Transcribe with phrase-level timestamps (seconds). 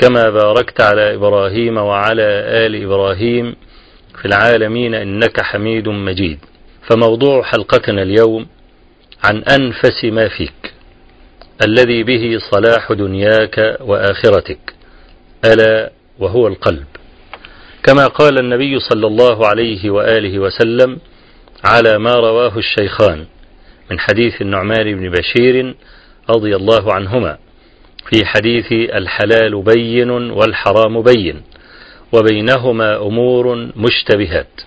[0.00, 2.22] كما باركت على إبراهيم وعلى
[2.66, 3.56] آل إبراهيم
[4.20, 6.38] في العالمين إنك حميد مجيد.
[6.88, 8.46] فموضوع حلقتنا اليوم
[9.24, 10.72] عن أنفس ما فيك
[11.62, 14.74] الذي به صلاح دنياك وآخرتك
[15.44, 16.84] ألا وهو القلب.
[17.82, 20.98] كما قال النبي صلى الله عليه وآله وسلم
[21.64, 23.24] على ما رواه الشيخان
[23.90, 25.74] من حديث النعمان بن بشير
[26.30, 27.38] رضي الله عنهما.
[28.08, 31.42] في حديث الحلال بين والحرام بين
[32.12, 34.60] وبينهما أمور مشتبهات.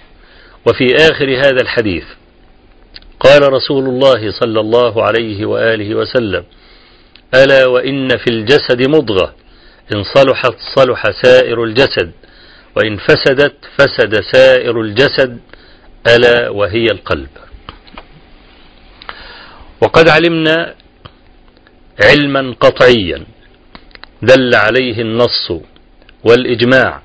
[0.68, 2.04] وفي آخر هذا الحديث
[3.20, 6.44] قال رسول الله صلى الله عليه وآله وسلم
[7.36, 9.34] ألا وإن في الجسد مضغة
[9.96, 12.12] إن صلحت صلح سائر الجسد
[12.76, 15.40] وإن فسدت فسد سائر الجسد
[16.08, 17.30] ألا وهي القلب.
[19.82, 20.76] وقد علمنا
[22.02, 23.24] علما قطعيا.
[24.22, 25.52] دل عليه النص
[26.24, 27.02] والإجماع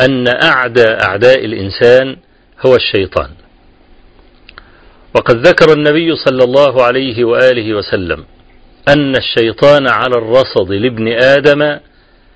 [0.00, 2.16] أن أعدى أعداء الإنسان
[2.66, 3.30] هو الشيطان.
[5.14, 8.24] وقد ذكر النبي صلى الله عليه وآله وسلم
[8.88, 11.78] أن الشيطان على الرصد لابن آدم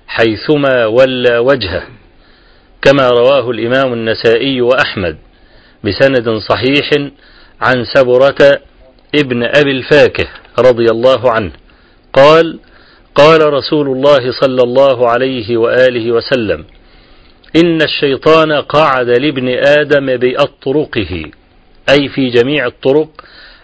[0.07, 1.83] حيثما ولى وجهه
[2.81, 5.17] كما رواه الإمام النسائي وأحمد
[5.83, 6.89] بسند صحيح
[7.61, 8.59] عن سبرة
[9.15, 10.27] ابن أبي الفاكه.
[10.59, 11.51] رضي الله عنه.
[12.13, 12.59] قال
[13.15, 16.65] قال رسول الله صلى الله عليه وآله وسلم
[17.55, 21.31] إن الشيطان قعد لابن آدم بأطرقه
[21.89, 23.09] أي في جميع الطرق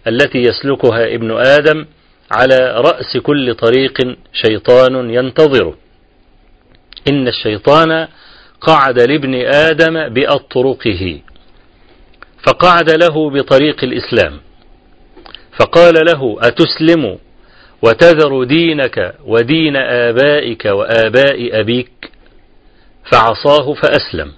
[0.07, 1.85] التي يسلكها ابن آدم
[2.31, 3.97] على رأس كل طريق
[4.33, 5.75] شيطان ينتظره.
[7.11, 8.07] إن الشيطان
[8.61, 11.19] قعد لابن آدم بأطرقه
[12.47, 14.39] فقعد له بطريق الإسلام.
[15.59, 17.17] فقال له أتسلم
[17.81, 22.11] وتذر دينك ودين آبائك وآباء أبيك؟
[23.11, 24.31] فعصاه فأسلم.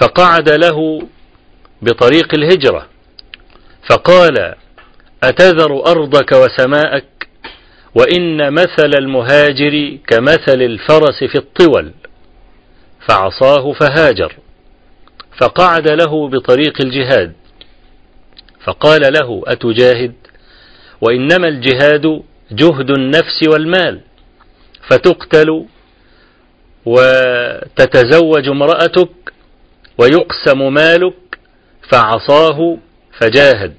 [0.00, 1.02] فقعد له
[1.82, 2.86] بطريق الهجرة
[3.90, 4.54] فقال
[5.24, 7.28] أتذر أرضك وسماءك؟
[7.94, 11.92] وإن مثل المهاجر كمثل الفرس في الطول.
[13.08, 14.32] فعصاه فهاجر.
[15.40, 17.32] فقعد له بطريق الجهاد.
[18.66, 20.14] فقال له أتجاهد؟
[21.00, 22.22] وإنما الجهاد
[22.52, 24.00] جهد النفس والمال.
[24.90, 25.64] فتقتل
[26.86, 29.32] وتتزوج امرأتك
[29.98, 31.14] ويقسم مالك
[31.92, 32.78] فعصاه
[33.20, 33.74] فجاهد.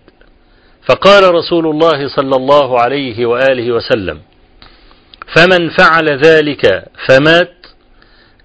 [0.89, 4.19] فقال رسول الله صلى الله عليه وآله وسلم
[5.35, 7.53] فمن فعل ذلك فمات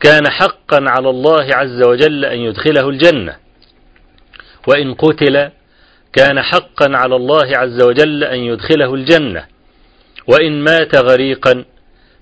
[0.00, 3.36] كان حقا على الله عز وجل أن يدخله الجنة.
[4.69, 5.50] وإن قتل
[6.12, 9.46] كان حقا على الله عز وجل أن يدخله الجنة.
[10.26, 11.64] وإن مات غريقا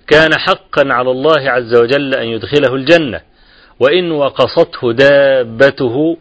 [0.06, 3.20] كان حقا على الله عز وجل أن يدخله الجنة.
[3.80, 6.16] وإن وقصته دابته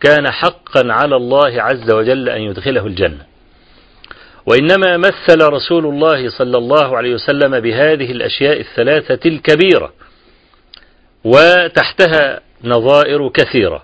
[0.00, 3.26] كان حقا على الله عز وجل أن يدخله الجنة.
[4.46, 9.92] وإنما مثل رسول الله صلى الله عليه وسلم بهذه الأشياء الثلاثة الكبيرة
[11.24, 13.82] وتحتها نظائر كثيرة.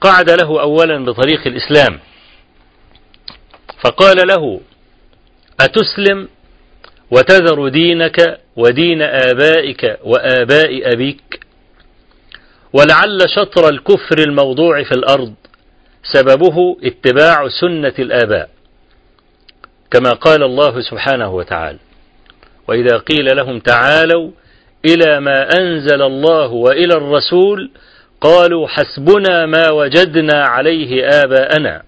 [0.00, 2.00] قعد له أولا بطريق الإسلام.
[3.80, 4.60] فقال له
[5.60, 6.28] أتسلم
[7.10, 11.40] وتذر دينك ودين آبائك وآباء أبيك؟
[12.72, 15.34] ولعل شطر الكفر الموضوع في الأرض
[16.12, 18.50] سببه اتباع سنة الآباء
[19.90, 21.78] كما قال الله سبحانه وتعالى.
[22.68, 24.30] وإذا قيل لهم تعالوا
[24.84, 27.70] إلى ما أنزل الله وإلى الرسول
[28.20, 31.82] قالوا حسبنا ما وجدنا عليه آباءنا.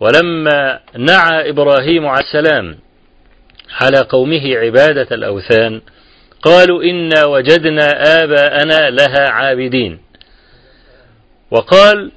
[0.00, 2.78] ولما نعى إبراهيم عليه السلام
[3.80, 5.80] على قومه عبادة الأوثان
[6.42, 7.88] قالوا إنا وجدنا
[8.22, 9.98] آباءنا لها عابدين.
[11.50, 12.12] وقال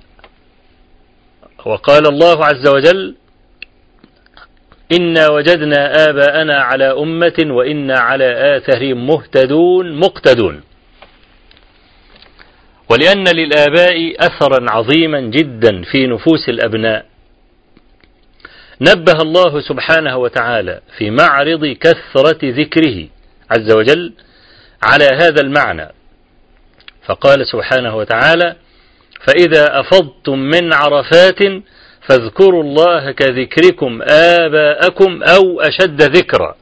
[1.66, 3.16] وقال الله عز وجل
[5.00, 10.62] إنا وجدنا آباءنا على أمة وإنا على آثارهم مهتدون مقتدون.
[12.90, 17.13] ولأن للآباء أثرا عظيما جدا في نفوس الأبناء.
[18.90, 23.08] نبه الله سبحانه وتعالى في معرض كثرة ذكره
[23.52, 24.14] عز وجل
[24.84, 25.88] على هذا المعنى.
[27.06, 28.56] فقال سبحانه وتعالى
[29.28, 31.40] فإذا أفضتم من عرفات
[32.10, 36.56] فاذكروا الله كذكركم آباءكم أو أشد ذكرا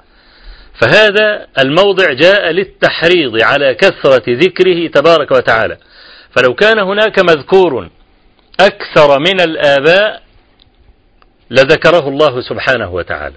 [0.82, 5.78] فهذا الموضع جاء للتحريض على كثرة ذكره تبارك وتعالى.
[6.36, 7.90] فلو كان هناك مذكور
[8.60, 10.22] أكثر من الآباء
[11.52, 13.36] لذكره الله سبحانه وتعالى.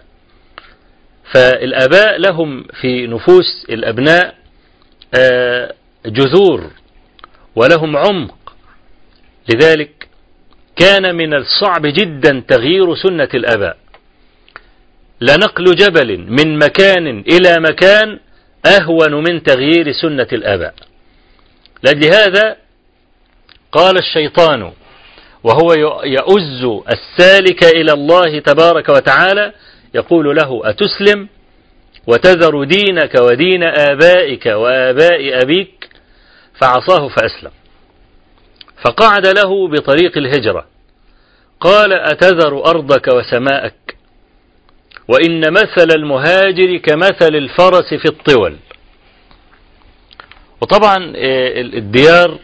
[1.34, 4.34] فالآباء لهم في نفوس الأبناء
[6.06, 6.70] جذور
[7.56, 8.54] ولهم عمق.
[9.54, 10.08] لذلك
[10.76, 13.76] كان من الصعب جدا تغيير سنة الآباء.
[15.20, 18.18] لنقل جبل من مكان إلى مكان
[18.66, 20.74] أهون من تغيير سنة الآباء.
[21.82, 22.56] لأجل هذا
[23.72, 24.72] قال الشيطان
[25.44, 25.72] وهو
[26.04, 29.52] يؤز السالك إلى الله تبارك وتعالى
[29.94, 31.28] يقول له أتسلم
[32.06, 35.88] وتذر دينك ودين آبائك وآباء أبيك؟
[36.60, 37.50] فعصاه فأسلم.
[38.84, 40.66] فقعد له بطريق الهجرة.
[41.60, 43.96] قال أتذر أرضك وسماءك؟
[45.08, 48.56] وإن مثل المهاجر كمثل الفرس في الطول.
[50.60, 51.12] وطبعا
[51.74, 52.38] الديار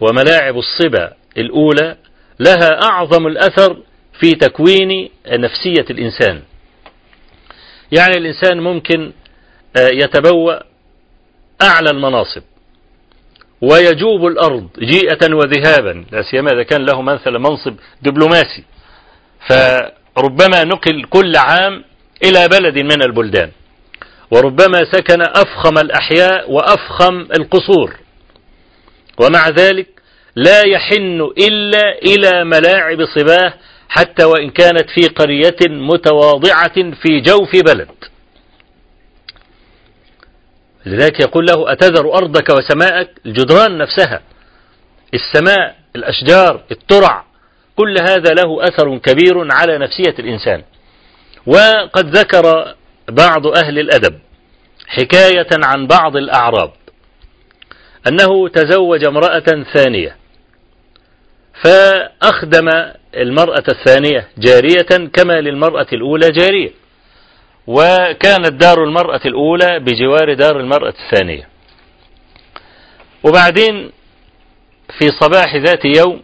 [0.00, 1.96] وملاعب الصبا الأولى
[2.40, 3.76] لها أعظم الأثر
[4.20, 6.42] في تكوين نفسية الإنسان.
[7.92, 9.12] يعني الإنسان ممكن
[9.76, 10.54] يتبوأ
[11.62, 12.42] أعلى المناصب
[13.60, 16.04] ويجوب الأرض جيئة وذهابا.
[16.12, 18.64] لا سيما إذا كان له مثلا منصب دبلوماسي.
[19.48, 21.84] فربما نقل كل عام
[22.24, 23.50] إلى بلد من البلدان.
[24.30, 27.96] وربما سكن أفخم الأحياء وأفخم القصور.
[29.18, 29.88] ومع ذلك
[30.36, 33.54] لا يحن إلا إلى ملاعب صباه
[33.88, 37.88] حتى وإن كانت في قرية متواضعة في جوف بلد.
[40.86, 44.22] لذلك يقول له أتذر أرضك وسماءك؟ الجدران نفسها
[45.14, 47.24] السماء الأشجار الترع
[47.76, 50.62] كل هذا له أثر كبير على نفسية الإنسان.
[51.46, 52.74] وقد ذكر
[53.08, 54.18] بعض أهل الأدب
[54.86, 56.72] حكاية عن بعض الأعراب
[58.08, 60.19] أنه تزوج امرأة ثانية.
[61.64, 62.68] فأخدم
[63.16, 66.70] المرأة الثانية جارية كما للمرأة الأولى جارية
[67.66, 71.48] وكانت دار المرأة الأولى بجوار دار المرأة الثانية.
[73.22, 73.92] وبعدين
[74.98, 76.22] في صباح ذات يوم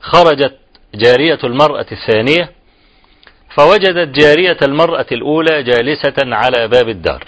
[0.00, 0.58] خرجت
[0.94, 2.50] جارية المرأة الثانية
[3.56, 7.24] فوجدت جارية المرأة الأولى جالسة على باب الدار.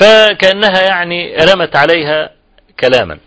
[0.00, 2.30] فكأنها يعني رمت عليها
[2.80, 3.18] كلاما.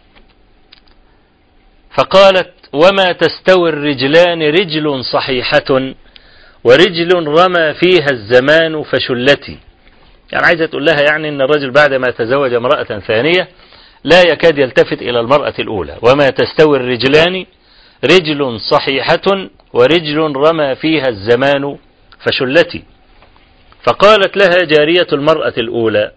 [1.97, 5.93] فقالت وما تستوي الرجلان رجل صحيحة
[6.63, 9.57] ورجل رمى فيها الزمان فشلتي.
[10.31, 13.47] يعني عايزة تقول لها يعني إن الرجل بعد ما تزوج امرأة ثانية
[14.03, 15.97] لا يكاد يلتفت إلى المرأة الأولى.
[16.01, 17.45] وما تستوي الرجلان
[18.03, 21.77] رجل صحيحة ورجل رمى فيها الزمان
[22.25, 22.83] فشلتي.
[23.83, 26.11] فقالت لها جارية المرأة الأولى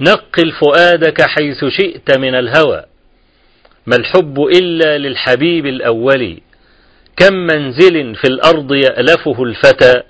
[0.00, 2.84] نقل فؤادك حيث شئت من الهوى
[3.86, 6.40] ما الحب إلا للحبيب الأول؟
[7.16, 10.02] كم منزل في الأرض يألفه الفتى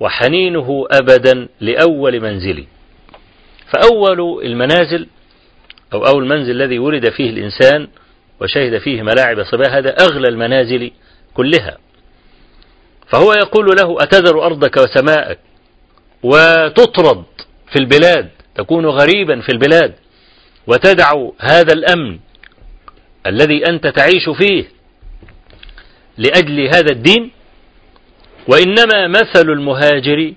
[0.00, 2.64] وحنينه أبدا لأول منزل؟
[3.72, 5.06] فأول المنازل
[5.92, 7.88] أو أول منزل الذي ولد فيه الإنسان
[8.40, 10.90] وشهد فيه ملاعب صباه هذا أغلى المنازل
[11.34, 11.78] كلها.
[13.08, 15.38] فهو يقول له أتذر أرضك وسماءك
[16.22, 17.24] وتطرد
[17.72, 19.94] في البلاد تكون غريبا في البلاد
[20.66, 22.18] وتدع هذا الأمن
[23.26, 24.64] الذي أنت تعيش فيه
[26.18, 27.30] لأجل هذا الدين
[28.48, 30.32] وإنما مثل المهاجر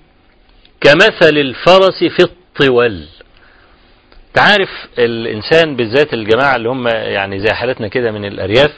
[0.80, 3.04] كمثل الفرس في الطول.
[4.34, 8.70] تعرف الإنسان بالذات الجماعة اللي هم يعني زي حالتنا كده من الأرياف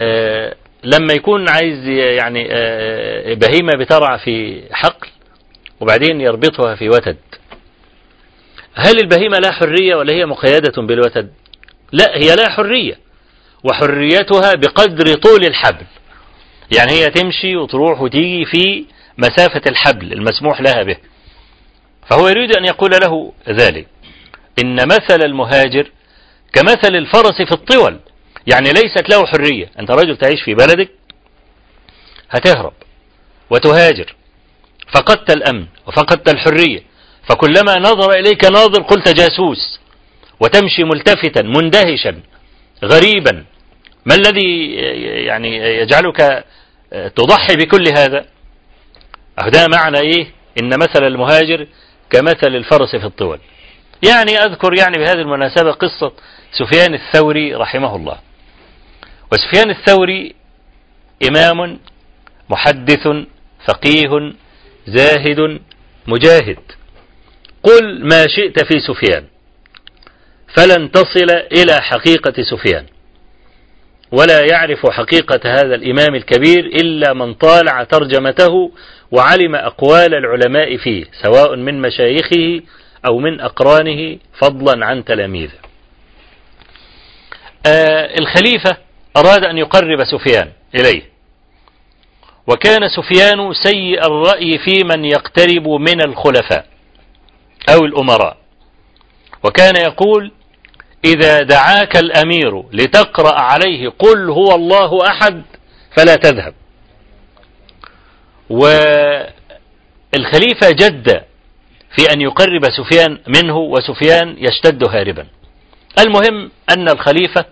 [0.00, 0.54] آه
[0.84, 5.08] لما يكون عايز يعني آه بهيمة بترعى في حقل
[5.80, 7.16] وبعدين يربطها في وتد
[8.74, 11.30] هل البهيمة لا حرية ولا هي مقيدة بالوتد؟
[11.92, 12.98] لا هي لا حرية.
[13.64, 15.86] وحريتها بقدر طول الحبل.
[16.76, 18.84] يعني هي تمشي وتروح وتيجي في
[19.18, 20.96] مسافة الحبل المسموح لها به.
[22.10, 23.86] فهو يريد أن يقول له ذلك.
[24.64, 25.90] إن مثل المهاجر
[26.52, 28.00] كمثل الفرس في الطول.
[28.46, 29.70] يعني ليست له حرية.
[29.78, 30.90] أنت رجل تعيش في بلدك
[32.30, 32.72] هتهرب
[33.50, 34.14] وتهاجر.
[34.94, 36.82] فقدت الأمن وفقدت الحرية.
[37.28, 39.81] فكلما نظر إليك ناظر قلت جاسوس.
[40.42, 42.20] وتمشي ملتفتا مندهشا
[42.84, 43.44] غريبا.
[44.06, 44.74] ما الذي
[45.24, 46.44] يعني يجعلك
[46.92, 48.26] تضحي بكل هذا؟
[49.48, 50.26] ده معنى إيه؟
[50.60, 51.66] إن مثل المهاجر
[52.10, 53.38] كمثل الفرس في الطول.
[54.08, 56.12] يعني أذكر يعني بهذه المناسبة قصة
[56.52, 58.18] سفيان الثوري رحمه الله.
[59.32, 60.34] وسفيان الثوري
[61.28, 61.78] إمام
[62.50, 63.08] محدث
[63.68, 64.32] فقيه
[64.86, 65.60] زاهد
[66.06, 66.58] مجاهد.
[67.62, 69.24] قل ما شئت في سفيان.
[70.56, 72.86] فلن تصل إلى حقيقة سفيان.
[74.12, 78.72] ولا يعرف حقيقة هذا الإمام الكبير إلا من طالع ترجمته
[79.10, 82.60] وعلم أقوال العلماء فيه سواء من مشايخه
[83.06, 85.58] أو من أقرانه فضلا عن تلاميذه.
[87.66, 88.76] آه الخليفة
[89.16, 91.02] أراد أن يقرب سفيان إليه.
[92.46, 96.66] وكان سفيان سيء الرأي في من يقترب من الخلفاء
[97.74, 98.36] أو الأمراء.
[99.44, 100.32] وكان يقول
[101.04, 105.42] إذا دعاك الأمير لتقرأ عليه قل هو الله أحد
[105.96, 106.54] فلا تذهب.
[108.50, 109.10] والخليفة
[110.70, 111.22] جد
[111.96, 115.26] في أن يقرب سفيان منه وسفيان يشتد هاربا.
[115.98, 117.44] المهم أن الخليفة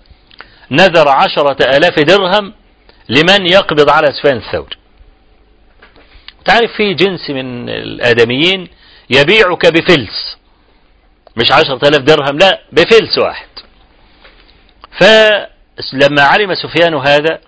[0.71, 2.53] نذر عشرة آلاف درهم
[3.09, 4.77] لمن يقبض على سفيان الثوري
[6.45, 8.69] تعرف في جنس من الآدميين
[9.11, 10.40] يبيعك بفلس.
[11.41, 13.49] مش عشرة آلاف درهم لا بفلس واحد.
[15.01, 17.41] فلما علم سفيان هذا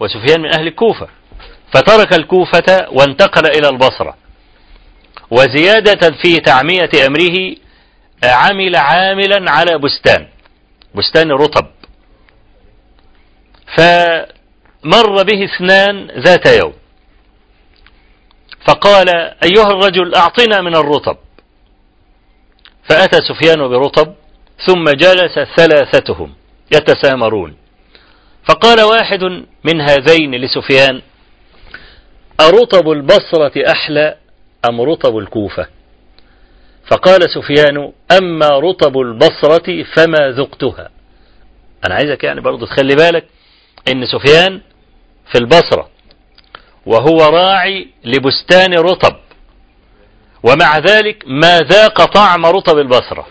[0.00, 1.08] وسفيان من أهل الكوفة
[1.74, 4.16] فترك الكوفة وانتقل إلى البصرة.
[5.30, 7.56] وزيادة في تعمية أمره
[8.24, 10.28] عمل عاملا على بستان
[10.94, 11.66] بستان رطب.
[13.76, 16.72] فمر به اثنان ذات يوم.
[18.68, 19.08] فقال
[19.44, 21.16] أيها الرجل أعطنا من الرطب.
[22.88, 24.14] فأتى سفيان برطب
[24.66, 26.32] ثم جلس ثلاثتهم
[26.74, 27.56] يتسامرون.
[28.48, 29.24] فقال واحد
[29.64, 31.02] من هذين لسفيان
[32.40, 34.16] أرطب البصرة أحلى
[34.68, 35.66] أم رطب الكوفة؟
[36.90, 40.90] فقال سفيان أما رطب البصرة فما ذقتها.
[41.86, 43.24] أنا عايزك يعني برضو تخلي بالك
[43.88, 44.60] إن سفيان
[45.32, 45.88] في البصرة
[46.86, 49.16] وهو راعي لبستان رطب.
[50.42, 53.26] ومع ذلك ما ذاق طعم رطب البصرة.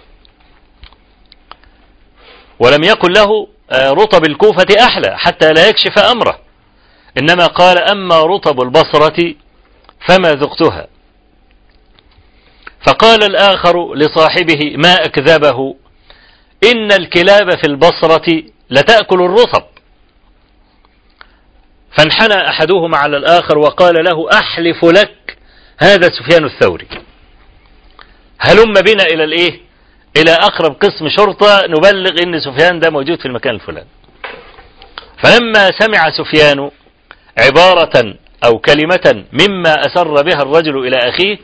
[2.59, 6.39] ولم يقل له رطب الكوفة أحلى حتى لا يكشف أمره.
[7.17, 9.35] إنما قال أما رطب البصرة
[10.07, 10.87] فما ذقتها.
[12.87, 15.75] فقال الآخر لصاحبه ما أكذبه
[16.63, 19.63] إن الكلاب في البصرة لتأكل الرطب.
[21.97, 25.11] فانحنى أحدهما على الآخر وقال له أحلف لك
[25.81, 26.88] هذا سفيان الثوري.
[28.39, 29.59] هلم بنا إلى الإيه؟
[30.17, 33.88] إلى أقرب قسم شرطة نبلغ إن سفيان ده موجود في المكان الفلاني.
[35.23, 36.71] فلما سمع سفيان
[37.38, 41.38] عبارة أو كلمة مما أسر بها الرجل إلى أخيه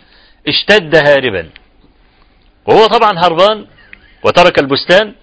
[0.48, 1.50] اشتد هاربا.
[2.66, 3.66] وهو طبعا هربان
[4.24, 5.14] وترك البستان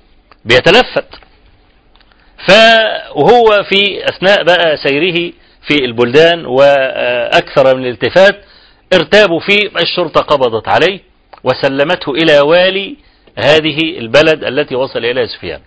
[0.44, 1.09] بيتلفت.
[2.49, 5.33] فهو في أثناء بقى سيره
[5.68, 8.44] في البلدان وأكثر من الالتفات
[8.94, 11.00] ارتابوا فيه الشرطة قبضت عليه
[11.44, 12.96] وسلمته إلى والي
[13.38, 15.60] هذه البلد التي وصل إليها سفيان.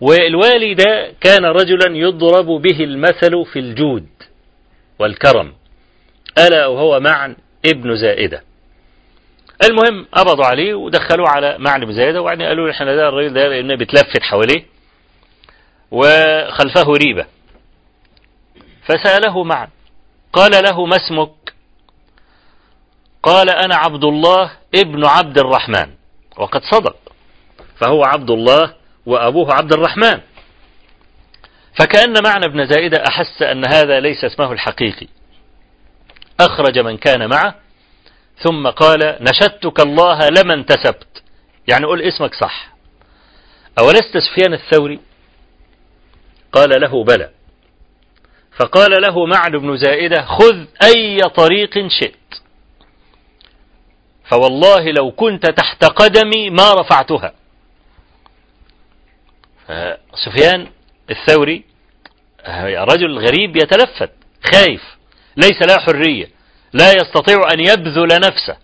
[0.00, 4.06] والوالي ده كان رجلا يضرب به المثل في الجود
[4.98, 5.52] والكرم
[6.38, 7.36] ألا وهو معن
[7.66, 8.42] ابن زائدة.
[9.70, 13.74] المهم قبضوا عليه ودخلوه على معن بن زائدة وبعدين قالوا إحنا ده الراجل ده لأنه
[13.76, 14.64] بتلفت حواليه
[15.90, 17.26] وخلفه ريبة.
[18.86, 19.68] فسأله معن
[20.34, 21.54] قال له ما اسمك؟
[23.22, 25.94] قال أنا عبد الله ابن عبد الرحمن.
[26.36, 26.96] وقد صدق.
[27.80, 28.74] فهو عبد الله
[29.06, 30.20] وأبوه عبد الرحمن.
[31.80, 35.08] فكأن معنى ابن زائدة أحس أن هذا ليس اسمه الحقيقي.
[36.40, 37.54] أخرج من كان معه
[38.38, 41.22] ثم قال نشدتك الله لما انتسبت
[41.68, 42.74] يعني قل اسمك صح.
[43.78, 45.00] أولست سفيان الثوري؟
[46.52, 47.30] قال له بلى.
[48.56, 52.14] فقال له معن بن زائدة خذ أي طريق شئت.
[54.24, 57.34] فوالله لو كنت تحت قدمي ما رفعتها.
[60.24, 60.66] سفيان
[61.10, 61.64] الثوري
[62.74, 64.10] رجل غريب يتلفت
[64.54, 64.82] خايف
[65.36, 66.28] ليس له حرية
[66.72, 68.56] لا يستطيع أن يبذل نفسه.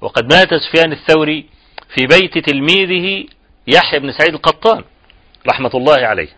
[0.00, 1.46] وقد مات سفيان الثوري
[1.94, 3.26] في بيت تلميذه
[3.66, 4.84] يحيى بن سعيد القطان
[5.48, 6.28] رحمة الله عليه.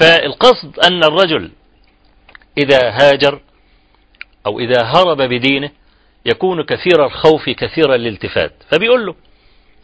[0.00, 1.50] فالقصد أن الرجل
[2.58, 3.40] إذا هاجر
[4.46, 5.70] أو إذا هرب بدينه
[6.26, 8.52] يكون كثير الخوف كثير الالتفات.
[8.70, 9.14] فبيقول له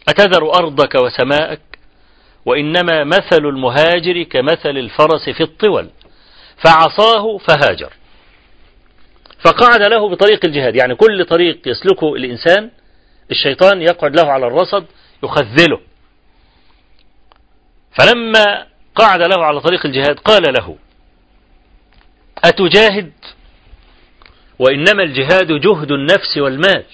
[0.08, 1.60] أتذر أرضك وسماءك؟
[2.46, 5.90] وإنما مثل المهاجر كمثل الفرس في الطول.
[6.64, 7.92] فعصاه فهاجر.
[9.44, 10.76] فقعد له بطريق الجهاد.
[10.76, 12.70] يعني كل طريق يسلكه الإنسان
[13.30, 14.84] الشيطان يقعد له على الرصد
[15.24, 15.80] يخذله.
[17.98, 20.76] فلما قعد له على طريق الجهاد قال له
[22.44, 23.12] أتجاهد؟
[24.58, 26.84] وإنما الجهاد جهد النفس والمال.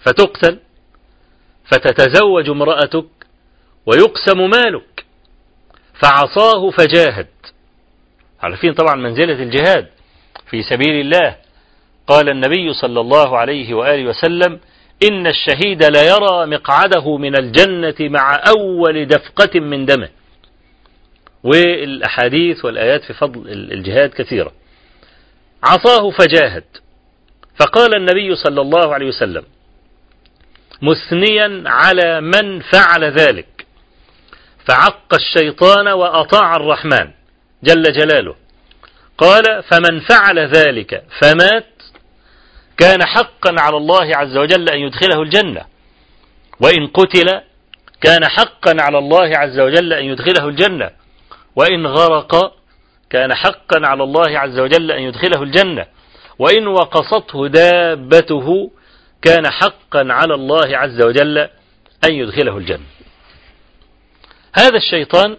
[0.00, 0.58] فتقتل
[1.64, 3.06] فتتزوج امرأتك
[3.86, 5.04] ويقسم مالك.
[6.02, 7.28] فعصاه فجاهد.
[8.42, 9.88] عارفين طبعا منزلة الجهاد؟
[10.50, 11.36] في سبيل الله.
[12.06, 14.60] قال النبي صلى الله عليه وآله وسلم
[15.10, 20.08] إن الشهيد لا يرى مقعده من الجنة مع أول دفقة من دمه.
[21.44, 24.52] والأحاديث والآيات في فضل الجهاد كثيرة.
[25.62, 26.64] عصاه فجاهد.
[27.60, 29.44] فقال النبي صلى الله عليه وسلم
[30.82, 33.66] مثنيا على من فعل ذلك.
[34.68, 37.10] فعق الشيطان وأطاع الرحمن
[37.62, 38.34] جل جلاله.
[39.18, 41.66] قال فمن فعل ذلك فمات
[42.76, 45.64] كان حقا على الله عز وجل أن يدخله الجنة.
[46.60, 47.40] وإن قتل
[48.00, 50.90] كان حقا على الله عز وجل أن يدخله الجنة.
[51.56, 52.54] وإن غرق
[53.10, 55.86] كان حقا على الله عز وجل أن يدخله الجنة.
[56.38, 58.70] وإن وقصته دابته
[59.22, 61.38] كان حقا على الله عز وجل
[62.04, 62.86] أن يدخله الجنة.
[64.54, 65.36] هذا الشيطان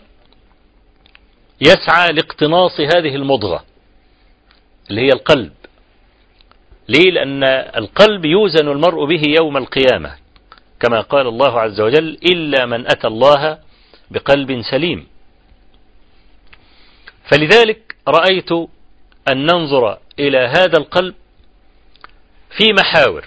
[1.61, 3.63] يسعى لاقتناص هذه المضغة
[4.89, 5.51] اللي هي القلب.
[6.89, 7.43] ليه؟ لأن
[7.77, 10.15] القلب يوزن المرء به يوم القيامة.
[10.79, 13.57] كما قال الله عز وجل إلا من أتى الله
[14.11, 15.12] بقلب سليم.
[17.33, 18.51] فلذلك رأيت
[19.31, 21.15] أن ننظر إلى هذا القلب
[22.57, 23.25] في محاور.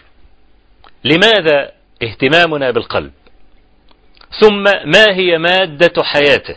[1.05, 3.13] لماذا اهتمامنا بالقلب؟
[4.41, 6.57] ثم ما هي مادة حياته؟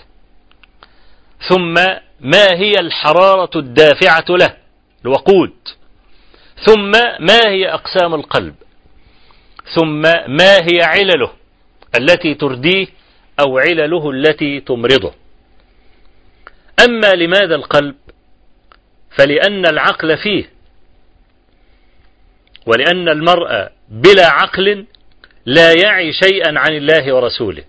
[1.49, 1.73] ثم
[2.19, 4.57] ما هي الحرارة الدافعة له؟
[5.05, 5.53] الوقود.
[6.65, 8.55] ثم ما هي أقسام القلب؟
[9.75, 11.31] ثم ما هي علله
[11.95, 12.87] التي ترديه
[13.39, 15.13] أو علله التي تمرضه؟
[16.85, 17.95] أما لماذا القلب؟
[19.17, 20.49] فلأن العقل فيه.
[22.65, 24.85] ولأن المرء بلا عقل
[25.45, 27.63] لا يعي شيئا عن الله ورسوله.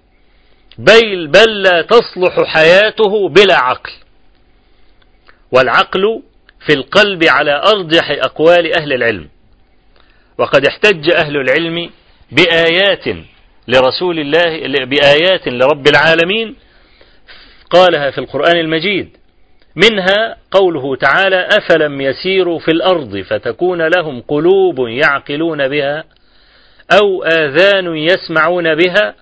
[0.79, 3.93] بل بل لا تصلح حياته بلا عقل.
[5.53, 6.23] والعقل
[6.67, 9.29] في القلب على أرجح أقوال أهل العلم.
[10.39, 11.91] وقد احتج أهل العلم
[12.33, 13.05] بآيات
[13.69, 16.57] لرسول الله بآيات لرب العالمين
[17.71, 19.17] قالها في القرآن المجيد.
[19.77, 26.05] منها قوله تعالى أفلم يسيروا في الأرض فتكون لهم قلوب يعقلون بها
[27.03, 29.15] أو آذان يسمعون بها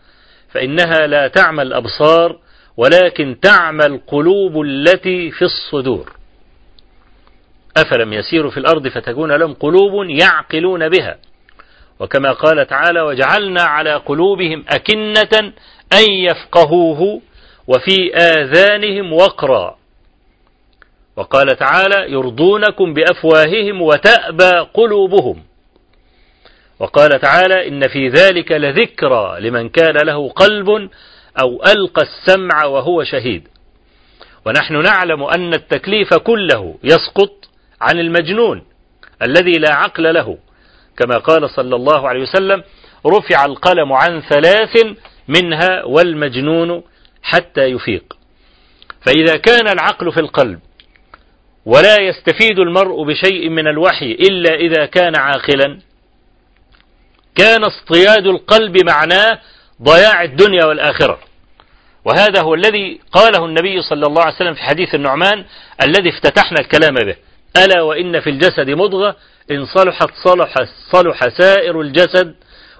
[0.51, 2.39] فإنها لا تعمى الأبصار
[2.77, 6.13] ولكن تعمى القلوب التي في الصدور.
[7.77, 11.19] أفلم يسيروا في الأرض فتكون لهم قلوب يعقلون بها.
[12.01, 15.53] وكما قال تعالى وجعلنا على قلوبهم أكنة
[15.93, 17.21] أن يفقهوه
[17.69, 19.79] وفي آذانهم وقرا.
[21.17, 25.43] وقال تعالى يرضونكم بأفواههم وتأبى قلوبهم.
[26.81, 30.69] وقال تعالى إن في ذلك لذكرى لمن كان له قلب
[31.43, 33.49] أو ألقى السمع وهو شهيد.
[34.47, 37.33] ونحن نعلم أن التكليف كله يسقط
[37.81, 38.63] عن المجنون
[39.23, 40.39] الذي لا عقل له.
[40.97, 42.63] كما قال صلى الله عليه وسلم
[43.07, 44.87] رفع القلم عن ثلاث
[45.29, 46.83] منها والمجنون
[47.29, 48.17] حتى يفيق.
[49.07, 50.61] فإذا كان العقل في القلب
[51.67, 55.79] ولا يستفيد المرء بشيء من الوحي إلا إذا كان عاقلا
[57.35, 59.39] كان اصطياد القلب معناه
[59.83, 61.19] ضياع الدنيا والآخرة.
[62.05, 65.45] وهذا هو الذي قاله النبي صلى الله عليه وسلم في حديث النعمان
[65.83, 67.17] الذي افتتحنا الكلام به.
[67.65, 69.17] ألا وإن في الجسد مضغة
[69.51, 70.55] إن صلحت صلح,
[70.93, 72.35] صلح سائر الجسد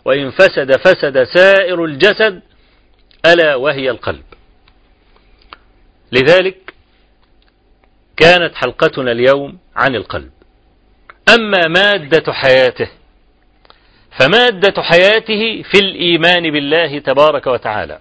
[0.05, 2.43] وإن فسد فسد سائر الجسد
[3.27, 4.25] ألا وهي القلب.
[6.13, 6.75] لذلك
[8.17, 10.31] كانت حلقتنا اليوم عن القلب.
[11.35, 12.91] أما مادة حياته
[14.21, 17.99] فمادة حياته في الإيمان بالله تبارك وتعالى.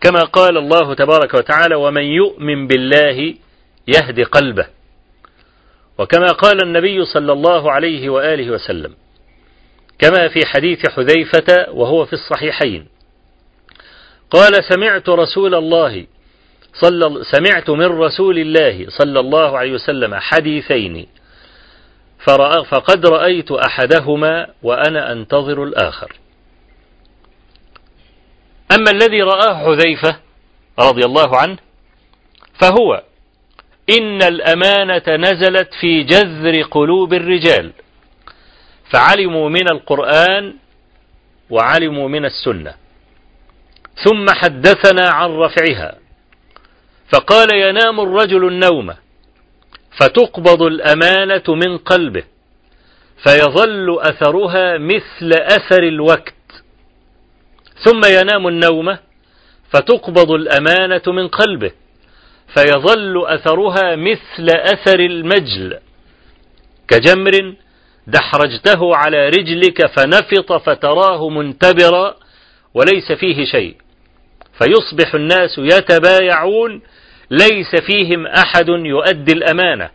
[0.00, 3.34] كما قال الله تبارك وتعالى ومن يؤمن بالله
[3.88, 4.66] يهد قلبه.
[5.98, 8.94] وكما قال النبي صلى الله عليه وآله وسلم
[9.98, 12.86] كما في حديث حذيفة وهو في الصحيحين
[14.32, 16.06] قال سمعت رسول الله
[16.74, 21.06] صلى سمعت من رسول الله صلى الله عليه وسلم حديثين.
[22.26, 26.12] فرأى فقد رأيت أحدهما وأنا أنتظر الآخر.
[28.78, 30.16] أما الذي رآه حذيفة
[30.78, 31.56] رضي الله عنه
[32.60, 33.02] فهو
[33.98, 37.72] إن الأمانة نزلت في جذر قلوب الرجال.
[38.90, 40.54] فعلموا من القرآن
[41.50, 42.81] وعلموا من السنة.
[43.96, 45.98] ثم حدثنا عن رفعها.
[47.12, 48.94] فقال ينام الرجل النوم
[50.00, 52.24] فتقبض الأمانة من قلبه
[53.24, 56.34] فيظل أثرها مثل أثر الوقت.
[57.84, 58.96] ثم ينام النوم
[59.70, 61.70] فتقبض الأمانة من قلبه
[62.54, 65.78] فيظل أثرها مثل أثر المجل.
[66.88, 67.54] كجمر
[68.06, 72.16] دحرجته على رجلك فنفط فتراه منتبرا
[72.74, 73.76] وليس فيه شيء.
[74.58, 76.82] فيصبح الناس يتبايعون
[77.30, 79.90] ليس فيهم أحد يؤدي الأمانة.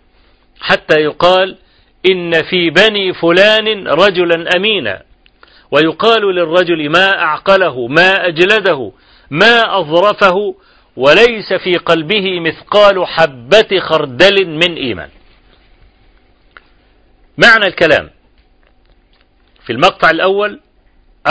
[0.59, 1.57] حتى يقال
[2.11, 5.01] إن في بني فلان رجلا أمينا.
[5.71, 8.91] ويقال للرجل ما أعقله ما أجلده
[9.31, 10.55] ما أظرفه
[10.95, 15.09] وليس في قلبه مثقال حبة خردل من إيمان.
[17.37, 18.09] معنى الكلام
[19.65, 20.59] في المقطع الأول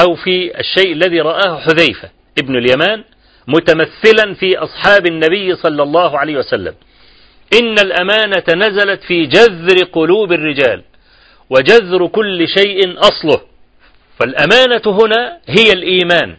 [0.01, 3.05] أو في الشيء الذي رآه حذيفة ابن اليمان
[3.49, 6.75] متمثلا في أصحاب النبي صلى الله عليه وسلم.
[7.61, 10.83] إن الأمانة نزلت في جذر قلوب الرجال
[11.51, 13.41] وجذر كل شيء أصله.
[14.21, 16.37] فالأمانة هنا هي الإيمان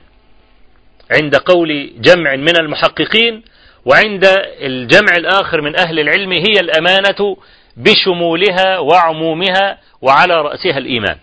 [1.12, 3.44] عند قول جمع من المحققين
[3.86, 4.26] وعند
[4.62, 7.38] الجمع الآخر من أهل العلم هي الأمانة
[7.78, 11.18] بشمولها وعمومها وعلى رأسها الإيمان.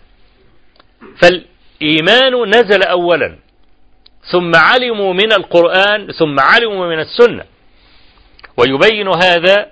[1.85, 3.39] فالإيمان نزل أولا.
[4.33, 7.45] ثم علموا من القرآن ثم علموا من السنة.
[8.57, 9.67] ويبين هذا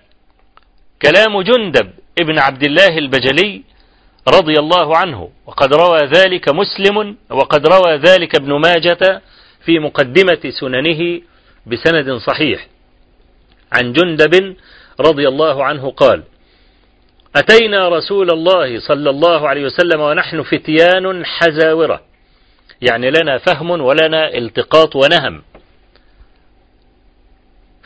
[1.02, 3.62] كلام جندب ابن عبد الله البجلي
[4.28, 5.30] رضي الله عنه.
[5.46, 9.22] وقد روى ذلك مسلم وقد روى ذلك ابن ماجة
[9.64, 11.20] في مقدمة سننه
[11.66, 12.66] بسند صحيح.
[13.72, 14.56] عن جندب
[15.00, 16.22] رضي الله عنه قال
[17.36, 22.00] أتينا رسول الله صلى الله عليه وسلم ونحن فتيان حزاورة.
[22.82, 25.42] يعني لنا فهم ولنا التقاط ونهم.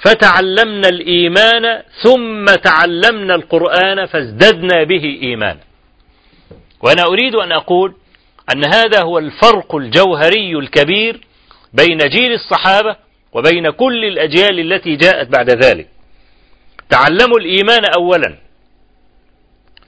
[0.05, 5.61] فتعلمنا الإيمان ثم تعلمنا القرآن فازددنا به إيمانا.
[6.83, 7.95] وأنا أريد أن أقول
[8.55, 11.21] أن هذا هو الفرق الجوهري الكبير
[11.73, 12.97] بين جيل الصحابة
[13.33, 15.89] وبين كل الأجيال التي جاءت بعد ذلك.
[16.91, 18.46] تعلموا الإيمان أولا.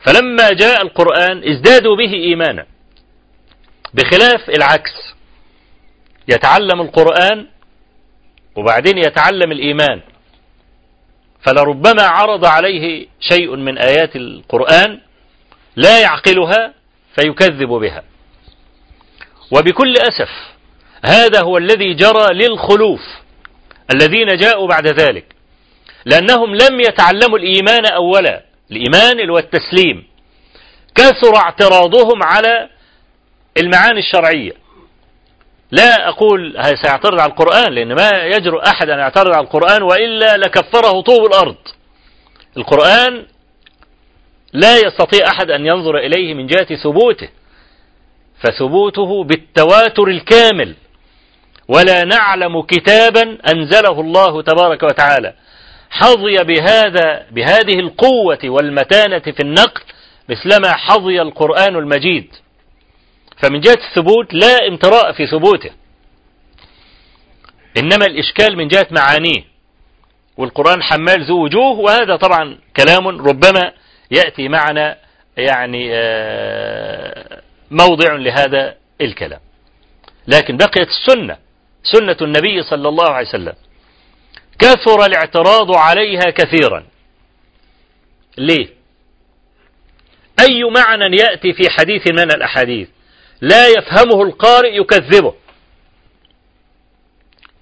[0.00, 2.66] فلما جاء القرآن ازدادوا به إيمانا.
[3.94, 5.14] بخلاف العكس.
[6.28, 7.46] يتعلم القرآن
[8.56, 10.00] وبعدين يتعلم الإيمان.
[11.40, 15.00] فلربما عرض عليه شيء من آيات القرآن
[15.76, 16.74] لا يعقلها
[17.14, 18.02] فيكذب بها.
[19.50, 20.30] وبكل أسف
[21.04, 23.00] هذا هو الذي جرى للخلوف
[23.94, 25.24] الذين جاءوا بعد ذلك.
[26.04, 28.47] لأنهم لم يتعلموا الإيمان أولا.
[28.72, 30.06] الإيمان والتسليم
[30.94, 32.68] كثر اعتراضهم على
[33.60, 34.52] المعاني الشرعية.
[35.70, 41.00] لا أقول سيعترض على القرآن لأن ما يجرؤ أحد أن يعترض على القرآن وإلا لكفره
[41.00, 41.56] طوب الأرض.
[42.56, 43.26] القرآن
[44.52, 47.28] لا يستطيع أحد أن ينظر إليه من جهة ثبوته.
[48.42, 50.74] فثبوته بالتواتر الكامل.
[51.68, 55.34] ولا نعلم كتابا أنزله الله تبارك وتعالى.
[55.90, 59.82] حظي بهذا بهذه القوة والمتانة في النقل
[60.28, 62.34] مثلما حظي القرآن المجيد.
[63.42, 65.70] فمن جهة الثبوت لا امتراء في ثبوته.
[67.78, 69.44] إنما الإشكال من جهة معانيه.
[70.36, 73.72] والقرآن حمال ذو وجوه وهذا طبعا كلام ربما
[74.10, 74.96] يأتي معنا
[75.36, 75.88] يعني
[77.70, 79.40] موضع لهذا الكلام.
[80.28, 81.36] لكن بقيت السنة
[81.82, 83.54] سنة النبي صلى الله عليه وسلم.
[84.58, 86.84] كثر الاعتراض عليها كثيرا.
[88.38, 88.68] ليه؟
[90.40, 92.88] أي معنى يأتي في حديث من الأحاديث؟
[93.40, 95.34] لا يفهمه القارئ يكذبه.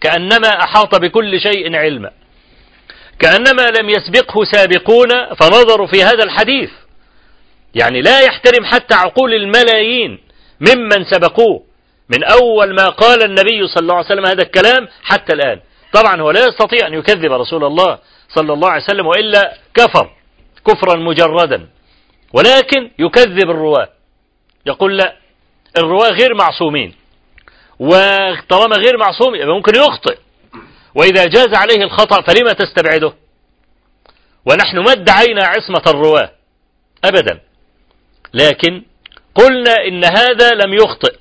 [0.00, 2.10] كأنما أحاط بكل شيء علما.
[3.18, 6.70] كأنما لم يسبقه سابقون فنظروا في هذا الحديث.
[7.74, 10.18] يعني لا يحترم حتى عقول الملايين
[10.60, 11.64] ممن سبقوه.
[12.08, 15.60] من أول ما قال النبي صلى الله عليه وسلم هذا الكلام حتى الآن.
[15.92, 20.10] طبعا هو لا يستطيع أن يكذب رسول الله صلى الله عليه وسلم وإلا كفر
[20.66, 21.68] كفرا مجردا
[22.32, 23.88] ولكن يكذب الرواة.
[24.66, 25.16] يقول لا
[25.78, 26.94] الرواة غير معصومين
[27.78, 30.18] وطالما غير معصوم يبقى ممكن يخطئ.
[30.94, 33.12] وإذا جاز عليه الخطأ فلما تستبعده؟
[34.46, 36.30] ونحن ما ادعينا عصمة الرواة
[37.04, 37.40] أبدا.
[38.34, 38.82] لكن
[39.34, 41.16] قلنا إن هذا لم يخطئ.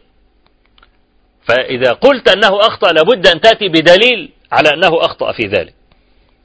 [1.47, 5.73] فإذا قلت أنه أخطأ لابد أن تأتي بدليل على أنه أخطأ في ذلك.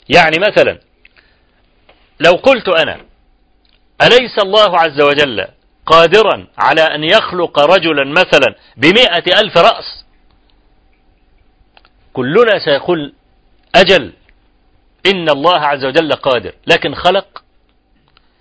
[0.08, 0.78] يعني مثلا
[2.20, 3.00] لو قلت أنا
[4.02, 5.46] أليس الله عز وجل
[5.86, 10.04] قادرا على أن يخلق رجلا مثلا بمئة ألف رأس؟
[12.12, 13.12] كلنا سيقول
[13.74, 14.12] أجل
[15.06, 16.52] إن الله عز وجل قادر.
[16.66, 17.42] لكن خلق؟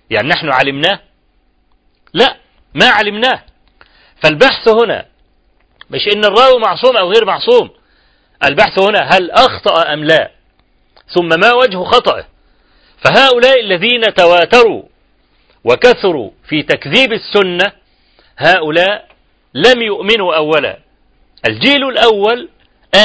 [0.09, 0.99] يعني نحن علمناه؟
[2.13, 2.37] لا
[2.73, 3.43] ما علمناه.
[4.23, 5.05] فالبحث هنا
[5.89, 7.69] مش إن الراوي معصوم أو غير معصوم.
[8.43, 10.31] البحث هنا هل أخطأ أم لا؟
[11.15, 12.25] ثم ما وجه خطأه؟
[13.03, 14.83] فهؤلاء الذين تواتروا
[15.63, 17.71] وكثروا في تكذيب السنة
[18.37, 19.07] هؤلاء
[19.53, 20.77] لم يؤمنوا أولا.
[21.47, 22.49] الجيل الأول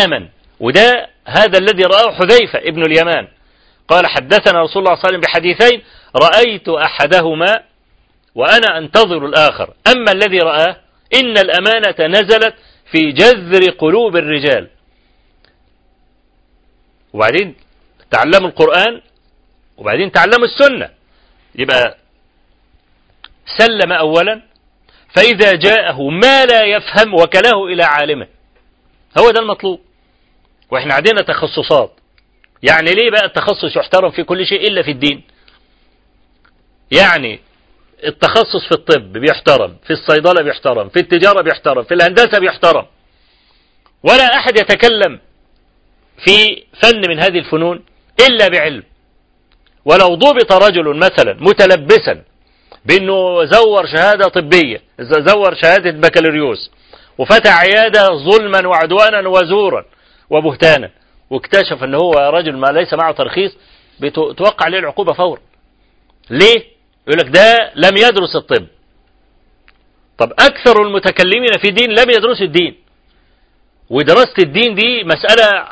[0.04, 0.28] آمن
[0.60, 3.28] وده هذا الذي رآه حذيفة ابن اليمان.
[3.88, 5.82] قال حدثنا رسول الله صلى الله عليه وسلم بحديثين
[6.16, 7.62] رأيت أحدهما
[8.34, 9.74] وأنا أنتظر الآخر.
[9.96, 10.76] أما الذي رآه
[11.14, 12.54] إن الأمانة نزلت
[12.90, 14.68] في جذر قلوب الرجال.
[17.14, 17.54] وبعدين
[18.10, 19.00] تعلموا القرآن
[19.76, 20.90] وبعدين تعلموا السنة.
[21.54, 21.96] يبقى
[23.58, 24.42] سلم أولا
[25.16, 28.26] فإذا جاءه ما لا يفهم وكله إلى عالمه.
[29.18, 29.80] هو ده المطلوب.
[30.70, 31.92] وإحنا عندنا تخصصات.
[32.62, 35.22] يعني ليه بقى التخصص يحترم في كل شيء إلا في الدين؟
[36.90, 37.40] يعني
[38.04, 42.86] التخصص في الطب بيحترم في الصيدلة بيحترم في التجارة بيحترم في الهندسة بيحترم.
[44.02, 45.20] ولا أحد يتكلم
[46.18, 47.84] في فن من هذه الفنون
[48.28, 48.82] إلا بعلم.
[49.84, 52.22] ولو ضبط رجل مثلا متلبسا
[52.84, 56.70] بأنه زور شهادة طبية زور شهادة بكالوريوس
[57.18, 59.84] وفتح عيادة ظلما وعدوانا وزورا
[60.30, 60.90] وبهتانا
[61.30, 63.56] واكتشف ان هو رجل ما ليس معه ترخيص
[64.00, 65.40] بتوقع عليه العقوبة فورا.
[66.30, 66.64] ليه؟
[67.08, 68.66] يقول لك ده لم يدرس الطب.
[70.18, 72.76] طب أكثر المتكلمين في دين لم يدرسوا الدين.
[73.90, 75.64] ودراسة الدين دي مسألة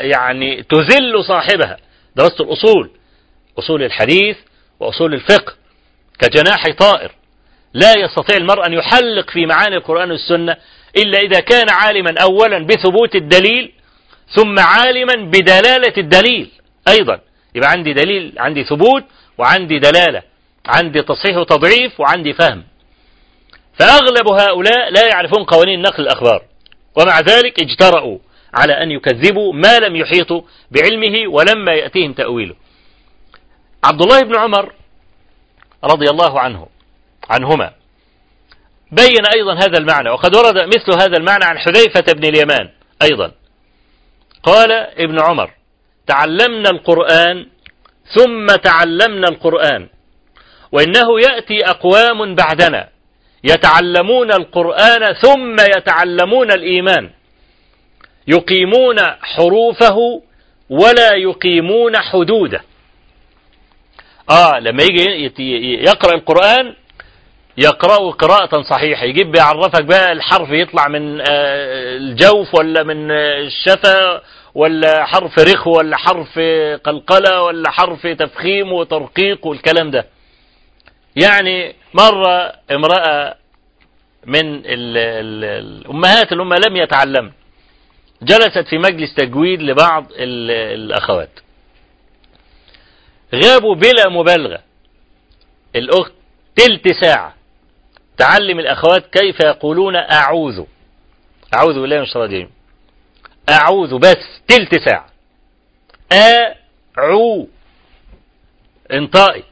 [0.00, 1.76] يعني تذل صاحبها.
[2.16, 2.90] دراسة الأصول.
[3.58, 4.36] أصول الحديث
[4.80, 5.54] وأصول الفقه.
[6.18, 7.12] كجناح طائر.
[7.74, 10.56] لا يستطيع المرء أن يحلق في معاني القرآن والسنة
[10.96, 13.72] إلا إذا كان عالما أولا بثبوت الدليل
[14.36, 16.50] ثم عالما بدلالة الدليل
[16.88, 17.20] أيضا.
[17.54, 19.04] يبقى عندي دليل عندي ثبوت
[19.38, 20.22] وعندي دلالة.
[20.66, 22.64] عندي تصحيح وتضعيف وعندي فهم.
[23.78, 26.42] فأغلب هؤلاء لا يعرفون قوانين نقل الأخبار.
[26.96, 28.18] ومع ذلك اجترأوا
[28.54, 32.54] على أن يكذبوا ما لم يحيطوا بعلمه ولما يأتيهم تأويله.
[33.84, 34.72] عبد الله بن عمر
[35.84, 36.66] رضي الله عنه
[37.30, 37.72] عنهما
[38.92, 42.68] بين أيضا هذا المعنى وقد ورد مثل هذا المعنى عن حذيفة بن اليمان
[43.02, 43.32] أيضا.
[44.42, 45.50] قال ابن عمر
[46.06, 47.46] تعلمنا القرآن
[48.14, 49.88] ثم تعلمنا القرآن
[50.72, 52.88] وإنه يأتي أقوام بعدنا
[53.44, 57.10] يتعلمون القرآن ثم يتعلمون الإيمان.
[58.28, 60.22] يقيمون حروفه
[60.70, 62.60] ولا يقيمون حدوده.
[64.30, 65.32] آه لما يجي
[65.88, 66.74] يقرأ القرآن
[67.58, 69.04] يقرأه قراءة صحيحة.
[69.04, 74.20] يجيب بيعرفك بقى الحرف يطلع من الجوف ولا من الشفا
[74.54, 76.38] ولا حرف رخو ولا حرف
[76.84, 80.06] قلقلة ولا حرف تفخيم وترقيق والكلام ده.
[81.16, 83.36] يعني مرة امرأة
[84.26, 87.32] من الأمهات اللي هم لم يتعلم
[88.22, 91.30] جلست في مجلس تجويد لبعض الأخوات.
[93.34, 94.62] غابوا بلا مبالغة.
[95.76, 96.12] الأخت
[96.56, 97.34] تلت ساعة.
[98.18, 100.64] تعلم الأخوات كيف يقولون أعوذ.
[101.54, 102.50] أعوذ بالله من الشيطان الرجيم.
[103.48, 105.06] أعوذ بس تلت ساعة.
[106.98, 107.48] أعو
[108.92, 109.42] انطقي.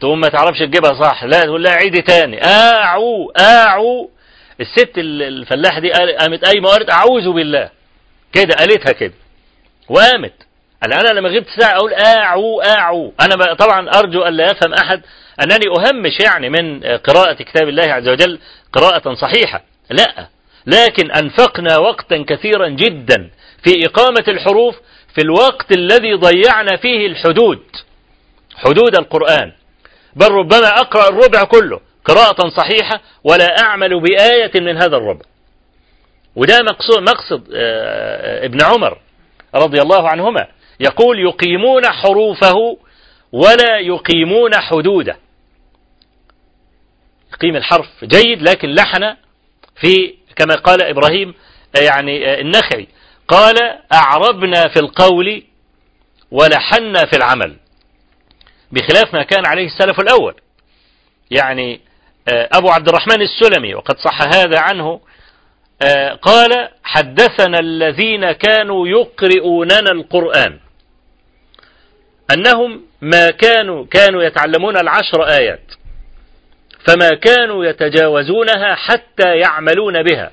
[0.00, 1.24] تقوم ما تعرفش تجيبها صح.
[1.24, 2.44] لا تقول لها عيدي تاني.
[2.44, 4.10] أعو أعو.
[4.60, 7.70] الست الفلاحة دي قامت قايمة وقالت أعوذ بالله.
[8.32, 9.14] كده قالتها كده.
[9.88, 10.32] وقامت.
[10.82, 13.12] قال أنا لما غبت ساعة أقول أعو أعو.
[13.20, 15.02] أنا طبعا أرجو أن لا يفهم أحد
[15.42, 18.38] أنني أهمش يعني من قراءة كتاب الله عز وجل
[18.72, 19.62] قراءة صحيحة.
[19.90, 20.28] لا.
[20.66, 23.30] لكن أنفقنا وقتا كثيرا جدا
[23.64, 24.76] في إقامة الحروف
[25.14, 27.62] في الوقت الذي ضيعنا فيه الحدود.
[28.56, 29.52] حدود القرآن.
[30.16, 35.24] بل ربما أقرأ الربع كله قراءة صحيحة ولا أعمل بآية من هذا الربع.
[36.36, 37.48] وده مقصود, مقصد
[38.44, 38.98] ابن عمر
[39.54, 40.46] رضي الله عنهما
[40.80, 42.78] يقول يقيمون حروفه
[43.32, 45.16] ولا يقيمون حدوده.
[47.32, 49.16] يقيم الحرف جيد لكن لحن
[49.80, 51.34] في كما قال إبراهيم
[51.82, 52.88] يعني النخعي.
[53.28, 53.56] قال
[53.92, 55.42] أعربنا في القول
[56.30, 57.56] ولحنا في العمل.
[58.72, 60.34] بخلاف ما كان عليه السلف الأول.
[61.30, 61.80] يعني
[62.28, 65.00] أبو عبد الرحمن السلمي وقد صح هذا عنه
[66.22, 70.58] قال حدثنا الذين كانوا يقرؤوننا القرآن
[72.34, 75.72] أنهم ما كانوا كانوا يتعلمون العشر آيات
[76.86, 80.30] فما كانوا يتجاوزونها حتى يعملون بها.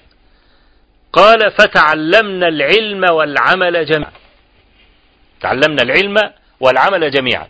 [1.14, 4.12] قال فتعلمنا العلم والعمل جميعا.
[5.42, 6.16] تعلمنا العلم
[6.60, 7.48] والعمل جميعا.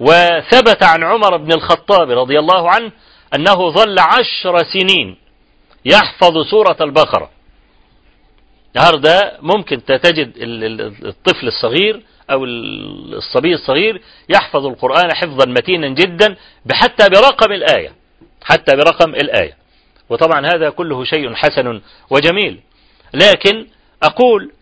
[0.00, 2.92] وثبت عن عمر بن الخطاب رضي الله عنه
[3.34, 5.16] أنه ظل عشر سنين
[5.84, 7.30] يحفظ سورة البقرة.
[8.76, 10.32] النهارده ممكن تجد
[11.04, 16.36] الطفل الصغير أو الصبي الصغير يحفظ القرآن حفظا متينا جدا
[16.72, 17.92] حتى برقم الآية
[18.44, 19.56] حتى برقم الآية.
[20.08, 22.60] وطبعا هذا كله شيء حسن وجميل.
[23.14, 23.66] لكن
[24.02, 24.52] أقول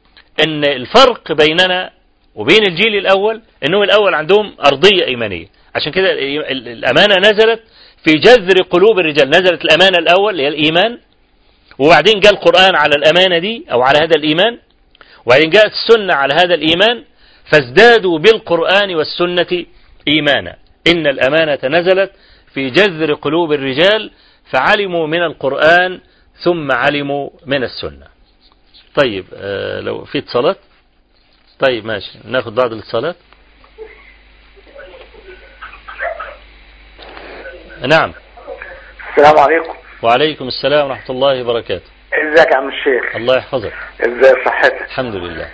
[0.46, 1.90] أن الفرق بيننا
[2.38, 5.46] وبين الجيل الأول أنه الأول عندهم أرضية إيمانية.
[5.74, 6.12] عشان كده
[6.50, 7.62] الأمانة نزلت
[8.04, 9.28] في جذر قلوب الرجال.
[9.30, 10.98] نزلت الأمانة الأول اللي هي الإيمان
[11.78, 14.58] وبعدين جاء القرآن على الأمانة دي أو على هذا الإيمان
[15.26, 17.04] وبعدين جاءت السنة على هذا الإيمان
[17.52, 19.64] فازدادوا بالقرآن والسنة
[20.08, 20.56] إيمانا.
[20.86, 22.12] إن الأمانة نزلت
[22.54, 24.10] في جذر قلوب الرجال
[24.50, 26.00] فعلموا من القرآن
[26.44, 28.06] ثم علموا من السنة.
[28.94, 30.56] طيب آه لو في اتصالات؟
[31.60, 32.18] طيب ماشي.
[32.24, 33.16] ناخد بعض الاتصالات.
[37.86, 38.12] نعم.
[39.10, 39.74] السلام عليكم.
[40.02, 41.86] وعليكم السلام ورحمة الله وبركاته.
[42.12, 43.72] ازيك يا عم الشيخ؟ الله يحفظك.
[44.00, 45.48] إزاي صحتك؟ الحمد لله.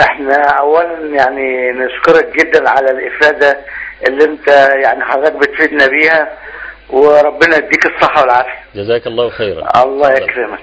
[0.00, 3.58] إحنا اولا يعني نشكرك جدا على الإفادة
[4.08, 4.48] اللي انت
[4.84, 6.38] يعني حضرتك بتفيدنا بيها
[6.90, 8.64] وربنا يديك الصحة والعافية.
[8.74, 9.82] جزاك الله خيرا.
[9.82, 10.60] الله يكرمك.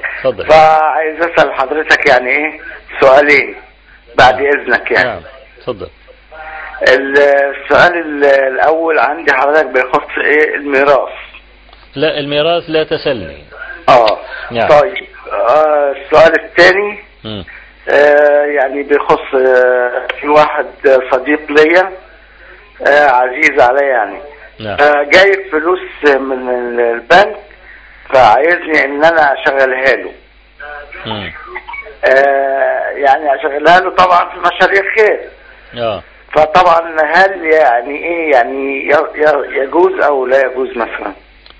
[0.49, 2.59] فعايز أسأل حضرتك يعني إيه؟
[3.01, 3.55] سؤالين.
[4.17, 5.09] بعد إذنك يعني.
[5.09, 5.21] نعم
[5.57, 5.89] اتفضل
[6.89, 11.09] السؤال ال- الأول عندي حضرتك بيخص إيه؟ الميراث.
[11.95, 13.43] لا الميراث لا تسلني.
[13.89, 14.17] آه.
[14.51, 14.67] نعم.
[14.67, 16.99] طيب آه السؤال الثاني.
[17.89, 20.65] آه يعني بيخص آه في واحد
[21.11, 21.91] صديق ليا
[22.87, 24.19] آه عزيز عليا يعني.
[24.59, 24.77] نعم.
[24.79, 27.35] آه جايب فلوس من البنك
[28.13, 30.11] فعايزني إن أنا أشغلها له.
[32.95, 35.29] يعني اشغلها له طبعا في مشاريع خير.
[35.77, 36.03] آه.
[36.35, 38.89] فطبعا هل يعني إيه يعني
[39.49, 41.13] يجوز أو لا يجوز مثلا؟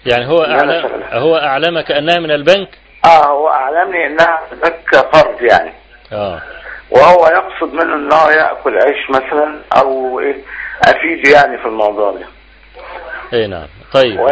[0.06, 1.04] يعني هو أعلم.
[1.12, 2.70] هو أعلمك أنها من البنك؟
[3.06, 5.74] آه هو اعلمني إنها بنك فرض يعني.
[6.14, 6.42] آه.
[6.92, 10.36] وهو يقصد منه إن هو يأكل عيش مثلا أو إيه
[10.84, 12.26] أفيده يعني في الموضوع ده.
[13.34, 13.68] اي نعم.
[13.94, 14.20] طيب.
[14.20, 14.30] و...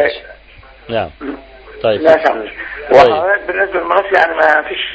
[0.90, 1.10] نعم.
[1.84, 2.02] طيب.
[2.02, 2.52] لا تعمل
[2.94, 4.92] وحضرتك بالنسبة للميراث يعني ما فيش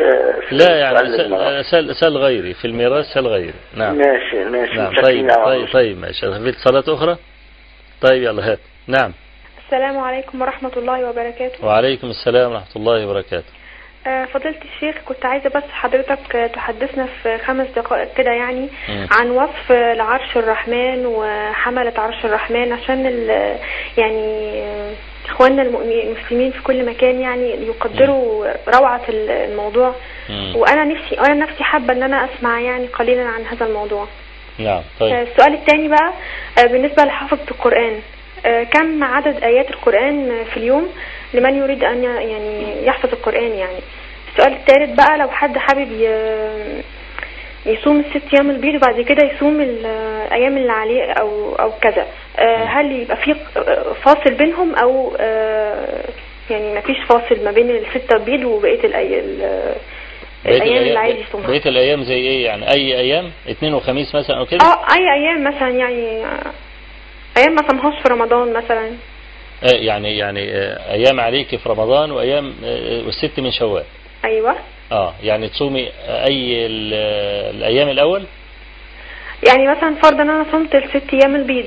[0.48, 1.66] في لا يعني للميراث.
[1.66, 2.54] سل, سل غيري.
[2.54, 3.54] في الميراث سل غيري.
[3.74, 3.96] نعم.
[3.98, 4.76] ماشي ماشي.
[4.76, 5.02] نعم.
[5.02, 5.72] طيب طيب.
[5.72, 6.20] طيب ماشي.
[6.20, 7.16] في اتصالات أخرى؟
[8.00, 8.58] طيب يلا هات.
[8.86, 9.12] نعم.
[9.66, 11.66] السلام عليكم ورحمة الله وبركاته.
[11.66, 13.63] وعليكم السلام ورحمة الله وبركاته.
[14.04, 18.68] فضيلة الشيخ كنت عايزة بس حضرتك آه، تحدثنا في خمس دقائق كده يعني.
[19.10, 23.06] عن وصف العرش الرحمن وحملة عرش الرحمن عشان
[23.98, 24.92] يعني آه،
[25.28, 28.46] اخواننا المسلمين في كل مكان يعني يقدروا
[28.78, 29.94] روعة ال- الموضوع.
[30.54, 34.06] وأنا نفسي أنا نفسي حابة إن أنا أسمع يعني قليلا عن هذا الموضوع.
[34.58, 36.12] نعم آه، طيب السؤال الثاني بقى
[36.58, 38.00] آه، بالنسبة لحافظة القرآن
[38.46, 40.88] آه، كم عدد آيات القرآن في اليوم؟
[41.34, 43.78] لمن يريد أن يعني يحفظ القرآن يعني.
[44.32, 45.88] السؤال الثالث بقى لو حد حابب
[47.66, 52.06] يصوم الست أيام البيض وبعد كده يصوم الأيام اللي عليه أو أو كذا
[52.38, 53.34] آه، هل يبقى في
[54.02, 56.04] فاصل بينهم أو آه،
[56.50, 58.94] يعني مفيش فاصل ما بين الستة البيض وبقية الأي-
[59.24, 59.74] ال-
[60.44, 64.38] بقية الأيام اللي عايز يصومها؟ بقية الأيام زي إيه يعني؟ أي أيام؟ اثنين وخميس مثلا
[64.38, 66.52] أو كده؟ آه أي أيام مثلا يعني آه،
[67.36, 68.90] أيام ما صمهاش في رمضان مثلا.
[69.72, 73.84] يعني يعني آه أيام عليك في رمضان وأيام آه والست من شوال.
[74.24, 74.56] أيوه.
[74.92, 76.94] آه يعني تصومي أي ال-
[77.56, 78.24] الأيام الأول؟
[79.48, 81.66] يعني مثلا فرضا أنا صمت الست أيام البيض.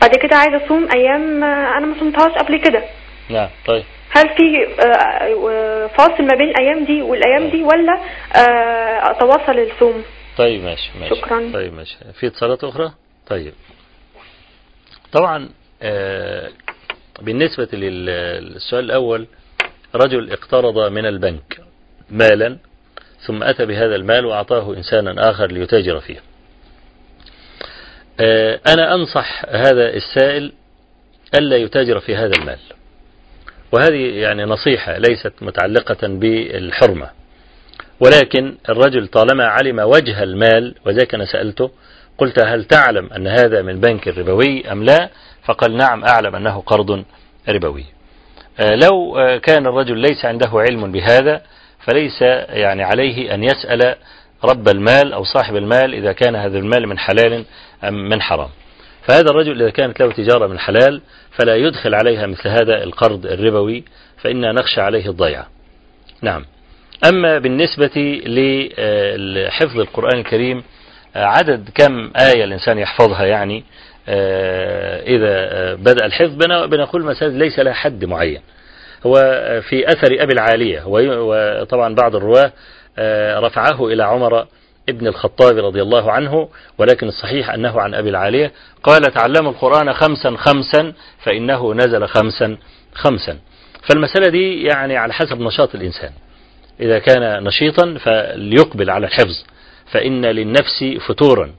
[0.00, 2.82] بعد كده عايزة أصوم أيام آه، أنا ما صمتهاش قبل كده.
[3.28, 3.84] نعم طيب.
[4.10, 4.84] هل في آه،
[5.50, 7.92] آه، فاصل ما بين الأيام دي والأيام دي ولا
[8.36, 10.02] آه، أتواصل الصوم؟
[10.38, 11.14] طيب ماشي ماشي.
[11.14, 11.50] شكراً.
[11.52, 11.96] طيب ماشي.
[12.20, 12.92] في اتصالات أخرى؟
[13.26, 13.52] طيب.
[15.12, 15.48] طبعا
[15.82, 16.48] آه
[17.22, 18.06] بالنسبة لل-
[18.44, 19.26] للسؤال الأول
[19.94, 21.60] رجل اقترض من البنك
[22.10, 22.58] مالا
[23.26, 26.20] ثم أتى بهذا المال وأعطاه إنسانا آخر ليتاجر فيه.
[28.20, 30.52] آه أنا أنصح هذا السائل
[31.38, 32.58] ألا يتاجر في هذا المال.
[33.72, 37.10] وهذه يعني نصيحة ليست متعلقة بالحرمة.
[38.00, 41.70] ولكن الرجل طالما علم وجه المال وذاك أنا سألته
[42.18, 45.08] قلت هل تعلم أن هذا من بنك ربوي أم لا؟
[45.48, 47.04] فقال نعم أعلم أنه قرض
[47.48, 47.84] ربوي.
[48.60, 51.42] لو كان الرجل ليس عنده علم بهذا
[51.86, 53.94] فليس يعني عليه أن يسأل
[54.44, 57.44] رب المال أو صاحب المال إذا كان هذا المال من حلال
[57.84, 58.48] أم من حرام.
[59.02, 61.00] فهذا الرجل إذا كانت له تجارة من حلال
[61.38, 63.84] فلا يدخل عليها مثل هذا القرض الربوي
[64.22, 65.46] فإنا نخشى عليه الضيعة.
[66.22, 66.44] نعم.
[67.08, 68.20] أما بالنسبة
[69.16, 70.62] لحفظ القرآن الكريم
[71.16, 73.64] عدد كم آية الإنسان يحفظها يعني
[74.08, 76.34] إذا بدأ الحفظ
[76.66, 78.40] بنقول مسألة ليس لها حد معين.
[79.06, 79.14] هو
[79.68, 82.52] في أثر أبي العالية وطبعا بعض الرواة
[83.40, 84.46] رفعه إلى عمر
[84.88, 86.48] ابن الخطاب رضي الله عنه
[86.78, 88.52] ولكن الصحيح أنه عن أبي العالية
[88.82, 90.92] قال تعلموا القرآن خمسا خمسا
[91.24, 92.56] فإنه نزل خمسا
[92.94, 93.38] خمسا.
[93.88, 96.10] فالمسألة دي يعني على حسب نشاط الإنسان.
[96.80, 99.44] إذا كان نشيطا فليقبل على الحفظ
[99.92, 101.50] فإن للنفس فتورا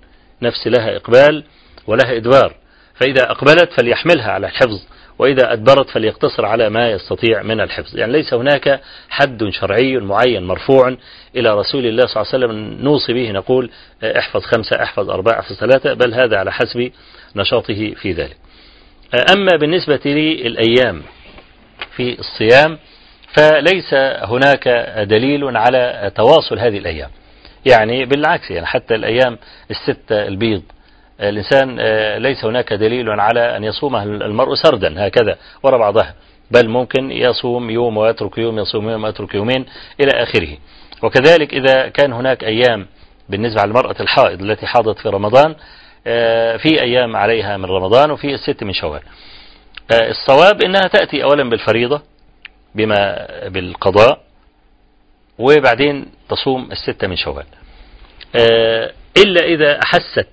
[0.41, 1.43] نفس لها إقبال
[1.89, 2.55] ولها إدبار
[2.95, 4.81] فإذا أقبلت فليحملها على الحفظ
[5.19, 7.97] وإذا أدبرت فليقتصر على ما يستطيع من الحفظ.
[7.97, 10.97] يعني ليس هناك حد شرعي معين مرفوع
[11.35, 13.71] إلى رسول الله صلى الله عليه وسلم نوصي به نقول
[14.03, 16.91] احفظ خمسة احفظ أربعة احفظ ثلاثة بل هذا على حسب
[17.35, 18.37] نشاطه في ذلك.
[19.33, 21.01] أما بالنسبة للأيام
[21.95, 22.77] في الصيام
[23.33, 24.67] فليس هناك
[25.09, 27.09] دليل على تواصل هذه الأيام.
[27.65, 29.37] يعني بالعكس يعني حتى الأيام
[29.71, 30.63] الستة البيض
[31.21, 31.79] الإنسان
[32.17, 36.15] ليس هناك دليل على أن يصومها المرء سردا هكذا وراء بعضها
[36.51, 39.65] بل ممكن يصوم يوم ويترك يوم يصوم يوم ويترك يومين
[40.01, 40.57] إلى آخره.
[41.03, 42.87] وكذلك إذا كان هناك أيام
[43.29, 45.55] بالنسبة للمرأة الحائض التي حاضت في رمضان
[46.57, 49.01] في أيام عليها من رمضان وفي الست من شوال.
[49.91, 52.01] الصواب أنها تأتي أولا بالفريضة
[52.75, 54.19] بما بالقضاء
[55.39, 57.45] وبعدين تصوم الستة من شوال.
[59.17, 60.27] إلا إذا أحست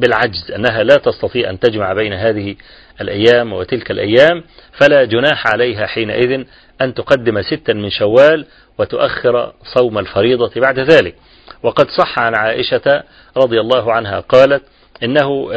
[0.00, 2.56] بالعجز أنها لا تستطيع أن تجمع بين هذه
[3.00, 4.44] الأيام وتلك الأيام
[4.80, 6.44] فلا جناح عليها حينئذ
[6.80, 8.46] أن تقدم ستا من شوال
[8.78, 11.14] وتؤخر صوم الفريضة بعد ذلك.
[11.62, 13.02] وقد صح عن عائشة
[13.36, 14.62] رضي الله عنها قالت
[15.02, 15.48] إنه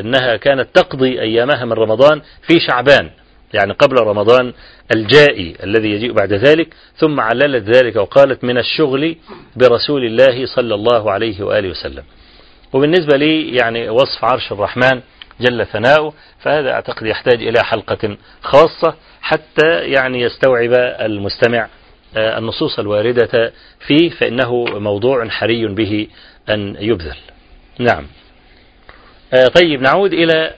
[0.00, 3.10] إنها كانت تقضي أيامها من رمضان في شعبان
[3.54, 4.52] يعني قبل رمضان
[4.96, 9.16] الجائي الذي يجيء بعد ذلك ثم عللت ذلك وقالت من الشغل
[9.56, 12.04] برسول الله صلى الله عليه وآله وسلم.
[12.74, 15.00] وبالنسبة لي يعني وصف عرش الرحمن
[15.40, 21.68] جل ثناؤه فهذا أعتقد يحتاج إلى حلقة خاصة حتى يعني يستوعب المستمع
[22.16, 23.52] النصوص الواردة
[23.86, 26.06] فيه فإنه موضوع حري به
[26.50, 27.16] أن يبذل.
[27.78, 28.06] نعم.
[29.54, 30.54] طيب نعود إلى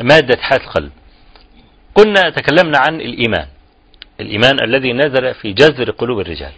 [0.00, 0.92] مادة حياة القلب.
[1.94, 3.46] كنا تكلمنا عن الإيمان
[4.20, 6.52] الإيمان الذي نزل في جذر قلوب الرجال.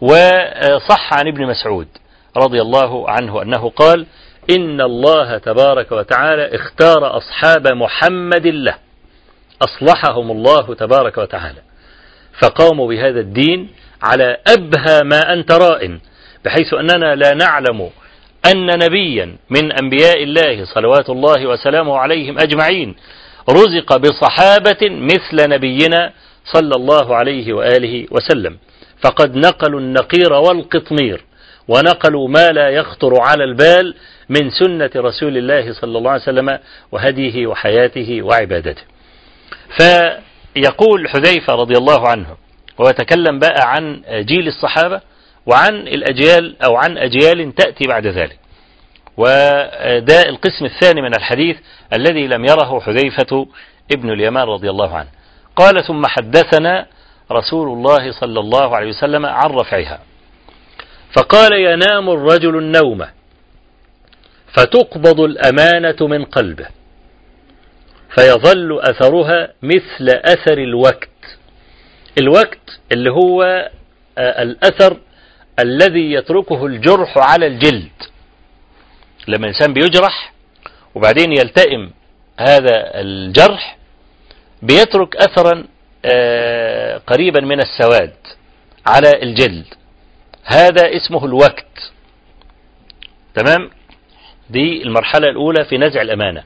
[0.00, 1.88] وصح عن ابن مسعود
[2.36, 4.06] رضي الله عنه أنه قال
[4.50, 8.74] إن الله تبارك وتعالى اختار أصحاب محمد له.
[9.62, 11.62] أصلحهم الله تبارك وتعالى.
[12.42, 13.68] فقاموا بهذا الدين
[14.02, 16.00] على أبهى ما أنت رائن
[16.44, 17.90] بحيث أننا لا نعلم
[18.52, 22.96] أن نبيا من أنبياء الله صلوات الله وسلامه عليهم أجمعين
[23.50, 26.12] رزق بصحابة مثل نبينا
[26.44, 28.58] صلى الله عليه وآله وسلم.
[29.02, 31.24] فقد نقلوا النقير والقطمير.
[31.68, 33.94] ونقلوا ما لا يخطر على البال
[34.28, 36.58] من سنة رسول الله صلى الله عليه وسلم
[36.92, 38.82] وهديه وحياته وعبادته.
[39.78, 42.26] فيقول حذيفة رضي الله عنه
[42.78, 45.00] ويتكلم بقى عن جيل الصحابة
[45.46, 48.38] وعن الأجيال أو عن أجيال تأتي بعد ذلك.
[49.16, 51.56] وده القسم الثاني من الحديث
[51.92, 53.46] الذي لم يره حذيفة
[53.92, 55.08] ابن اليمان رضي الله عنه.
[55.56, 56.86] قال ثم حدثنا
[57.32, 59.98] رسول الله صلى الله عليه وسلم عن رفعها.
[61.12, 63.06] فقال ينام الرجل النوم
[64.52, 66.66] فتقبض الأمانة من قلبه
[68.14, 71.08] فيظل أثرها مثل أثر الوقت.
[72.18, 73.70] الوقت اللي هو
[74.18, 74.96] الأثر
[75.58, 77.90] الذي يتركه الجرح على الجلد.
[79.28, 80.32] لما الإنسان بيجرح
[80.94, 81.90] وبعدين يلتئم
[82.38, 83.78] هذا الجرح
[84.62, 85.64] بيترك أثرا
[87.06, 88.14] قريبا من السواد
[88.86, 89.66] على الجلد.
[90.46, 91.92] هذا اسمه الوقت.
[93.34, 93.70] تمام؟
[94.50, 96.44] دي المرحلة الأولى في نزع الأمانة.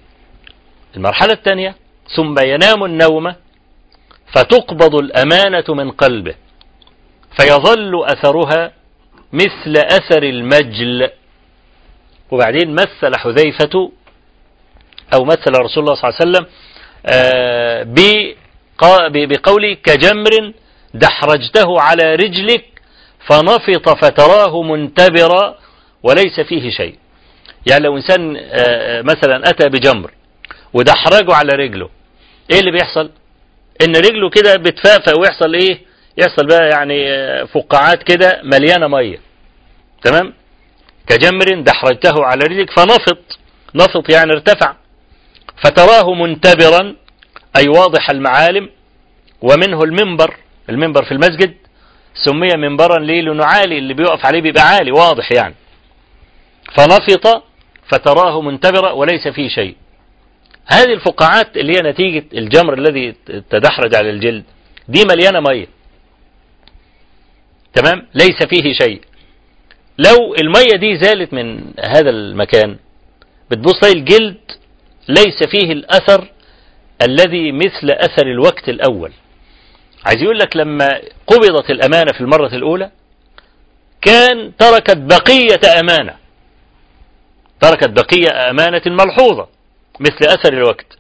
[0.97, 1.75] المرحلة الثانية
[2.17, 3.35] ثم ينام النوم
[4.35, 6.35] فتقبض الأمانة من قلبه
[7.41, 8.73] فيظل أثرها
[9.33, 11.11] مثل أثر المجل.
[12.31, 13.93] وبعدين مثل حذيفة
[15.15, 16.47] أو مثل رسول الله صلى الله عليه وسلم
[19.27, 20.53] بقوله كجمر
[20.95, 22.70] دحرجته على رجلك
[23.29, 25.59] فنفط فتراه منتبرا
[26.03, 26.99] وليس فيه شيء.
[27.71, 28.33] يعني لو إنسان
[29.05, 30.11] مثلا أتى بجمر
[30.73, 31.89] ودحرجه على رجله
[32.53, 33.11] إيه اللي بيحصل؟
[33.85, 35.81] إن رجله كده بتفافى ويحصل إيه؟
[36.19, 36.97] يحصل بقى يعني
[37.47, 39.21] فقاعات كده مليانة مية.
[40.03, 40.33] تمام؟
[41.07, 43.39] كجمر دحرجته على رجلك فنفط
[43.75, 44.75] نفط يعني ارتفع.
[45.65, 46.97] فتراه منتبرا
[47.57, 48.69] أي واضح المعالم
[49.43, 50.37] ومنه المنبر.
[50.71, 51.55] المنبر في المسجد
[52.25, 55.55] سمي منبرا ليه لأنه عالي اللي بيقف عليه بيبقى عالي واضح يعني.
[56.77, 57.43] فنفط
[57.89, 59.77] فتراه منتبرا وليس فيه شيء.
[60.67, 63.15] هذه الفقاعات اللي هي نتيجة الجمر الذي
[63.51, 64.45] تدحرج على الجلد
[64.89, 65.67] دي مليانة مية.
[67.75, 69.01] تمام؟ ليس فيه شيء.
[69.99, 72.77] لو المية دي زالت من هذا المكان
[73.51, 74.37] بتبص الجلد
[75.09, 76.29] ليس فيه الأثر
[77.09, 79.13] الذي مثل أثر الوقت الأول.
[80.07, 80.89] عايز يقول لك لما
[81.27, 82.91] قبضت الأمانة في المرة الأولى
[84.03, 86.17] كان تركت بقية أمانة.
[87.61, 89.49] تركت بقية أمانة ملحوظة
[90.01, 90.99] مثل أثر الوقت.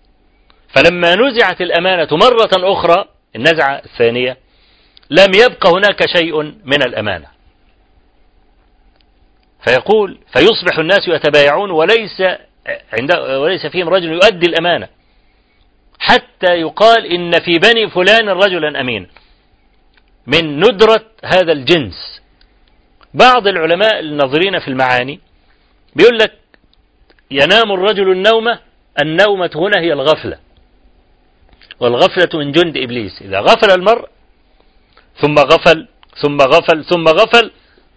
[0.77, 3.05] فلما نزعت الأمانة مرة أخرى
[3.37, 4.37] النزعة الثانية
[5.11, 7.27] لم يبق هناك شيء من الأمانة.
[9.67, 12.23] فيقول فيصبح الناس يتبايعون وليس
[12.93, 14.89] عند وليس فيهم رجل يؤدي الأمانة.
[16.01, 19.09] حتى يقال إن في بني فلان رجلا أمين.
[20.27, 22.23] من ندرة هذا الجنس.
[23.15, 25.21] بعض العلماء الناظرين في المعاني
[25.97, 26.33] بيقول لك
[27.31, 28.59] ينام الرجل النومة
[29.03, 30.39] النومة هنا هي الغفلة.
[31.81, 33.23] والغفلة من جند إبليس.
[33.23, 34.09] إذا غفل المرء
[35.17, 35.89] ثم غفل
[36.23, 37.51] ثم غفل ثم غفل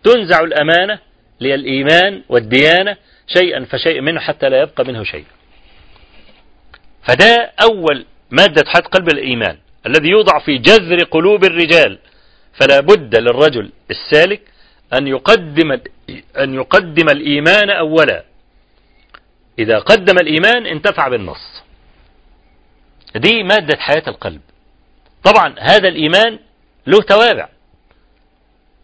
[0.03, 0.99] تنزع الأمانة
[1.41, 2.97] للإيمان والديانة
[3.27, 5.25] شيئا فشيئا منه حتى لا يبقى منه شيء.
[7.07, 11.99] فده أول مادة حد قلب الإيمان الذي يوضع في جذر قلوب الرجال.
[12.59, 14.41] فلا بد للرجل السالك
[14.93, 15.71] أن يقدم
[16.37, 18.23] أن يقدم الإيمان أولا.
[19.59, 21.63] إذا قدم الإيمان انتفع بالنص.
[23.15, 24.41] دي مادة حياة القلب.
[25.23, 26.39] طبعا هذا الإيمان
[26.87, 27.49] له توابع.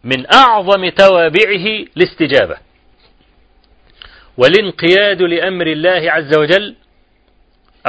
[0.03, 2.57] من أعظم توابعه الاستجابة.
[4.37, 6.75] والانقياد لأمر الله عز وجل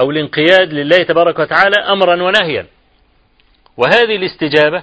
[0.01, 2.67] أو الانقياد لله تبارك وتعالى أمرا ونهيا.
[3.77, 4.83] وهذه الاستجابة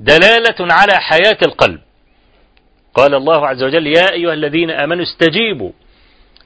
[0.00, 1.80] دلالة على حياة القلب.
[2.94, 5.72] قال الله عز وجل يا أيها الذين آمنوا استجيبوا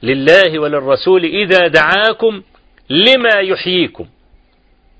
[0.03, 2.41] لله وللرسول إذا دعاكم
[2.89, 4.05] لما يحييكم.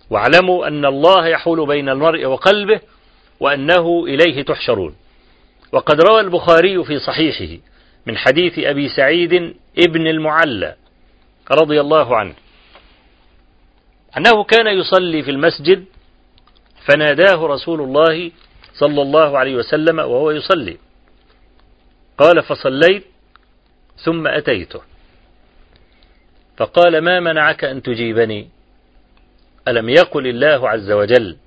[0.09, 2.79] واعلموا أن الله يحول بين المرء وقلبه
[3.39, 4.95] وأنه إليه تحشرون.
[5.71, 7.61] وقد روى البخاري في صحيحه
[8.05, 9.33] من حديث أبي سعيد
[9.77, 10.75] ابن المعلى
[11.51, 12.33] رضي الله عنه.
[14.17, 15.85] أنه كان يصلي في المسجد
[16.85, 18.31] فناداه رسول الله
[18.73, 20.77] صلى الله عليه وسلم وهو يصلي.
[22.17, 23.03] قال فصليت
[23.97, 24.81] ثم أتيته.
[26.57, 28.49] فقال ما منعك أن تجيبني؟
[29.67, 31.37] ألم يقل الله عز وجل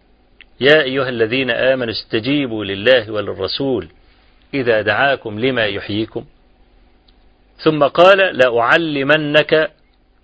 [0.60, 3.88] يا أيها الذين آمنوا استجيبوا لله وللرسول
[4.54, 6.24] إذا دعاكم لما يحييكم؟
[7.56, 9.70] ثم قال لأعلمنك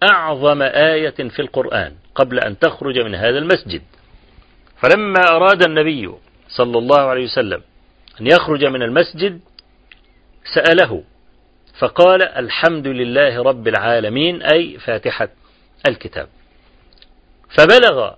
[0.03, 3.83] أعظم آية في القرآن قبل أن تخرج من هذا المسجد.
[4.83, 6.11] فلما أراد النبي
[6.49, 7.63] صلى الله عليه وسلم
[8.21, 9.41] أن يخرج من المسجد
[10.55, 11.03] سأله
[11.79, 15.29] فقال الحمد لله رب العالمين أي فاتحة
[15.89, 16.29] الكتاب.
[17.59, 18.15] فبلغ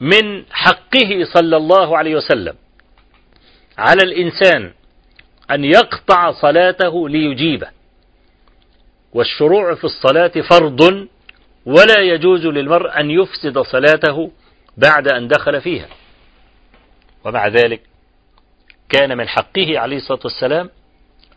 [0.00, 2.54] من حقه صلى الله عليه وسلم
[3.78, 4.72] على الإنسان
[5.50, 7.75] أن يقطع صلاته ليجيبه.
[9.16, 11.08] والشروع في الصلاة فرض
[11.66, 14.30] ولا يجوز للمرء أن يفسد صلاته
[14.76, 15.88] بعد أن دخل فيها.
[17.24, 17.80] ومع ذلك
[18.88, 20.70] كان من حقه عليه الصلاة والسلام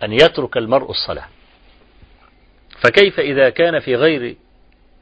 [0.03, 1.27] أن يترك المرء الصلاة.
[2.83, 4.35] فكيف إذا كان في غير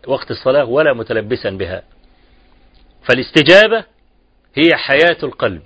[0.07, 1.83] وقت الصلاة ولا متلبسا بها؟
[3.03, 3.83] فالاستجابة
[4.55, 5.61] هي حياة القلب.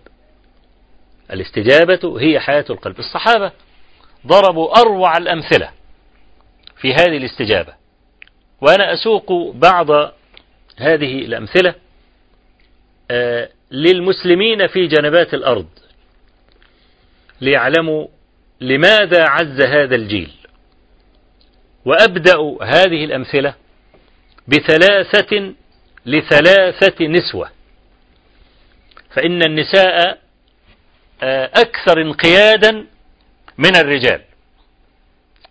[1.32, 2.99] الاستجابة هي حياة القلب.
[2.99, 3.51] الصحابة
[4.28, 5.81] ضربوا أروع الأمثلة.
[6.82, 7.74] في هذه الاستجابة.
[8.62, 9.92] وأنا أسوق بعض
[10.78, 11.76] هذه الأمثلة
[13.72, 15.68] للمسلمين في جنبات الأرض
[17.42, 18.08] ليعلموا
[18.62, 20.32] لماذا عز هذا الجيل.
[21.86, 23.56] وأبدأ هذه الأمثلة
[24.48, 25.54] بثلاثة
[26.06, 27.52] لثلاثة نسوة.
[29.10, 30.20] فإن النساء
[31.54, 32.86] أكثر انقيادا
[33.58, 34.22] من الرجال.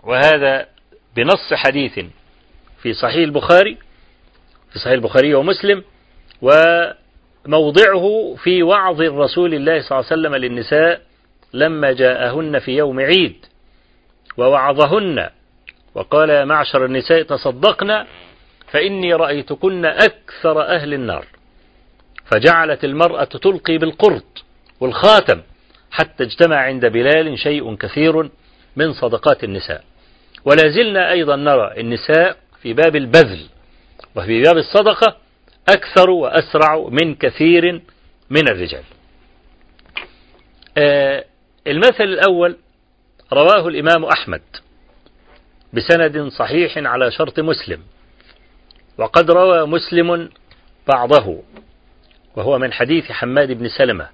[0.02, 0.68] وهذا
[1.16, 2.00] بنص حديث
[2.82, 3.78] في صحيح البخاري
[4.72, 5.84] في صحيح البخاري ومسلم
[6.42, 11.02] وموضعه في وعظ الرسول الله صلى الله عليه وسلم للنساء
[11.54, 13.46] لما جاءهن في يوم عيد
[14.36, 15.28] ووعظهن
[15.94, 18.04] وقال يا معشر النساء تصدقن
[18.72, 21.26] فإني رأيتكن أكثر أهل النار.
[22.26, 24.44] فجعلت المرأة تلقي بالقرط
[24.80, 25.40] والخاتم
[25.90, 28.30] حتى اجتمع عند بلال شيء كثير
[28.76, 29.84] من صدقات النساء.
[30.44, 33.46] ولا زلنا أيضا نرى النساء في باب البذل
[34.16, 35.16] وفي باب الصدقة
[35.68, 37.82] أكثر وأسرع من كثير
[38.30, 38.82] من الرجال.
[40.78, 41.24] آه
[41.66, 42.56] المثل الأول
[43.32, 44.42] رواه الإمام أحمد
[45.72, 47.80] بسند صحيح على شرط مسلم
[48.98, 50.30] وقد روى مسلم
[50.88, 51.42] بعضه
[52.36, 54.08] وهو من حديث حماد بن سلمة.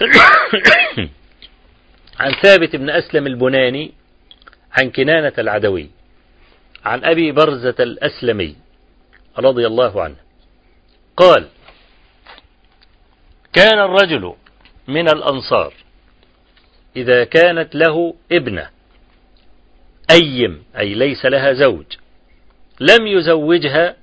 [2.20, 3.92] عن ثابت بن أسلم البناني
[4.78, 5.90] عن كنانة العدوي
[6.84, 8.56] عن أبي برزة الأسلمي
[9.38, 10.16] رضي الله عنه.
[11.16, 11.48] قال
[13.52, 14.34] كان الرجل
[14.88, 15.74] من الأنصار
[16.96, 18.70] إذا كانت له ابنة
[20.10, 21.84] أيم أي ليس لها زوج
[22.80, 23.96] لم يزوجها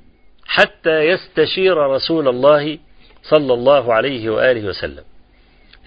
[0.45, 2.79] حتى يستشير رسول الله
[3.23, 5.03] صلى الله عليه وآله وسلم.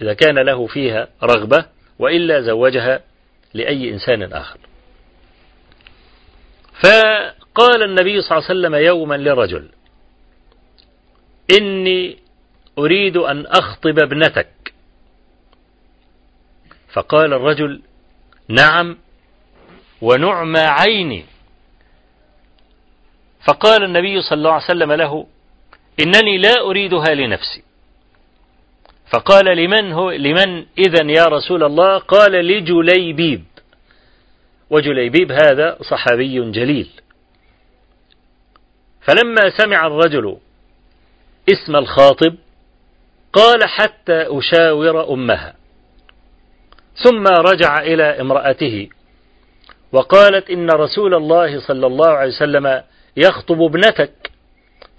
[0.01, 1.65] إذا كان له فيها رغبة
[1.99, 3.01] وإلا زوجها
[3.53, 4.59] لأي إنسان آخر.
[6.83, 9.69] فقال النبي صلى الله عليه وسلم يوما لرجل
[11.59, 12.17] إني
[12.77, 14.73] أريد أن أخطب ابنتك.
[16.93, 17.81] فقال الرجل
[18.49, 18.97] نعم
[20.01, 21.25] ونعمى عيني.
[23.47, 25.27] فقال النبي صلى الله عليه وسلم له
[25.99, 27.63] إنني لا أريدها لنفسي.
[29.13, 33.43] فقال لمن هو لمن إذا يا رسول الله؟ قال لجليبيب.
[34.69, 36.89] وجليبيب هذا صحابي جليل.
[39.01, 40.37] فلما سمع الرجل
[41.49, 42.35] اسم الخاطب
[43.33, 45.55] قال حتى أشاور أمها.
[47.03, 48.89] ثم رجع إلى امرأته
[49.91, 52.83] وقالت إن رسول الله صلى الله عليه وسلم
[53.17, 54.31] يخطب ابنتك.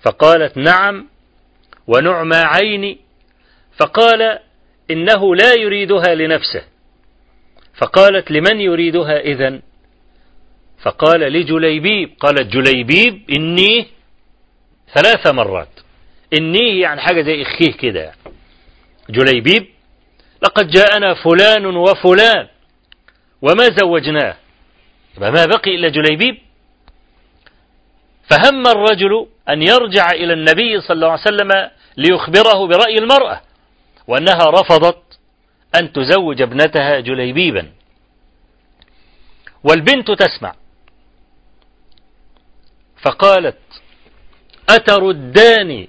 [0.02, 1.08] فقالت نعم
[1.86, 2.98] ونعمى عيني.
[3.80, 4.38] فقال
[4.90, 6.62] إنه لا يريدها لنفسه.
[7.78, 9.62] فقالت لمن يريدها إذن؟
[10.82, 13.86] فقال لجليبيب قالت جليبيب إني
[14.94, 15.68] ثلاث مرات.
[16.38, 18.12] إني يعني حاجة زي إخيه كده.
[19.10, 19.66] جليبيب
[20.42, 22.46] لقد جاءنا فلان وفلان
[23.42, 24.36] وما زوجناه.
[25.16, 26.38] يبقى ما بقي إلا جليبيب.
[28.30, 33.40] فهم الرجل أن يرجع إلى النبي صلى الله عليه وسلم ليخبره برأي المرأة
[34.06, 35.02] وأنها رفضت
[35.74, 37.72] أن تزوج ابنتها جليبيبا.
[39.64, 40.54] والبنت تسمع.
[43.02, 43.58] فقالت
[44.70, 45.86] أتردان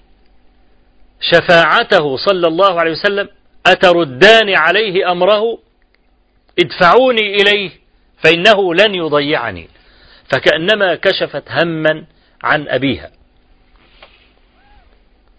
[1.22, 3.30] شفاعته صلى الله عليه وسلم؟
[3.66, 5.60] أتردان عليه أمره؟
[6.60, 7.72] ادفعوني إليه
[8.24, 9.68] فإنه لن يضيعني.
[10.32, 12.06] فكأنما كشفت هما
[12.44, 13.12] عن أبيها.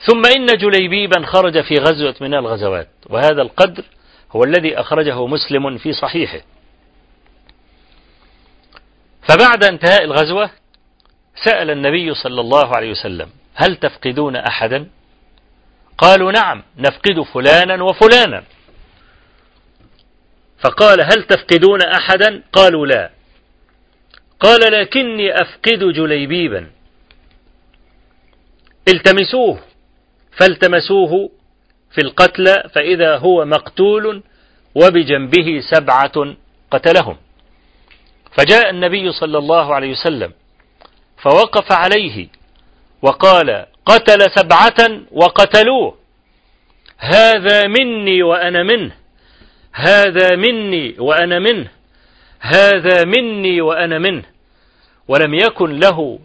[0.07, 3.85] ثم إن جليبيبا خرج في غزوة من الغزوات وهذا القدر
[4.31, 6.41] هو الذي أخرجه مسلم في صحيحه.
[9.29, 10.51] فبعد انتهاء الغزوة
[11.45, 14.89] سأل النبي صلى الله عليه وسلم هل تفقدون أحدا؟
[15.99, 18.45] قالوا نعم نفقد فلانا وفلانا.
[20.59, 23.11] فقال هل تفقدون أحدا؟ قالوا لا.
[24.41, 26.71] قال لكني أفقد جليبيبا.
[28.89, 29.61] التمسوه
[30.33, 31.31] فالتمسوه
[31.95, 34.23] في القتلى فإذا هو مقتول
[34.75, 36.37] وبجنبه سبعة
[36.71, 37.17] قتلهم.
[38.37, 40.33] فجاء النبي صلى الله عليه وسلم
[41.23, 42.29] فوقف عليه
[43.03, 45.95] وقال قتل سبعة وقتلوه.
[46.99, 48.93] هذا مني وأنا منه.
[49.73, 51.69] هذا مني وأنا منه.
[52.41, 54.23] هذا مني وأنا منه.
[55.09, 56.19] ولم يكن له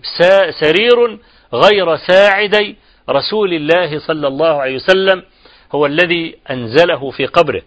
[0.61, 1.19] سرير
[1.53, 2.75] غير ساعدي
[3.09, 5.23] رسول الله صلى الله عليه وسلم
[5.71, 7.61] هو الذي أنزله في قبره.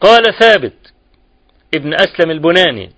[0.00, 0.92] قال ثابت
[1.74, 2.90] ابن أسلم البناني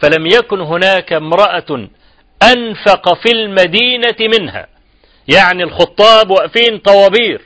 [0.00, 1.88] فلم يكن هناك امرأة
[2.42, 4.66] أنفق في المدينة منها
[5.28, 7.42] يعني الخطاب واقفين طوابير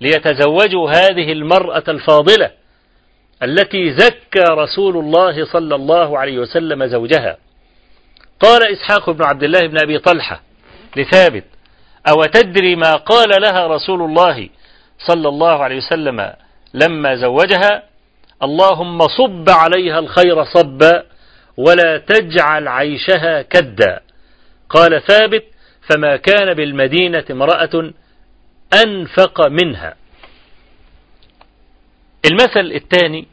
[0.00, 2.50] ليتزوجوا هذه المرأة الفاضلة
[3.42, 7.36] التي زكى رسول الله صلى الله عليه وسلم زوجها.
[8.40, 10.42] قال إسحاق بن عبد الله بن أبي طلحة
[10.96, 11.44] لثابت
[12.08, 14.48] أو تدري ما قال لها رسول الله
[15.06, 16.32] صلى الله عليه وسلم
[16.74, 17.82] لما زوجها
[18.42, 21.04] اللهم صب عليها الخير صبا
[21.56, 24.00] ولا تجعل عيشها كدا.
[24.68, 25.44] قال ثابت
[25.88, 27.92] فما كان بالمدينة امرأة
[28.84, 29.96] أنفق منها.
[32.30, 33.26] المثل الثاني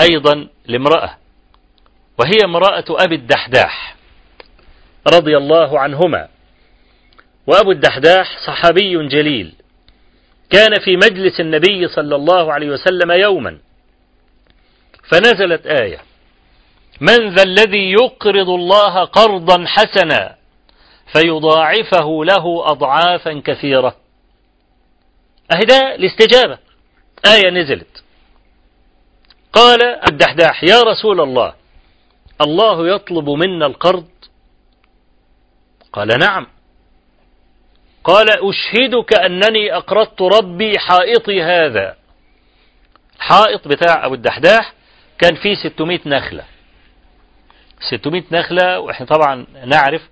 [0.00, 1.16] أيضا لامرأة
[2.18, 3.96] وهي امرأة أبي الدحداح
[5.14, 6.28] رضي الله عنهما.
[7.46, 9.54] وأبو الدحداح صحابي جليل.
[10.50, 13.58] كان في مجلس النبي صلى الله عليه وسلم يوما.
[15.10, 15.98] فنزلت آية.
[17.00, 20.36] من ذا الذي يقرض الله قرضا حسنا
[21.12, 23.96] فيضاعفه له أضعافا كثيرة.
[25.52, 26.58] أهدا الاستجابة.
[27.26, 28.04] آية نزلت.
[29.52, 31.54] قال الدحداح يا رسول الله
[32.40, 34.08] الله يطلب منا القرض؟
[35.92, 36.46] قال نعم.
[38.04, 41.96] قال أشهدك أنني أقرضت ربي حائطي هذا.
[43.16, 44.72] الحائط بتاع أبو الدحداح
[45.18, 46.44] كان فيه 600 نخلة.
[47.90, 50.02] 600 نخلة وإحنا طبعا نعرف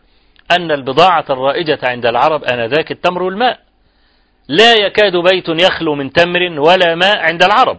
[0.59, 3.61] أن البضاعة الرائجة عند العرب آنذاك التمر والماء.
[4.49, 7.79] لا يكاد بيت يخلو من تمر ولا ماء عند العرب.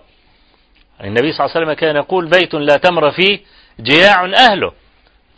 [1.03, 3.39] النبي صلى الله عليه وسلم كان يقول بيت لا تمر فيه
[3.81, 4.71] جياع أهله.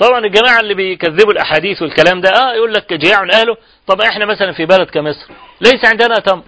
[0.01, 3.57] طبعا الجماعة اللي بيكذبوا الأحاديث والكلام ده آه يقول لك جياع أهله.
[3.87, 5.31] طب إحنا مثلا في بلد كمصر
[5.61, 6.43] ليس عندنا تمر.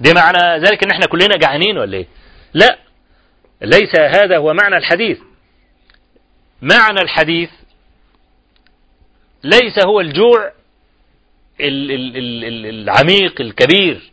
[0.00, 2.06] دي معنى ذلك إن إحنا كلنا جعانين ولا إيه؟
[2.54, 2.78] لا.
[3.62, 5.18] ليس هذا هو معنى الحديث.
[6.62, 7.50] معنى الحديث
[9.44, 10.52] ليس هو الجوع
[11.60, 14.10] العميق الكبير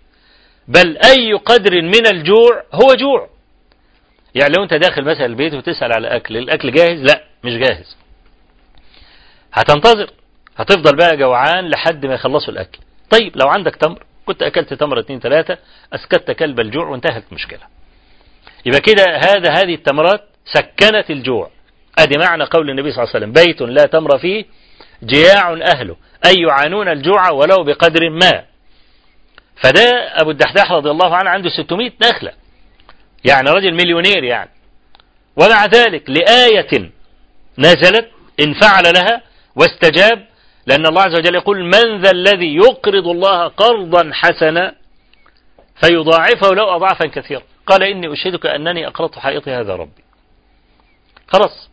[0.68, 3.30] بل أي قدر من الجوع هو جوع.
[4.36, 8.01] يعني لو أنت داخل مثلا البيت وتسأل على أكل الأكل جاهز؟ لا مش جاهز.
[9.54, 10.10] هتنتظر.
[10.58, 12.80] هتفضل بقى جوعان لحد ما يخلصوا الأكل.
[13.10, 15.58] طيب لو عندك تمر كنت أكلت تمرة اتنين تلاتة
[15.94, 17.60] أسكت كلب الجوع وانتهت المشكلة.
[18.66, 21.50] يبقى كده هذا هذه التمرات سكنت الجوع.
[22.00, 24.46] أدي معنى قول النبي صلى الله عليه وسلم بيت لا تمر فيه
[25.04, 25.96] جياع أهله
[26.26, 28.44] أي يعانون الجوع ولو بقدر ما.
[29.64, 29.90] فده
[30.22, 32.32] أبو الدحداح رضي الله عنه عنده 600 نخلة.
[33.26, 34.50] يعني رجل مليونير يعني.
[35.36, 36.92] ومع ذلك لآية
[37.58, 38.08] نزلت
[38.40, 39.22] إن فعل لها
[39.56, 40.26] واستجاب
[40.66, 44.76] لأن الله عز وجل يقول من ذا الذي يقرض الله قرضا حسنا
[45.82, 47.44] فيضاعفه له أضعافا كثيرة.
[47.68, 50.04] قال إني أشهدك أنني أقرضت حائطي هذا ربي.
[51.28, 51.70] خلاص.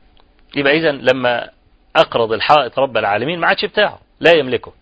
[0.56, 1.50] يبقى إذا لما
[1.96, 4.72] أقرض الحائط رب العالمين ما عادش بتاعه لا يملكه.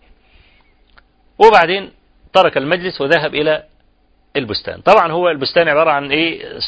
[1.39, 1.91] وبعدين
[2.33, 3.63] ترك المجلس وذهب إلى
[4.35, 4.81] البستان.
[4.81, 6.59] طبعا هو البستان عبارة عن إيه؟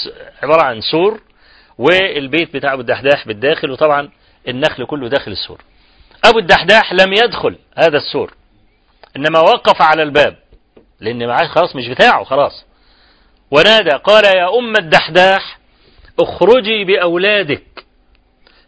[0.44, 1.22] عبارة عن سور
[1.78, 4.10] والبيت بتاع أبو الدحداح بالداخل وطبعا
[4.48, 5.62] النخل كله داخل السور.
[6.26, 8.34] أبو الدحداح لم يدخل هذا السور
[9.18, 10.36] إنما وقف على الباب
[11.00, 12.66] لأن معاه خلاص مش بتاعه خلاص.
[13.52, 15.60] ونادى قال يا أم الدحداح
[16.20, 17.86] اخرجي بأولادك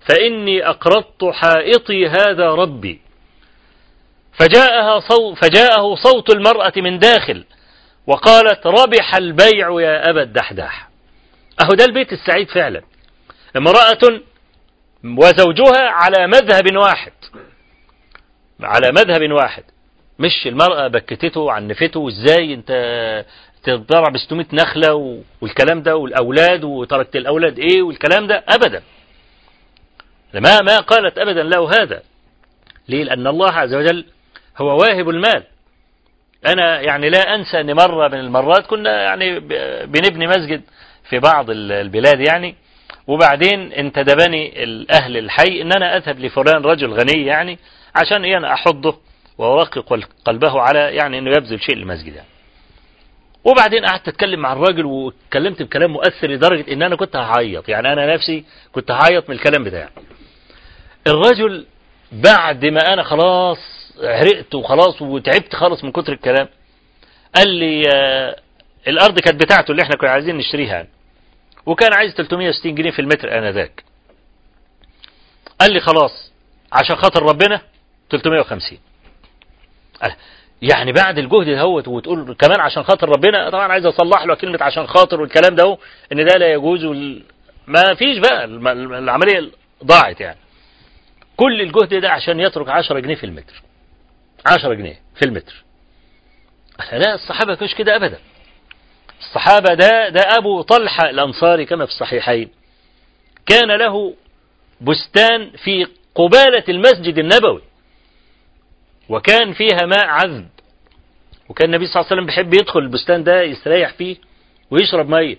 [0.09, 3.01] فإني أقرضت حائطي هذا ربي.
[4.33, 7.45] فجاءها صو فجاءه صوت المرأة من داخل
[8.07, 10.89] وقالت ربح البيع يا أبا الدحداح.
[11.63, 12.81] أهو ده البيت السعيد فعلا.
[13.57, 14.21] امرأة
[15.05, 17.11] وزوجها على مذهب واحد.
[18.61, 19.63] على مذهب واحد.
[20.19, 22.71] مش المرأة بكتته عنفته إزاي أنت
[23.63, 28.83] تضرع ب 600 نخلة والكلام ده والأولاد وتركت الأولاد إيه والكلام ده؟ أبدا.
[30.33, 32.01] ما ما قالت أبدا له هذا.
[32.87, 34.05] ليه؟ لأن الله عز وجل
[34.57, 35.43] هو واهب المال.
[36.47, 39.39] أنا يعني لا أنسى أن مرة من المرات كنا يعني
[39.85, 40.61] بنبني مسجد
[41.09, 42.55] في بعض البلاد يعني
[43.07, 47.57] وبعدين انتدبني الأهل الحي أن أنا أذهب لفلان رجل غني يعني
[47.95, 48.97] عشان إيه أنا أحضه
[49.37, 52.27] وأرقق قلبه على يعني أنه يبذل شيء للمسجد يعني.
[53.43, 58.13] وبعدين قعدت أتكلم مع الراجل واتكلمت بكلام مؤثر لدرجة أن أنا كنت هعيط يعني أنا
[58.13, 59.89] نفسي كنت هعيط من الكلام بتاعي
[61.07, 61.65] الرجل
[62.11, 63.57] بعد ما أنا خلاص
[64.03, 66.47] عرقت وخلاص وتعبت خالص من كتر الكلام
[67.35, 68.35] قال لي آه
[68.87, 70.87] الأرض كانت بتاعته اللي إحنا كنا عايزين نشتريها يعني.
[71.65, 73.83] وكان عايز 360 جنيه في المتر آنذاك.
[75.59, 76.31] قال لي خلاص
[76.73, 77.61] عشان خاطر ربنا
[78.09, 78.77] 350
[80.01, 80.13] قال
[80.61, 84.87] يعني بعد الجهد دهوت وتقول كمان عشان خاطر ربنا طبعا عايز أصلح له كلمة عشان
[84.87, 85.77] خاطر والكلام ده
[86.11, 87.23] إن ده لا يجوز وال...
[87.67, 89.51] ما فيش بقى العملية
[89.83, 90.37] ضاعت يعني.
[91.37, 93.61] كل الجهد ده عشان يترك 10 جنيه في المتر.
[94.45, 95.63] 10 جنيه في المتر.
[96.91, 98.19] لا الصحابة مش كده ابدا.
[99.21, 102.49] الصحابة ده ده أبو طلحة الأنصاري كما في الصحيحين.
[103.45, 104.15] كان له
[104.81, 107.61] بستان في قبالة المسجد النبوي
[109.09, 110.47] وكان فيها ماء عذب.
[111.49, 114.17] وكان النبي صلى الله عليه وسلم بيحب يدخل البستان ده يستريح فيه
[114.71, 115.37] ويشرب مية.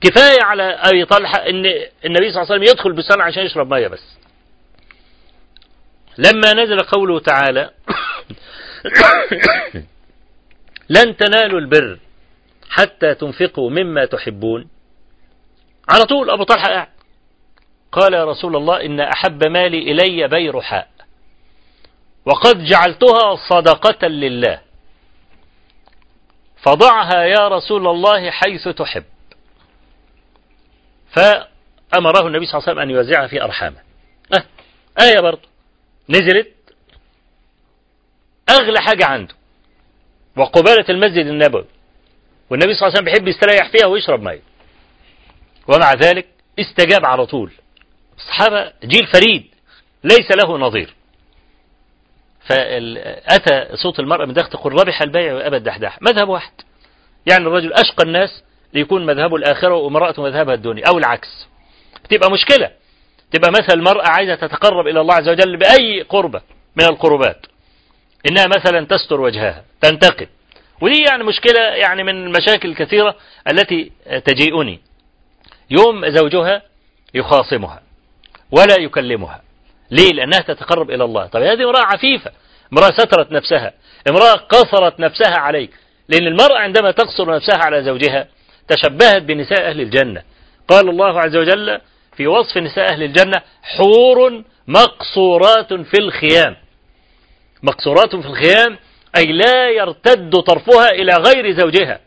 [0.00, 1.66] كفاية على أبي طلحة إن
[2.04, 4.18] النبي صلى الله عليه وسلم يدخل البستان عشان يشرب مية بس.
[6.18, 7.70] لما نزل قوله تعالى
[10.96, 11.98] لن تنالوا البر.
[12.70, 14.68] حتى تنفقوا مما تحبون.
[15.88, 16.88] على طول أبو طلحة قاعد.
[17.92, 20.88] قال يا رسول الله إن أحب مالي إلي بيرحاء
[22.24, 24.60] وقد جعلتها صدقة لله.
[26.62, 29.04] فضعها يا رسول الله حيث تحب.
[31.10, 33.80] فأمره النبي صلى الله عليه وسلم أن يوزعها في أرحامه.
[34.36, 34.44] أه
[35.02, 35.48] آية برضه
[36.08, 36.52] نزلت
[38.50, 39.34] أغلى حاجة عنده.
[40.36, 41.64] وقبالة المسجد النبوي.
[42.50, 44.42] والنبي صلى الله عليه وسلم بيحب يستريح فيها ويشرب مية
[45.68, 46.26] ومع ذلك
[46.58, 47.52] استجاب على طول.
[48.16, 49.46] الصحابة جيل فريد
[50.04, 50.94] ليس له نظير.
[52.46, 56.02] فأتى صوت المرأة من داخل تقول ربح البيع وأبى الدحداح.
[56.02, 56.52] مذهب واحد.
[57.30, 58.42] يعني الرجل أشقى الناس
[58.74, 61.48] ليكون مذهبه الآخرة وامرأته مذهبها الدنيا أو العكس.
[62.10, 62.70] تبقى مشكلة.
[63.32, 66.40] تبقى مثلا المرأة عايزة تتقرب إلى الله عز وجل بأي قربة
[66.76, 67.46] من القربات.
[68.30, 70.28] إنها مثلا تستر وجهها تنتقد.
[70.80, 73.16] ودي يعني مشكلة يعني من المشاكل الكثيرة
[73.52, 73.92] التي
[74.24, 74.80] تجيئني.
[75.70, 76.62] يوم زوجها
[77.14, 77.82] يخاصمها
[78.50, 79.42] ولا يكلمها.
[79.90, 81.26] ليه؟ لأنها تتقرب إلى الله.
[81.26, 82.30] طب هذه امرأة عفيفة.
[82.72, 83.72] امرأة سترت نفسها.
[84.10, 85.70] امرأة قصرت نفسها عليك.
[86.08, 88.28] لأن المرأة عندما تقصر نفسها على زوجها
[88.68, 90.22] تشبهت بنساء أهل الجنة.
[90.68, 91.80] قال الله عز وجل
[92.16, 96.56] في وصف نساء أهل الجنة حور مقصورات في الخيام.
[97.62, 98.78] مقصورات في الخيام
[99.16, 102.00] أي لا يرتد طرفها إلى غير زوجها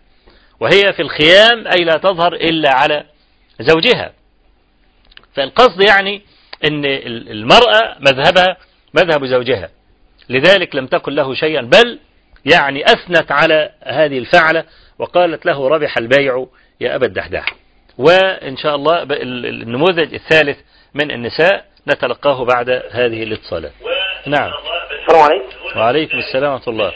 [0.59, 3.03] وهي في الخيام أي لا تظهر إلا على
[3.59, 4.13] زوجها.
[5.35, 6.21] فالقصد يعني
[6.65, 6.85] أن
[7.31, 8.57] المرأة مذهبها
[8.93, 9.69] مذهب زوجها
[10.29, 11.99] لذلك لم تكن له شيئا بل
[12.45, 14.63] يعني أثنت على هذه الفعلة
[14.99, 16.45] وقالت له ربح البيع
[16.81, 17.55] يا أبا الدحداح.
[17.97, 20.57] وإن شاء الله النموذج الثالث
[20.93, 23.71] من النساء نتلقاه بعد هذه الاتصالات.
[24.27, 24.51] نعم.
[25.01, 25.79] السلام عليكم.
[25.79, 26.91] وعليكم السلام ورحمة الله.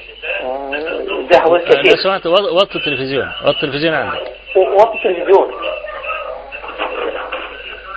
[1.34, 3.28] حضرتك يا لو شيخ سمحت وطي التلفزيون.
[3.46, 4.22] وطي التلفزيون عندك.
[4.56, 5.52] وطي التلفزيون.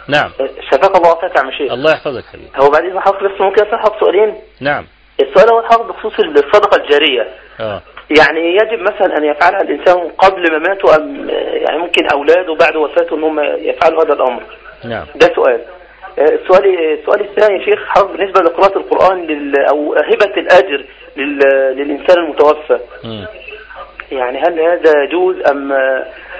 [0.09, 0.31] نعم.
[0.71, 1.73] شفاك الله وفاك يا عم شيخ.
[1.73, 2.51] الله يحفظك حبيبي.
[2.57, 4.87] هو بعد إذن حضرتك بس ممكن أسأل سؤالين؟ نعم.
[5.21, 7.29] السؤال الأول حضرتك بخصوص الصدقة الجارية.
[7.61, 7.83] آه.
[8.19, 13.25] يعني يجب مثلا أن يفعلها الإنسان قبل مماته ام يعني ممكن أولاده بعد وفاته ان
[13.25, 14.43] هم يفعلوا هذا الأمر.
[14.85, 15.07] نعم.
[15.15, 15.61] ده سؤال.
[15.61, 15.78] آه،
[16.21, 20.85] السؤال السؤال الثاني يا شيخ حضرتك بالنسبة لقراءة القرآن لل أو هبه الأجر
[21.17, 21.39] لل
[21.77, 22.79] للإنسان المتوفى.
[23.05, 23.27] مم.
[24.13, 25.69] يعني هل هذا يجوز ام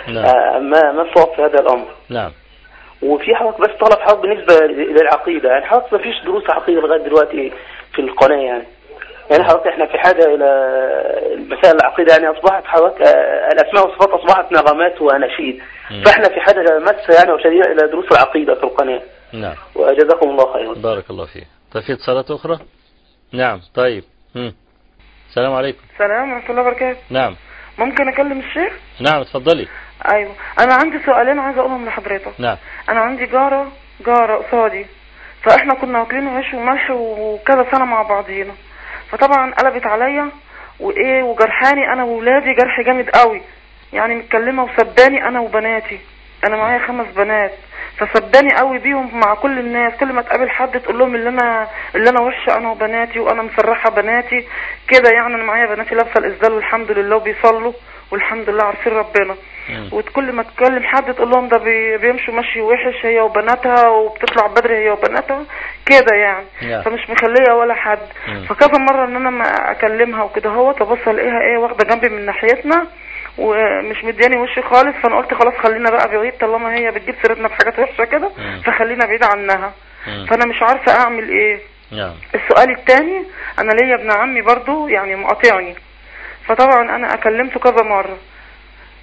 [0.09, 0.71] نعم.
[0.71, 2.31] ما ما الصواب في هذا الأمر؟ نعم.
[3.03, 5.49] وفي حضرتك بس طلب حضرتك بالنسبة للعقيدة.
[5.51, 7.53] يعني حضرتك ما فيش دروس عقيدة لغاية دلوقتي
[7.95, 8.65] في القناة يعني.
[9.31, 10.49] يعني حضرتك إحنا في حاجة إلى
[11.51, 16.03] مسائل العقيدة يعني أصبحت حضرتك آه، الأسماء والصفات أصبحت نغمات وأناشيد مم.
[16.05, 19.01] فإحنا في حاجة ماسة يعني وشديدة إلى دروس العقيدة في القناة.
[19.33, 19.55] نعم.
[19.91, 20.75] وجزاكم الله خيرا.
[20.75, 21.47] بارك الله فيك.
[21.73, 22.59] طيب في اتصالات أخرى؟
[23.33, 24.05] نعم طيب.
[24.35, 24.55] مم.
[25.29, 25.79] السلام عليكم.
[25.93, 27.01] السلام ورحمة الله وبركاته.
[27.11, 27.37] نعم.
[27.79, 29.69] ممكن أكلم الشيخ؟ نعم اتفضلي.
[30.13, 30.33] أيوة.
[30.61, 32.33] أنا عندي سؤالين عايزة أقولهم لحضرتك.
[32.39, 32.57] نعم.
[32.89, 33.73] أنا عندي جارة
[34.07, 34.87] جارة قصادي.
[35.43, 38.53] فإحنا كنا واكلين عيش وملح وكذا سنة مع بعضينا.
[39.11, 40.31] فطبعا قلبت عليا
[40.81, 43.43] وإيه وجرحاني أنا وولادي جرح جامد قوي.
[43.93, 46.01] يعني متكلمة وسباني أنا وبناتي.
[46.45, 47.53] أنا معايا خمس بنات.
[47.99, 49.93] فسباني قوي بيهم مع كل الناس.
[50.01, 53.91] كل ما تقابل حد تقول لهم اللي أنا اللي أنا وحشة أنا وبناتي وأنا مسرحة
[53.91, 54.47] بناتي.
[54.89, 57.73] كده يعني أنا معايا بناتي لابسة الاسدال والحمد لله وبيصلوا
[58.11, 59.37] والحمد لله عارفين ربنا.
[59.93, 64.77] وكل ما تكلم حد تقول لهم ده بي- بيمشوا مشي وحش هي وبناتها وبتطلع بدري
[64.77, 65.45] هي وبناتها.
[65.87, 66.45] كده يعني.
[66.83, 67.99] فمش مخلية ولا حد.
[68.49, 72.87] فكذا مرة إن أنا ما أكلمها وكده هو تبص الاقيها إيه؟ واخدة جنبي من ناحيتنا.
[73.39, 77.79] ومش مدياني وشي خالص فأنا قلت خلاص خلينا بقى بعيد طالما هي بتجيب سيرتنا بحاجات
[77.79, 78.31] وحشة كده.
[78.65, 79.73] فخلينا بعيد عنها.
[80.31, 81.61] فأنا مش عارفة أعمل إيه
[81.93, 83.25] نعم السؤال الثاني
[83.59, 85.75] أنا ليا ابن عمي برضو يعني مقاطعني
[86.47, 88.19] فطبعا أنا أكلمته كذا مرة.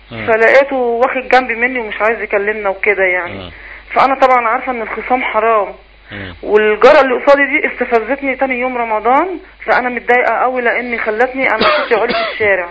[0.09, 3.51] فلقيته واخد جنبي مني ومش عايز يكلمنا وكده يعني.
[3.93, 5.73] فأنا طبعا عارفة إن الخصام حرام
[6.11, 6.35] مم.
[6.43, 11.95] والجارة اللي قصادي دي استفزتني تاني يوم رمضان فأنا متضايقة قوي لأني خلتني أنا صوتي
[12.01, 12.69] عالي في الشارع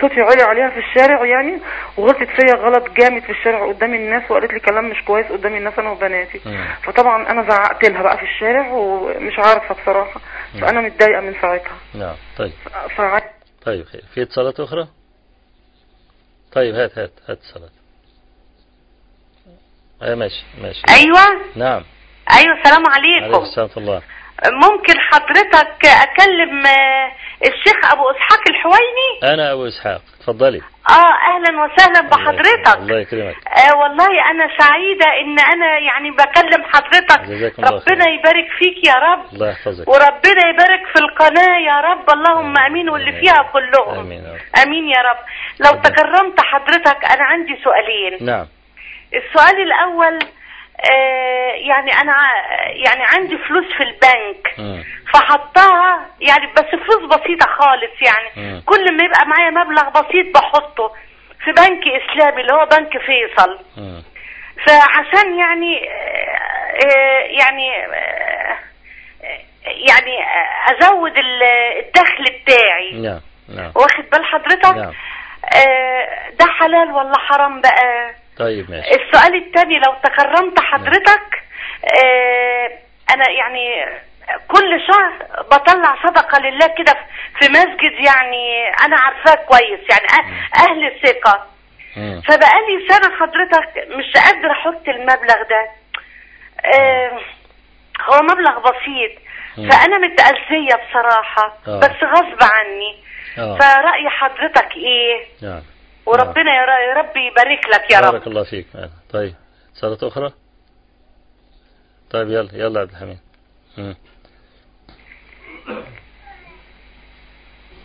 [0.00, 1.60] صوتي عالي عليها في الشارع يعني
[1.96, 5.78] وغلطت فيا غلط جامد في الشارع قدام الناس وقالت لي كلام مش كويس قدام الناس
[5.78, 6.40] أنا وبناتي.
[6.46, 6.64] مم.
[6.82, 10.20] فطبعا أنا زعقت لها بقى في الشارع ومش عارفة بصراحة.
[10.60, 11.76] فأنا متضايقة من ساعتها.
[11.94, 12.52] نعم طيب.
[12.96, 13.24] فعايز
[13.66, 14.02] طيب خير.
[14.14, 14.88] في اتصالات أخرى؟
[16.52, 17.70] طيب هات هات هات اتصالات
[20.02, 20.82] آه ماشي ماشي.
[20.88, 21.20] أيوه؟
[21.56, 21.82] نعم.
[22.38, 23.24] أيوه السلام عليكم.
[23.24, 24.02] عليكم السلام ورحمة الله.
[24.46, 27.12] ممكن حضرتك أكلم آه،
[27.42, 30.60] الشيخ أبو إسحاق الحويني؟ أنا أبو إسحاق تفضلي
[30.90, 32.76] آه أهلا وسهلا بحضرتك.
[32.78, 33.36] الله يكرمك.
[33.48, 37.20] آه والله أنا سعيدة إن أنا يعني بكلم حضرتك.
[37.58, 38.14] ربنا خير.
[38.14, 39.24] يبارك فيك يا رب.
[39.32, 39.88] الله يحفظك.
[39.88, 42.10] وربنا يبارك في القناة يا رب.
[42.10, 43.20] اللهم آمين واللي آمين.
[43.20, 43.98] فيها كلهم.
[43.98, 44.62] آمين يا رب.
[44.66, 45.18] آمين يا رب.
[45.60, 45.82] لو ربنا.
[45.82, 48.26] تكرمت حضرتك أنا عندي سؤالين.
[48.26, 48.46] نعم.
[49.14, 50.18] السؤال الأول
[51.54, 52.14] يعني أنا
[52.66, 54.84] يعني عندي فلوس في البنك مم.
[55.14, 58.62] فحطها يعني بس فلوس بسيطة خالص يعني مم.
[58.66, 60.92] كل ما يبقى معايا مبلغ بسيط بحطه
[61.44, 63.58] في بنك إسلامي اللي هو بنك فيصل.
[64.66, 68.56] فعشان يعني آه، آه، يعني آه،
[69.66, 71.42] يعني آه، أزود ال-
[71.78, 73.20] الدخل بتاعي نعم
[73.56, 74.92] نعم واخد بال حضرتك نعم.
[75.56, 78.10] آه، ده حلال ولا حرام بقى
[78.40, 78.88] طيب ماشي.
[78.90, 81.42] السؤال الثاني لو تكرمت حضرتك
[82.04, 82.70] آه،
[83.14, 83.84] أنا يعني
[84.48, 85.12] كل شهر
[85.50, 86.92] بطلع صدقة لله كده
[87.40, 90.06] في مسجد يعني أنا عارفاه كويس يعني
[90.56, 91.46] أهل الثقة.
[91.96, 92.20] مم.
[92.28, 95.70] فبقالي سنة حضرتك مش قادرة أحط المبلغ ده.
[96.74, 97.18] آه،
[98.10, 99.12] هو مبلغ بسيط.
[99.56, 101.78] فأنا متأذية بصراحة آه.
[101.80, 102.96] بس غصب عني.
[103.38, 103.58] آه.
[103.58, 105.62] فرأي حضرتك إيه؟ نعم.
[106.06, 108.66] وربنا يا رب يبارك لك يا بارك رب الله فيك.
[108.74, 108.90] آه.
[109.12, 109.34] طيب
[109.74, 110.32] صلاة أخرى؟
[112.10, 113.18] طيب يلا يلا عبد الحميد.
[113.78, 113.96] مم.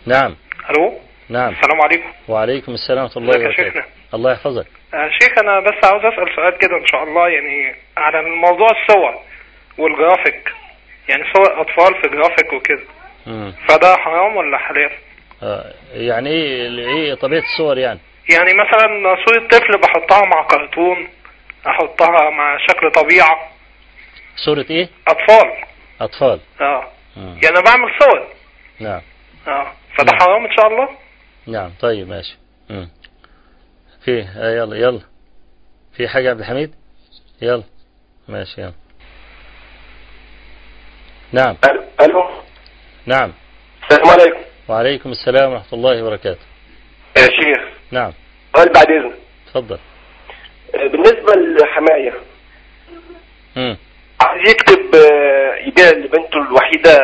[0.06, 0.36] نعم.
[0.70, 0.98] ألو؟
[1.28, 1.52] نعم.
[1.52, 2.12] السلام عليكم.
[2.28, 3.64] وعليكم السلام ورحمة الله وبركاته.
[3.64, 4.66] شيخنا؟ الله يحفظك.
[4.94, 9.22] آه شيخ أنا بس عاوز أسأل سؤال كده إن شاء الله يعني على الموضوع الصور
[9.78, 10.52] والجرافيك.
[11.08, 12.84] يعني صور أطفال في جرافيك وكده.
[13.68, 14.90] فده حرام ولا حلال.
[15.92, 21.08] يعني إيه إيه طبيعة الصور يعني؟ يعني مثلا صورة طفل بحطها مع كرتون
[21.66, 23.50] أحطها مع شكل طبيعة.
[24.44, 25.52] صورة إيه؟ أطفال.
[26.00, 26.40] أطفال.
[26.60, 26.88] آه.
[27.16, 27.38] مم.
[27.42, 28.26] يعني بعمل صور.
[28.80, 29.00] نعم.
[29.48, 29.72] آه.
[29.98, 30.20] فده نعم.
[30.20, 30.88] حرام إن شاء الله؟
[31.46, 32.36] نعم طيب ماشي.
[32.70, 32.88] مم.
[34.04, 35.00] في آه يلا يلا.
[35.96, 36.74] في حاجة يا عبد الحميد؟
[37.42, 37.62] يلا.
[38.28, 38.72] ماشي يلا.
[41.32, 41.56] نعم.
[42.00, 42.30] ألو.
[43.06, 43.32] نعم.
[43.90, 44.40] السلام عليكم.
[44.68, 46.40] وعليكم السلام ورحمة الله وبركاته.
[47.16, 47.68] يا شيخ.
[47.90, 48.12] نعم.
[48.56, 49.14] سؤال بعد اذنك
[49.46, 49.78] تفضل.
[50.74, 52.12] آه، بالنسبة للحماية.
[53.56, 53.76] مم.
[54.20, 56.98] عايز يكتب آه، يبيع لبنته الوحيدة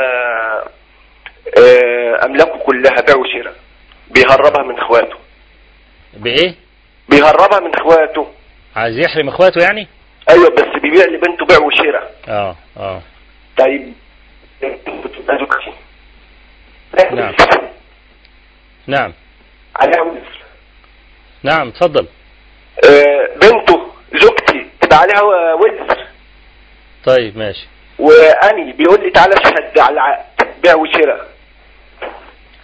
[1.59, 3.55] آه، أملاكه كلها بيع وشراء
[4.11, 5.17] بيهربها من إخواته.
[6.17, 6.55] بإيه؟
[7.09, 8.29] بيهربها من إخواته.
[8.77, 9.87] عايز يحرم إخواته يعني؟
[10.31, 13.03] أيوه بس بيبيع لبنته بيع وشراء آه آه.
[13.59, 13.93] طيب.
[17.13, 17.35] نعم.
[18.87, 19.13] نعم.
[19.77, 20.43] عليها وزر
[21.43, 22.07] نعم تفضل.
[22.85, 25.23] آه، بنته زوجتي تبقى عليها
[25.55, 26.07] وزر
[27.05, 27.67] طيب ماشي.
[27.99, 30.27] وأني بيقول لي تعالى أشهد على العقد
[30.63, 31.29] بيع وشراء.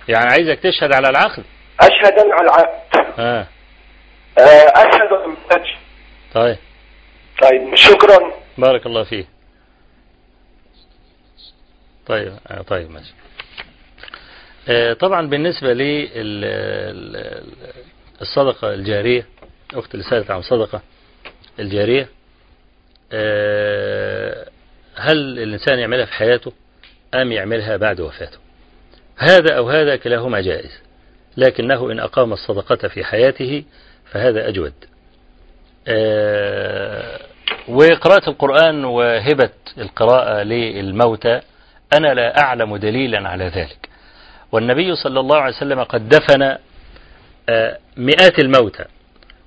[0.08, 1.44] يعني عايزك تشهد على العقد.
[1.80, 2.78] أشهد أنا على العقد.
[3.18, 3.46] آه.
[4.38, 5.36] آه، أشهد ولا؟
[6.34, 6.56] طيب.
[7.42, 8.32] طيب شكرا.
[8.58, 9.24] بارك الله فيه
[12.06, 13.12] طيب آه طيب ماشي.
[15.00, 15.72] طبعا بالنسبة
[18.20, 19.26] للصدقة الجارية
[19.74, 20.82] أخت اللي سألت عن صدقة
[21.58, 22.08] الجارية
[23.12, 24.48] آه
[24.96, 26.52] هل الإنسان يعملها في حياته؟
[27.14, 28.38] أم يعملها بعد وفاته؟
[29.16, 30.80] هذا أو هذا كلاهما جائز
[31.36, 33.64] لكنه إن أقام الصدقة في حياته
[34.12, 34.72] فهذا أجود.
[35.88, 37.20] آه
[37.68, 41.40] وقراءة القرآن وهبة القراءة للموتى
[41.92, 43.87] أنا لا أعلم دليلا على ذلك.
[44.52, 46.56] والنبي صلى الله عليه وسلم قد دفن
[47.48, 48.84] آه، مئات الموتى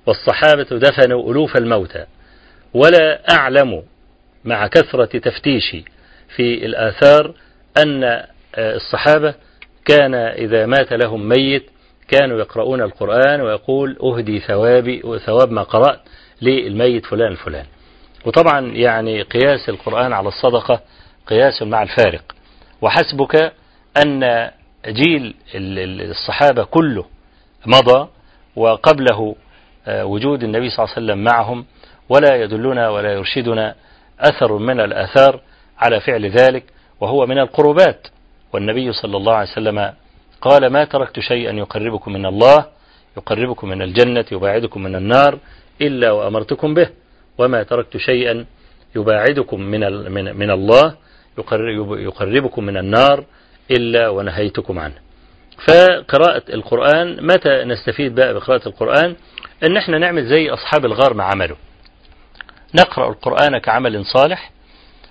[0.06, 2.04] والصحابة دفنوا ألوف الموتى.
[2.74, 3.82] ولا أعلم
[4.44, 5.84] مع كثرة تفتيشي
[6.36, 7.34] في الآثار
[7.78, 9.34] أن آه، الصحابة
[9.84, 11.70] كان إذا مات لهم ميت
[12.08, 16.00] كانوا يقرؤون القرآن ويقول أهدي ثوابي ثواب ما قرأت
[16.42, 17.64] للميت فلان الفلان
[18.24, 20.80] وطبعا يعني قياس القرآن على الصدقة
[21.26, 22.22] قياس مع الفارق.
[22.80, 23.52] وحسبك
[24.06, 24.50] أن
[24.86, 27.04] جيل ال- ال- الصحابة كله
[27.66, 28.08] مضى
[28.56, 29.36] وقبله
[29.86, 31.64] آه، وجود النبي صلى الله عليه وسلم معهم
[32.08, 33.74] ولا يدلنا ولا يرشدنا
[34.20, 35.40] أثر من الآثار
[35.78, 36.64] على فعل ذلك
[37.00, 38.06] وهو من القربات.
[38.52, 39.92] والنبي صلى الله عليه وسلم
[40.40, 42.66] قال ما تركت شيئا يقربكم من الله
[43.16, 45.38] يقربكم من الجنة يباعدكم من النار
[45.80, 46.88] إلا وأمرتكم به.
[47.38, 48.44] وما تركت شيئا
[48.96, 49.80] يباعدكم من
[50.36, 50.94] من الله
[51.38, 53.24] يقرب- يقربكم من النار
[53.76, 54.94] إلا ونهيتكم عنه.
[55.68, 59.16] فقراءة القرآن متى نستفيد بقى بقراءة القرآن؟
[59.64, 61.56] إن إحنا نعمل زي أصحاب الغار ما عملوا.
[62.74, 64.50] نقرأ القرآن كعمل صالح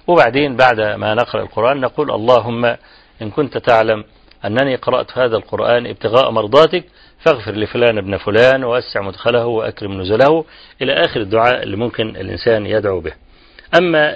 [0.08, 2.66] وبعدين بعد ما نقرأ القرآن نقول اللهم
[3.22, 4.04] إن كنت تعلم
[4.46, 6.84] أنني قرأت هذا القرآن ابتغاء مرضاتك
[7.26, 10.46] فاغفر لفلان ابن فلان وأسع مدخله وأكرم نزله
[10.82, 13.12] إلى آخر الدعاء اللي ممكن الإنسان يدعو به.
[13.80, 14.14] أما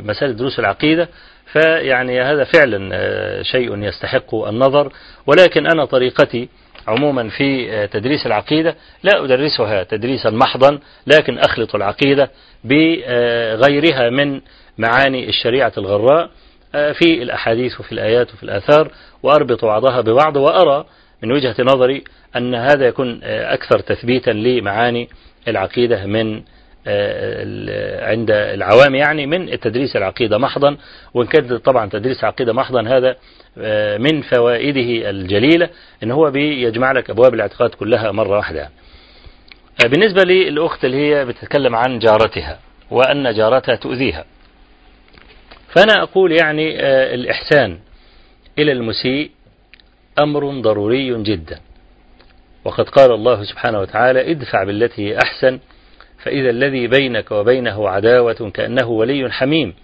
[0.00, 1.08] مسألة دروس العقيدة
[1.52, 4.92] فيعني هذا فعلا شيء يستحق النظر.
[5.26, 6.48] ولكن أنا طريقتي
[6.88, 12.30] عموما في تدريس العقيدة لا أدرسها تدريسا محضا لكن أخلط العقيدة
[12.64, 14.40] بغيرها من
[14.78, 16.30] معاني الشريعة الغراء
[16.72, 18.90] في الأحاديث وفي الآيات وفي الآثار
[19.22, 20.84] وأربط بعضها ببعض وأرى
[21.22, 22.04] من وجهة نظري
[22.36, 25.08] أن هذا يكون أكثر تثبيتا لمعاني
[25.48, 26.42] العقيدة من
[28.10, 30.76] عند العوام يعني من التدريس العقيدة محضا
[31.14, 33.16] وإن كان طبعا تدريس العقيدة محضا هذا
[33.98, 35.70] من فوائده الجليلة
[36.02, 38.70] إن هو بيجمع لك أبواب الاعتقاد كلها مرة واحدة.
[39.84, 42.58] بالنسبة للأخت اللي هي بتتكلم عن جارتها
[42.90, 44.24] وأن جارتها تؤذيها.
[45.68, 46.80] فأنا أقول يعني
[47.14, 47.78] الإحسان
[48.58, 49.30] إلى المسيء
[50.18, 51.60] أمر ضروري جدا.
[52.64, 55.58] وقد قال الله سبحانه وتعالى ادفع بالتي أحسن
[56.22, 59.74] فإذا الذي بينك وبينه عداوة كأنه ولي حميم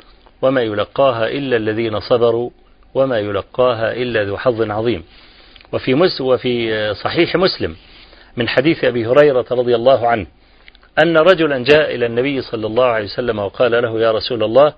[0.42, 2.50] وما يلقاها إلا الذين صبروا
[2.94, 5.04] وما يلقاها إلا ذو حظ عظيم.
[5.72, 7.76] وفي مس وفي صحيح مسلم
[8.36, 10.26] من حديث أبي هريرة رضي الله عنه
[11.02, 14.72] أن رجلا جاء إلى النبي صلى الله عليه وسلم وقال له يا رسول الله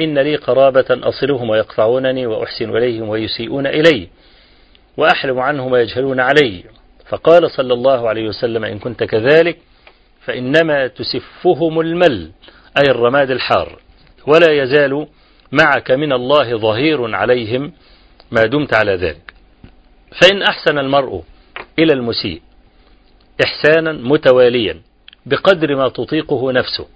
[0.00, 4.08] إن لي قرابة أصلهم ويقطعونني وأحسن إليهم ويسيئون إلي
[4.96, 6.64] وأحلم عنهم ويجهلون علي.
[7.08, 9.58] فقال صلى الله عليه وسلم إن كنت كذلك
[10.26, 12.30] فإنما تسفهم المل
[12.78, 13.78] أي الرماد الحار
[14.26, 15.06] ولا يزال
[15.52, 17.72] معك من الله ظهير عليهم
[18.30, 19.34] ما دمت على ذلك.
[20.20, 21.22] فإن أحسن المرء
[21.78, 22.40] إلى المسيء
[23.44, 24.80] إحسانا متواليا
[25.26, 26.86] بقدر ما تطيقه نفسه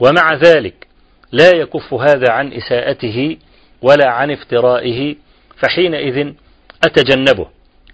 [0.00, 0.86] ومع ذلك
[1.32, 3.36] لا يكف هذا عن إساءته
[3.82, 5.16] ولا عن افترائه
[5.56, 6.32] فحينئذ
[6.84, 7.46] أتجنبه.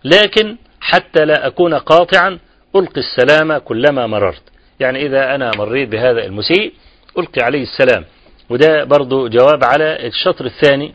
[0.05, 2.39] لكن حتى لا أكون قاطعا
[2.77, 4.43] ألقي السلام كلما مررت.
[4.81, 6.73] يعني إذا أنا مريت بهذا المسيء
[7.19, 8.05] ألقي عليه السلام.
[8.51, 10.95] وده برضو جواب على الشطر الثاني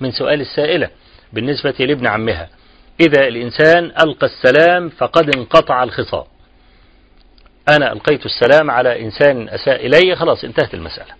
[0.00, 0.90] من سؤال السائلة
[1.32, 2.48] بالنسبة لابن عمها.
[3.00, 6.24] إذا الإنسان ألقى السلام فقد انقطع الخصام
[7.68, 11.14] أنا ألقيت السلام على إنسان أساء إلي خلاص انتهت المسألة.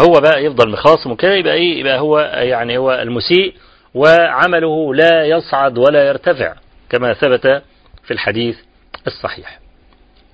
[0.00, 3.54] هو بقى يفضل مخاصم وكده يبقى إيه؟ يبقى هو يعني هو المسيء
[3.94, 6.54] وعمله لا يصعد ولا يرتفع
[6.90, 7.62] كما ثبت
[8.04, 8.58] في الحديث
[9.06, 9.58] الصحيح.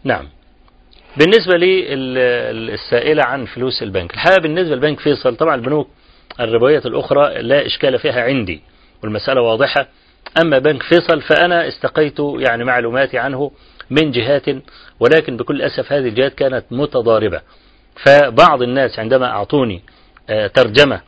[0.04, 0.28] نعم.
[1.16, 1.56] بالنسبة
[2.52, 4.14] للسائلة عن فلوس البنك.
[4.14, 5.88] الحقيقة بالنسبة لبنك فيصل طبعا البنوك
[6.40, 8.60] الربوية الأخرى لا إشكال فيها عندي
[9.02, 9.88] والمسألة واضحة.
[10.40, 13.50] أما بنك فيصل فأنا استقيت يعني معلوماتي عنه
[13.90, 14.44] من جهات
[15.00, 17.40] ولكن بكل أسف هذه الجهات كانت متضاربة.
[18.04, 19.82] فبعض الناس عندما أعطوني
[20.54, 21.00] ترجمة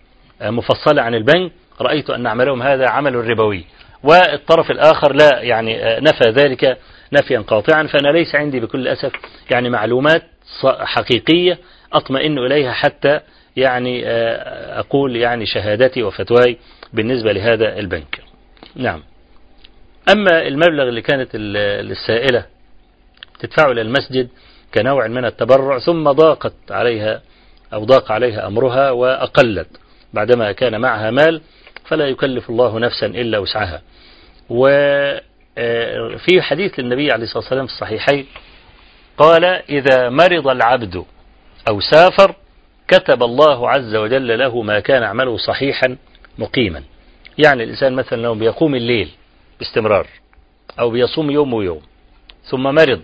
[0.43, 3.65] مفصلة عن البنك رأيت أن عملهم هذا عمل ربوي.
[4.03, 6.79] والطرف الآخر لا يعني نفى ذلك.
[7.13, 9.13] نفيا قاطعا فأنا ليس عندي بكل أسف
[9.51, 10.23] يعني معلومات
[10.65, 11.59] حقيقية
[11.93, 13.21] أطمئن إليها حتى
[13.57, 14.07] يعني
[14.79, 16.59] أقول يعني شهادتي وفتواي
[16.93, 18.21] بالنسبة لهذا البنك.
[18.77, 19.03] نعم.
[20.13, 22.45] أما المبلغ اللي كانت السائلة
[23.39, 24.29] تدفعه إلى المسجد
[24.75, 27.23] كنوع من التبرع ثم ضاقت عليها
[27.73, 29.69] أو ضاق عليها أمرها وأقلت
[30.13, 31.41] بعدما كان معها مال
[31.85, 33.83] فلا يكلف الله نفسا إلا وسعها.
[36.15, 38.27] وفي حديث للنبي عليه الصلاة والسلام في الصحيحين
[39.19, 41.05] قال إذا مرض العبد
[41.71, 42.35] أو سافر
[42.89, 45.97] كتب الله عز وجل له ما كان عمله صحيحا
[46.39, 46.83] مقيما.
[47.39, 49.09] يعني الإنسان مثلا لو بيقوم الليل
[49.59, 50.07] باستمرار
[50.81, 51.81] أو بيصوم يوم ويوم
[52.45, 53.03] ثم مرض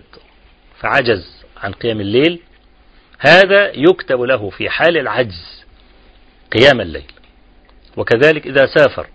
[0.79, 2.39] فعجز عن قيام الليل
[3.19, 5.65] هذا يكتب له في حال العجز
[6.51, 7.11] قيام الليل.
[7.97, 9.07] وكذلك إذا سافر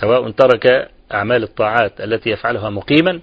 [0.00, 3.20] سواء ترك أعمال الطاعات التي يفعلها مقيما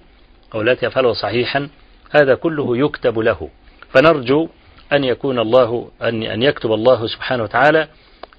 [0.54, 1.68] أو التي يفعلها صحيحا
[2.10, 3.48] هذا كله يكتب له.
[3.94, 4.48] فنرجو
[4.92, 7.88] أن يكون الله أن أن يكتب الله سبحانه وتعالى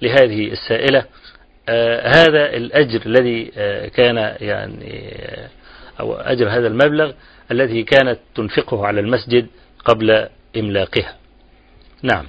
[0.02, 1.04] لهذه السائلة
[1.68, 5.48] آه هذا الأجر الذي آه كان يعني آه
[6.00, 7.12] أو أجر هذا المبلغ
[7.50, 9.46] الذي كانت تنفقه على المسجد
[9.84, 11.16] قبل إملاقها.
[12.02, 12.24] نعم.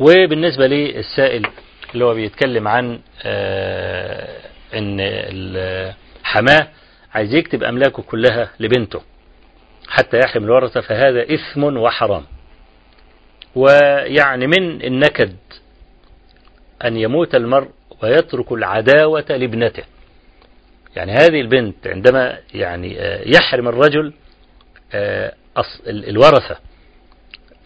[0.00, 1.46] وبالنسبة للسائل
[1.94, 2.98] اللي هو بيتكلم عن
[4.74, 6.68] إن حماه
[7.14, 9.00] عايز يكتب أملاكه كلها لبنته
[9.88, 12.24] حتى يحرم الورثة فهذا إثم وحرام.
[13.54, 15.36] ويعني من النكد
[16.84, 17.68] أن يموت المرء
[18.02, 19.82] ويترك العداوة لابنته.
[20.96, 22.96] يعني هذه البنت عندما يعني
[23.36, 24.12] يحرم الرجل
[25.88, 26.56] الورثة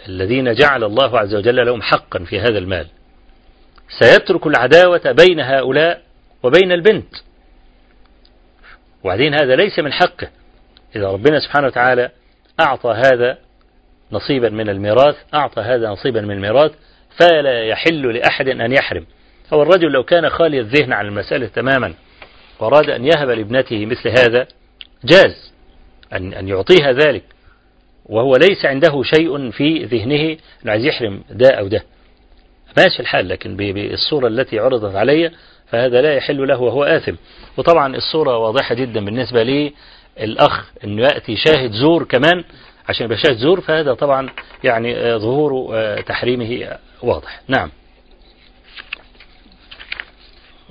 [0.09, 2.87] الذين جعل الله عز وجل لهم حقا في هذا المال
[3.99, 6.03] سيترك العداوة بين هؤلاء
[6.43, 7.15] وبين البنت.
[9.05, 10.29] وبعدين هذا ليس من حقه.
[10.97, 12.11] إذا ربنا سبحانه وتعالى
[12.61, 13.39] أعطى هذا
[14.13, 16.73] نصيبا من الميراث أعطى هذا نصيبا من الميراث
[17.19, 19.07] فلا يحل لأحد أن يحرم.
[19.53, 21.95] هو الرجل لو كان خالي الذهن عن المسألة تماما
[22.61, 24.47] وأراد أن يهب لابنته مثل هذا
[25.05, 25.53] جاز
[26.13, 27.23] أن أن يعطيها ذلك.
[28.05, 31.83] وهو ليس عنده شيء في ذهنه أنه عايز يحرم ده أو ده.
[32.77, 35.31] ماشي الحال لكن بالصورة التي عرضت علي
[35.71, 37.15] فهذا لا يحل له وهو آثم.
[37.57, 39.73] وطبعا الصورة واضحة جدا بالنسبة لي
[40.21, 42.45] الأخ أنه يأتي شاهد زور كمان.
[42.89, 44.29] عشان يبقى شاهد زور فهذا طبعا
[44.65, 45.71] يعني ظهور
[46.01, 47.41] تحريمه واضح.
[47.49, 47.71] نعم.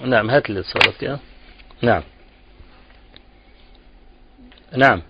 [0.06, 1.20] نعم هات الاتصالات كده
[1.82, 2.04] نعم.
[4.78, 5.02] نعم.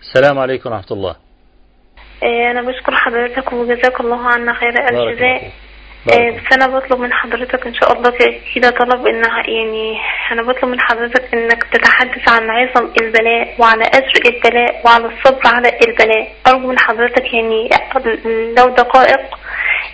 [0.00, 1.16] السلام عليكم ورحمة الله.
[2.22, 5.52] أنا بشكر حضرتك وجزاك الله عنا خير الجزاء
[6.06, 8.12] بس أنا بطلب من حضرتك إن شاء الله
[8.54, 9.98] كده طلب إنها يعني
[10.32, 15.68] أنا بطلب من حضرتك إنك تتحدث عن عظم البلاء وعلى اجر البلاء وعلى الصبر على
[15.88, 16.32] البلاء.
[16.46, 17.68] أرجو من حضرتك يعني
[18.58, 19.38] لو دقائق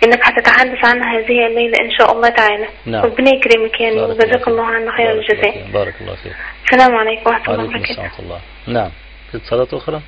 [0.03, 2.67] إنك هتتحدث عن هذه الليلة إن شاء الله تعالى.
[2.85, 3.03] نعم.
[3.03, 5.71] ربنا يكرمك يعني وجزاك الله عنا خير الجزاء.
[5.73, 6.33] بارك الله فيك.
[6.65, 8.39] السلام عليكم ورحمة الله وبركاته.
[8.67, 8.91] نعم.
[9.31, 10.01] في اتصالات أخرى؟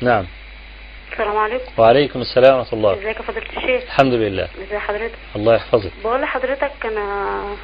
[0.00, 0.26] نعم.
[1.14, 1.72] السلام عليكم.
[1.78, 2.92] وعليكم السلام ورحمة الله.
[2.94, 4.48] إزيك يا فضيلة الشيخ؟ الحمد لله.
[4.66, 5.90] إزي حضرتك؟ الله يحفظك.
[6.04, 7.56] بقول لحضرتك أنا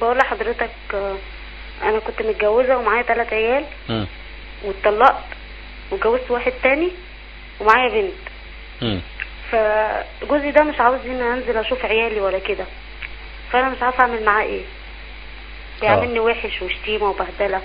[0.00, 1.16] بقول لحضرتك آه،
[1.82, 3.64] أنا كنت متجوزة ومعايا ثلاث عيال.
[3.88, 4.06] مم.
[4.64, 5.24] واتطلقت
[5.90, 6.90] واتجوزت واحد تاني
[7.60, 8.12] ومعايا بنت.
[8.82, 9.00] مم.
[9.50, 12.64] فجوزي ده مش عاوز ان أنزل أشوف عيالي ولا كده.
[13.52, 14.62] فأنا مش عارفة أعمل معاه إيه.
[15.80, 17.62] بيعاملني وحش وشتيمة وبهدلة.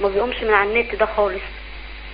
[0.00, 1.42] ما بيقومش من على النت ده خالص.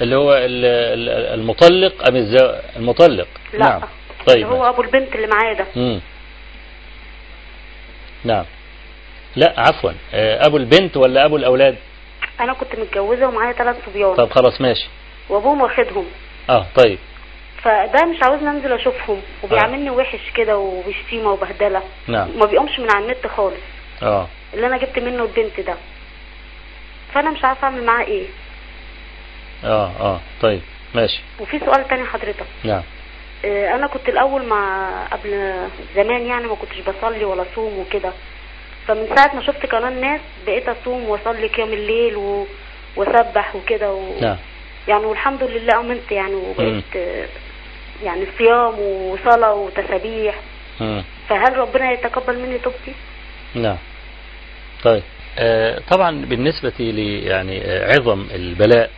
[0.01, 2.55] اللي هو ال- ال- المطلق أم الزو...
[2.77, 3.59] المطلق؟ لا.
[3.59, 3.81] نعم.
[4.27, 4.47] طيب.
[4.47, 5.67] هو أبو البنت اللي معايا ده.
[5.77, 6.01] مم.
[8.25, 8.45] نعم.
[9.37, 9.91] لا عفوا.
[10.15, 11.77] آه، أبو البنت ولا أبو الأولاد؟
[12.41, 14.15] أنا كنت متجوزة ومعايا ثلاث صبيان.
[14.15, 14.89] طب خلاص ماشي.
[15.29, 16.07] وأبوهم واخدهم.
[16.51, 16.99] آه طيب.
[17.63, 19.21] فده مش عاوزني أنزل أشوفهم.
[19.43, 21.83] وبيعاملني وحش كده وبشتيمة وبهدلة.
[22.09, 22.39] نعم.
[22.39, 23.61] ما بيقومش من على النت خالص.
[24.03, 24.29] آه.
[24.55, 25.75] اللي أنا جبت منه البنت ده.
[27.15, 28.27] فأنا مش عارفة أعمل معاه إيه.
[29.65, 30.61] آه آه طيب
[30.95, 31.23] ماشي.
[31.41, 32.47] وفي سؤال تاني حضرتك.
[32.65, 32.83] نعم.
[33.45, 35.55] آه، أنا كنت الأول مع قبل
[35.95, 38.13] زمان يعني ما كنتش بصلي ولا اصوم وكده.
[38.87, 42.47] فمن ساعة ما شفت قناة الناس بقيت أصوم وأصلي قيام الليل و...
[42.97, 44.21] وأسبح وكده و...
[44.21, 44.37] نعم.
[44.89, 47.27] يعني والحمد لله أمنت يعني وبقيت آه،
[48.03, 50.35] يعني صيام وصلاة وتسابيح
[50.81, 51.05] مم.
[51.29, 52.95] فهل ربنا يتقبل مني توبتي؟
[53.55, 53.77] نعم.
[54.85, 55.03] طيب.
[55.39, 58.91] آه طبعا بالنسبة لي يعني آه عظم البلاء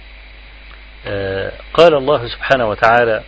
[1.74, 3.22] قال الله سبحانه وتعالى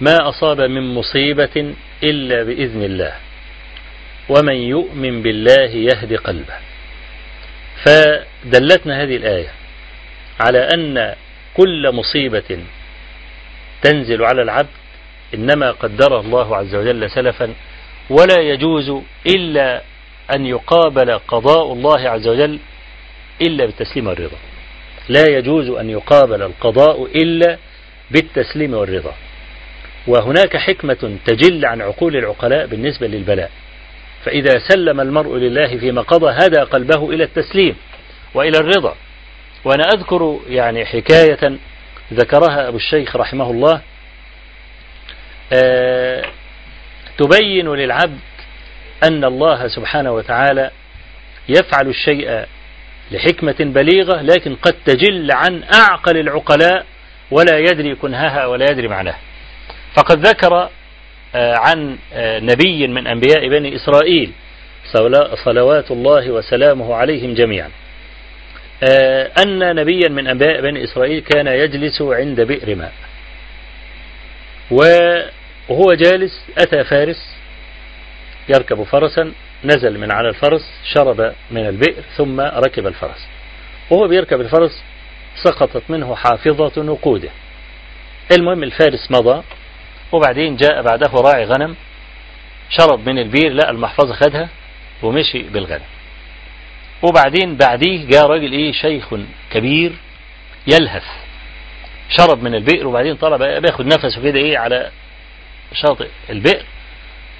[0.00, 3.14] ما أصاب من مصيبة إلا بإذن الله
[4.28, 6.54] ومن يؤمن بالله يهد قلبه.
[7.84, 9.48] فدلتنا هذه الآية
[10.40, 11.14] على أن
[11.56, 12.58] كل مصيبة
[13.82, 14.68] تنزل على العبد
[15.34, 17.54] إنما قدرها الله عز وجل سلفا
[18.10, 19.82] ولا يجوز إلا
[20.34, 22.58] أن يقابل قضاء الله عز وجل
[23.42, 24.36] إلا بالتسليم والرضا.
[25.08, 27.58] لا يجوز أن يقابل القضاء إلا
[28.10, 29.14] بالتسليم والرضا.
[30.06, 33.50] وهناك حكمة تجل عن عقول العقلاء بالنسبة للبلاء.
[34.24, 37.76] فإذا سلم المرء لله فيما قضى هدى قلبه إلى التسليم
[38.34, 38.94] وإلى الرضا.
[39.64, 41.58] وأنا أذكر يعني حكاية
[42.12, 43.80] ذكرها أبو الشيخ رحمه الله
[45.52, 46.24] آه
[47.18, 48.18] تبين للعبد
[49.04, 50.70] أن الله سبحانه وتعالى
[51.48, 52.46] يفعل الشيء
[53.10, 56.86] لحكمة بليغة لكن قد تجل عن أعقل العقلاء
[57.30, 59.18] ولا يدري كنهها ولا يدري معناها.
[59.96, 60.68] فقد ذكر
[61.34, 64.32] عن نبي من أنبياء بني إسرائيل
[65.44, 67.70] صلوات الله وسلامه عليهم جميعا.
[69.46, 72.92] أن نبيا من أنبياء بني إسرائيل كان يجلس عند بئر ماء.
[74.70, 77.36] وهو جالس أتى فارس
[78.48, 79.32] يركب فرسا
[79.64, 80.62] نزل من على الفرس
[80.94, 83.26] شرب من البئر ثم ركب الفرس.
[83.90, 84.82] وهو بيركب الفرس
[85.44, 87.30] سقطت منه حافظة نقوده.
[88.38, 89.42] المهم الفارس مضى
[90.12, 91.76] وبعدين جاء بعده راعي غنم
[92.70, 94.48] شرب من البير لقى المحفظة خدها
[95.02, 95.84] ومشي بالغنم.
[97.02, 99.14] وبعدين بعديه جاء راجل إيه شيخ
[99.50, 99.92] كبير
[100.66, 101.04] يلهث.
[102.08, 104.90] شرب من البئر وبعدين طلع بياخد نفسه كده إيه على
[105.72, 106.62] شاطئ البئر.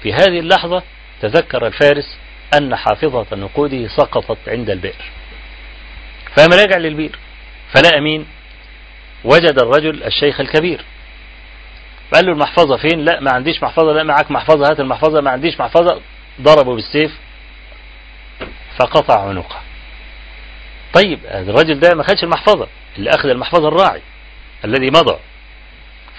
[0.03, 0.83] في هذه اللحظة
[1.21, 2.17] تذكر الفارس
[2.57, 5.05] أن حافظة نقوده سقطت عند البئر.
[6.35, 7.19] فقام راجع للبئر
[7.73, 8.25] فلقى مين؟
[9.23, 10.85] وجد الرجل الشيخ الكبير.
[12.11, 15.59] فقال له المحفظة فين؟ لا ما عنديش محفظة لا معاك محفظة هات المحفظة ما عنديش
[15.59, 16.01] محفظة.
[16.41, 17.11] ضربه بالسيف
[18.79, 19.59] فقطع عنقه.
[20.93, 22.67] طيب الرجل ده ما خدش المحفظة
[22.97, 24.01] اللي أخذ المحفظة الراعي
[24.65, 25.17] الذي مضى.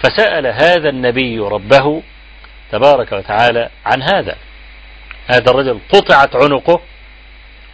[0.03, 2.03] فسأل هذا النبي ربه
[2.71, 4.35] تبارك وتعالى عن هذا.
[5.27, 6.81] هذا الرجل قطعت عنقه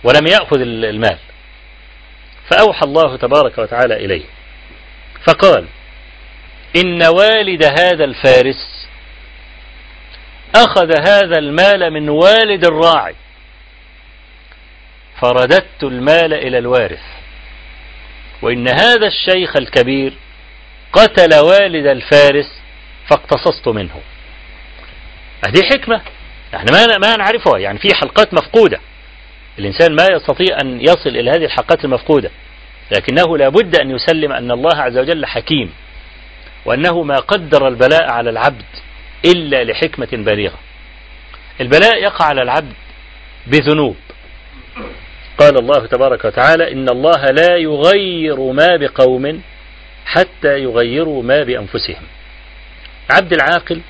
[0.04, 1.18] ولم يأخذ المال.
[2.50, 4.26] فأوحى الله تبارك وتعالى إليه.
[5.28, 5.66] فقال
[6.76, 8.88] إن والد هذا الفارس
[10.56, 13.16] أخذ هذا المال من والد الراعي.
[15.22, 17.04] فرددت المال إلى الوارث.
[18.42, 20.14] وإن هذا الشيخ الكبير
[20.94, 22.62] قتل والد الفارس
[23.10, 24.02] فاقتصصت منه.
[25.48, 26.02] هذه حكمة.
[26.54, 28.80] إحنا ما ما نعرفها يعني في حلقات مفقودة.
[29.60, 32.32] الإنسان ما يستطيع أن يصل إلى هذه الحلقات المفقودة.
[32.92, 35.74] لكنه لا بد أن يسلم أن الله عز وجل حكيم
[36.66, 38.66] وأنه ما قدر البلاء على العبد
[39.26, 40.60] إلا لحكمة بالغة
[41.62, 42.74] البلاء يقع على العبد
[43.48, 43.96] بذنوب.
[45.38, 49.42] قال الله تبارك وتعالى إن الله لا يغير ما بقوم
[50.06, 52.04] حتى يغيروا ما بأنفسهم.
[53.10, 53.82] عبد العاقل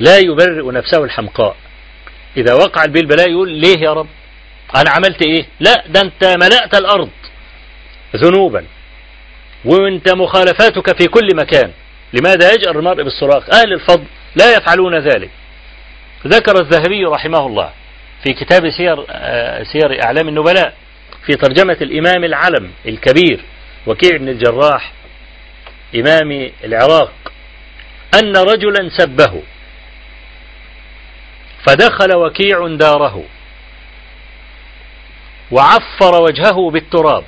[0.00, 1.56] لا يبرئ نفسه الحمقاء.
[2.36, 4.08] إذا وقع به البلاء يقول ليه يا رب؟
[4.76, 7.10] أنا عملت إيه؟ لا ده أنت ملأت الأرض
[8.16, 8.64] ذنوبا.
[9.64, 11.70] وأنت مخالفاتك في كل مكان.
[12.12, 14.04] لماذا يجأر المرء بالصراخ؟ أهل الفضل
[14.36, 15.30] لا يفعلون ذلك.
[16.26, 17.70] ذكر الذهبي رحمه الله
[18.24, 18.96] في كتاب سير,
[19.72, 20.74] سير أعلام النبلاء
[21.26, 23.40] في ترجمة الإمام العلم الكبير
[23.86, 24.92] وكيع بن الجراح
[25.94, 27.12] إمام العراق
[28.22, 29.42] أن رجلا سبه
[31.66, 33.24] فدخل وكيع داره.
[35.50, 37.24] وعفر وجهه بالتراب.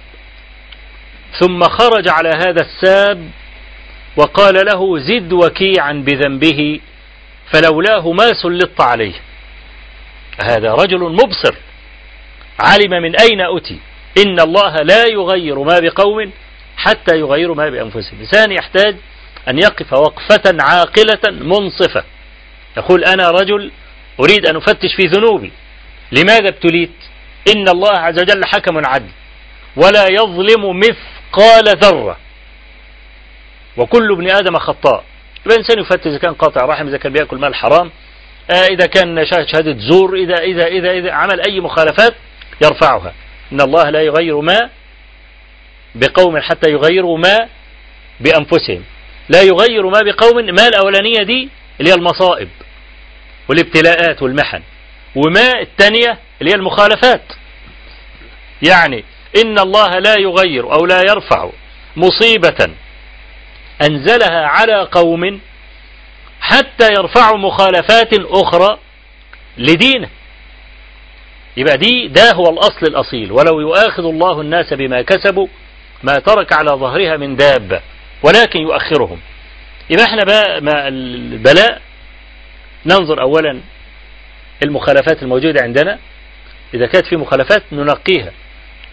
[1.40, 3.30] ثم خرج على هذا الساب
[4.16, 6.80] وقال له زد وكيعا بذنبه
[7.52, 9.14] فلولاه ما سلطت عليه.
[10.42, 11.54] هذا رجل مبصر.
[12.60, 13.78] علم من أين أتي؟
[14.18, 16.30] إن الله لا يغير ما بقوم
[16.76, 18.14] حتى يغيروا ما بأنفسهم.
[18.14, 18.96] الإنسان يحتاج
[19.48, 22.04] أن يقف وقفة عاقلة منصفة.
[22.76, 23.70] يقول أنا رجل
[24.20, 25.52] أريد أن أفتش في ذنوبي.
[26.12, 26.90] لماذا ابتليت؟
[27.56, 29.10] إن الله عز وجل حكم عدل.
[29.76, 32.16] ولا يظلم مثقال ذرة.
[33.76, 35.04] وكل ابن آدم خطاء.
[35.46, 37.90] الإنسان يفتش إذا كان قاطع رحم إذا كان بيأكل مال حرام
[38.50, 42.14] آه إذا كان شهادة زور إذا, إذا, إذا, إذا عمل أي مخالفات
[42.62, 43.14] يرفعها.
[43.52, 44.70] إن الله لا يغير ما
[45.94, 47.48] بقوم حتى يغيروا ما
[48.20, 48.82] بأنفسهم.
[49.28, 51.48] لا يغير ما بقوم ما الأولانية دي؟
[51.80, 52.48] اللي هي المصائب.
[53.48, 54.62] والابتلاءات والمحن.
[55.14, 57.22] وما الثانية؟ اللي هي المخالفات.
[58.62, 59.04] يعني
[59.44, 61.50] إن الله لا يغير أو لا يرفع
[61.96, 62.70] مصيبة
[63.82, 65.40] أنزلها على قوم
[66.40, 68.78] حتى يرفعوا مخالفات أخرى
[69.58, 70.08] لدينه.
[71.56, 73.32] يبقى دي ده هو الأصل الأصيل.
[73.32, 75.46] ولو يؤاخذ الله الناس بما كسبوا
[76.02, 77.80] ما ترك على ظهرها من دابة
[78.22, 79.20] ولكن يؤخرهم.
[79.90, 81.80] يبقى إحنا بقى ما البلاء
[82.86, 83.60] ننظر أولا
[84.64, 85.98] المخالفات الموجودة عندنا.
[86.74, 88.32] إذا كانت في مخالفات ننقيها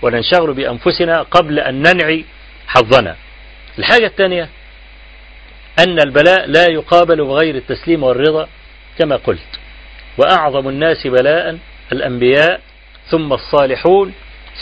[0.01, 2.26] وننشغل بأنفسنا قبل أن ننعي
[2.68, 3.15] حظنا.
[3.80, 4.49] الحاجة الثانية
[5.80, 8.47] أن البلاء لا يقابل بغير التسليم والرضا
[8.99, 9.59] كما قلت.
[10.18, 11.57] وأعظم الناس بلاء
[11.91, 12.61] الأنبياء
[13.09, 14.13] ثم الصالحون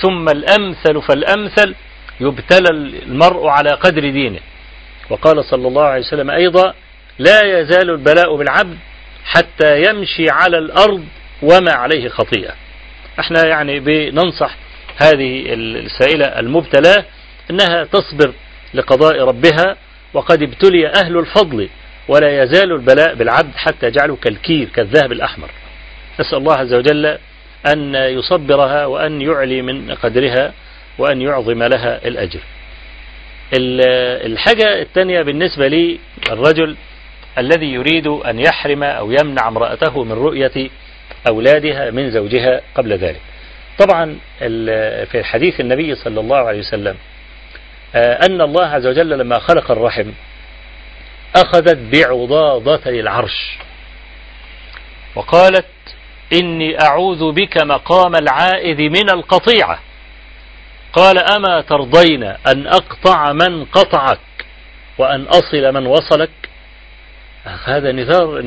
[0.02, 1.76] ثم الأمثل فالأمثل
[2.20, 4.40] يبتلى المرء على قدر دينه.
[5.10, 6.74] وقال صلى الله عليه وسلم أيضا
[7.20, 8.78] لا يزال البلاء بالعبد
[9.26, 11.06] حتى يمشي على الأرض
[11.42, 12.54] وما عليه خطيئة.
[13.20, 14.56] إحنا يعني بننصح
[15.02, 17.06] هذه السائلة المبتلاة
[17.52, 18.34] إنها تصبر
[18.74, 19.76] لقضاء ربها
[20.14, 21.70] وقد ابتلي أهل الفضل
[22.08, 25.50] ولا يزال البلاء بالعبد حتى يجعله كالكير كالذهب الأحمر.
[26.20, 27.18] نسأل الله عز وجل
[27.74, 30.54] أن يصبرها وأن يعلي من قدرها
[30.98, 32.40] وأن يعظم لها الأجر.
[33.54, 36.00] الحاجة الثانية بالنسبة لي
[36.32, 36.76] الرجل
[37.38, 40.70] الذي يريد أن يحرم أو يمنع امرأته من رؤية
[41.28, 43.22] أولادها من زوجها قبل ذلك.
[43.80, 44.18] طبعا
[45.06, 46.96] في حديث النبي صلى الله عليه وسلم
[47.96, 50.12] أن الله عز وجل لما خلق الرحم
[51.36, 53.58] أخذت بعضاضتي العرش
[55.16, 55.66] وقالت
[56.34, 59.80] إني أعوذ بك مقام العائذ من القطيعة.
[60.94, 64.20] قال أما ترضين أن أقطع من قطعك
[64.98, 66.30] وأن أصل من وصلك؟
[67.66, 68.42] هذا نذار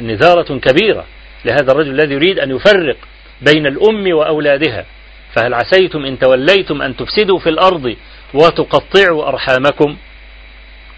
[0.00, 1.04] نذارة كبيرة
[1.44, 2.96] لهذا الرجل الذي يريد أن يفرق
[3.42, 4.84] بين الأم وأولادها.
[5.34, 7.96] فهل عسيتم إن توليتم أن تفسدوا في الأرض
[8.34, 9.96] وتقطعوا أرحامكم؟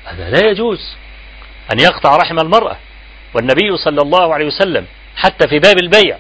[0.05, 0.97] هذا لا يجوز
[1.73, 2.77] أن يقطع رحم المرأة.
[3.35, 6.19] والنبي صلى الله عليه وسلم حتى في باب البيع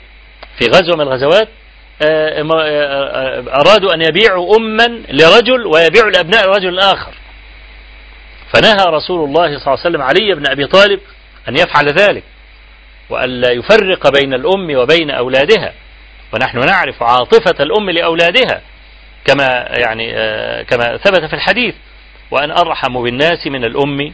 [0.58, 1.48] في غزوة من الغزوات
[2.02, 7.14] آه، آه، آه، أرادوا أن يبيعوا أما لرجل ويبيعوا لأبناء رجل آخر.
[8.54, 11.00] فنهى رسول الله صلى الله عليه وسلم علي بن أبي طالب
[11.48, 12.22] أن يفعل ذلك
[13.10, 15.72] وألا يفرق بين الأم وبين أولادها.
[16.32, 18.60] ونحن نعرف عاطفة الأم لأولادها
[19.24, 20.12] كما يعني
[20.64, 21.74] كما ثبت في الحديث
[22.30, 24.12] وأن أرحم بالناس من الأم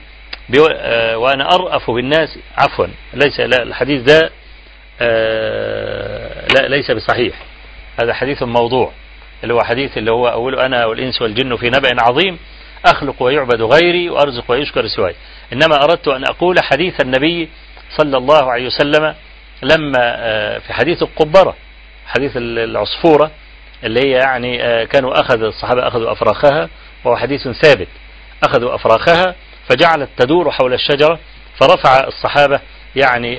[1.15, 4.31] وأنا أرأف بالناس عفوا ليس لا الحديث ده
[6.55, 7.35] لا ليس بصحيح.
[8.03, 8.93] هذا حديث موضوع
[9.43, 12.39] اللي هو حديث اللي هو أوله أنا والإنس والجن في نبأ عظيم.
[12.85, 15.15] أخلق ويعبد غيري وأرزق ويشكر سواي.
[15.53, 17.49] إنما أردت أن أقول حديث النبي
[17.97, 19.15] صلى الله عليه وسلم
[19.63, 20.01] لما
[20.59, 21.57] في حديث القبرة
[22.07, 23.31] حديث العصفورة
[23.85, 26.69] اللي هي يعني كانوا أخذ الصحابة أخذوا أفراخها
[27.05, 27.89] وهو حديث ثابت.
[28.45, 29.35] أخذوا أفراخها
[29.69, 31.19] فجعلت تدور حول الشجرة
[31.61, 32.61] فرفع الصحابة
[32.97, 33.39] يعني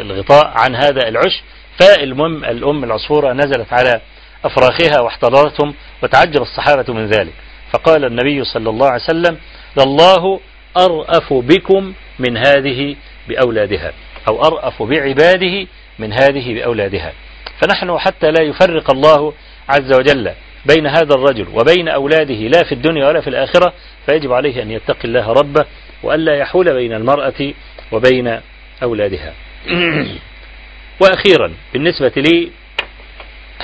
[0.00, 1.42] الغطاء عن هذا العش.
[1.80, 4.00] فالمهم الأم العصفورة نزلت على
[4.44, 7.32] أفراخها واحتضرتهم وتعجب الصحابة من ذلك.
[7.72, 9.38] فقال النبي صلى الله عليه وسلم
[9.78, 10.40] لله
[10.76, 12.96] أرأف بكم من هذه
[13.28, 13.92] بأولادها
[14.28, 15.66] أو أرأف بعباده
[15.98, 17.12] من هذه بأولادها.
[17.60, 19.32] فنحن حتى لا يفرق الله
[19.68, 20.32] عز وجل
[20.66, 23.72] بين هذا الرجل وبين أولاده لا في الدنيا ولا في الآخرة
[24.06, 25.64] فيجب عليه أن يتقي الله ربه
[26.02, 27.52] وألا يحول بين المرأة
[27.92, 28.40] وبين
[28.82, 29.32] أولادها.
[31.00, 32.50] وأخيرا بالنسبة لي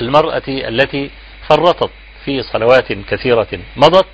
[0.01, 1.11] المرأة التي
[1.49, 1.91] فرطت
[2.29, 4.07] في صلوات كثيرة مضت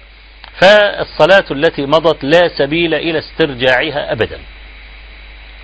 [0.61, 4.39] فالصلاة التي مضت لا سبيل إلى استرجاعها أبدا.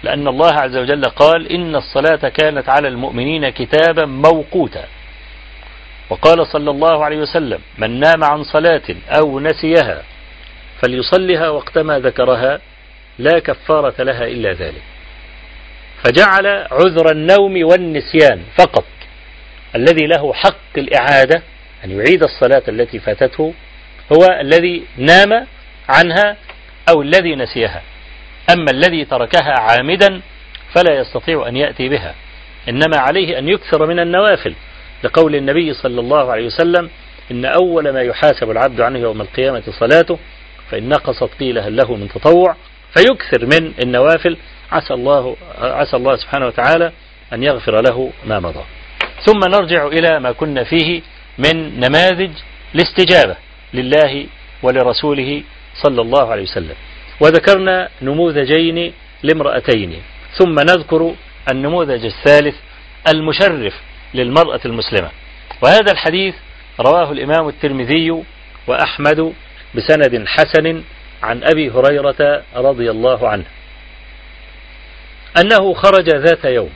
[0.02, 4.84] لأن الله عز وجل قال إن الصلاة كانت على المؤمنين كتابا موقوتا.
[6.10, 10.02] وقال صلى الله عليه وسلم من نام عن صلاة أو نسيها
[10.82, 12.60] فليصلها وقتما ذكرها
[13.18, 14.82] لا كفارة لها إلا ذلك.
[16.04, 18.84] فجعل عذر النوم والنسيان فقط
[19.74, 21.42] الذي له حق الإعادة
[21.84, 23.54] أن يعيد الصلاة التي فاتته
[24.12, 25.46] هو الذي نام
[25.88, 26.36] عنها
[26.88, 27.82] أو الذي نسيها.
[28.54, 30.20] أما الذي تركها عامدا
[30.74, 32.14] فلا يستطيع أن يأتي بها.
[32.68, 34.54] إنما عليه أن يكثر من النوافل.
[35.04, 36.90] لقول النبي صلى الله عليه وسلم
[37.30, 40.18] إن أول ما يحاسب العبد عنه يوم القيامة صلاته
[40.70, 42.56] فإن نقصت قيل هل له من تطوع
[42.96, 44.36] فيكثر من النوافل.
[44.72, 46.92] عسى الله عسى الله سبحانه وتعالى
[47.32, 48.64] أن يغفر له ما مضى.
[49.24, 51.02] ثم نرجع إلى ما كنا فيه
[51.44, 52.30] من نماذج
[52.74, 53.36] الاستجابة
[53.74, 54.26] لله
[54.62, 55.42] ولرسوله
[55.82, 56.74] صلى الله عليه وسلم.
[57.20, 58.92] وذكرنا نموذجين
[59.22, 60.02] لامرأتين.
[60.38, 61.14] ثم نذكر
[61.52, 62.56] النموذج الثالث
[63.14, 63.74] المشرف
[64.14, 65.10] للمرأة المسلمة.
[65.62, 66.34] وهذا الحديث
[66.80, 68.24] رواه الإمام الترمذي
[68.66, 69.32] وأحمد
[69.74, 70.82] بسند حسن
[71.22, 73.44] عن أبي هريرة رضي الله عنه.
[75.40, 76.70] أنه خرج ذات يوم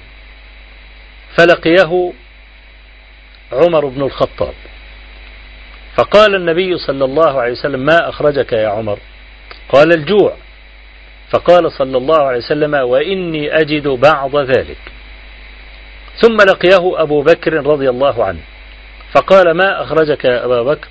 [1.36, 2.12] فلقيه
[3.52, 4.54] عمر بن الخطاب.
[5.96, 8.98] فقال النبي صلى الله عليه وسلم ما أخرجك يا عمر؟
[9.68, 10.32] قال الجوع.
[11.30, 14.78] فقال صلى الله عليه وسلم وإني أجد بعض ذلك.
[16.16, 18.40] ثم لقيه أبو بكر رضي الله عنه.
[19.12, 20.88] فقال ما أخرجك يا أبا بكر؟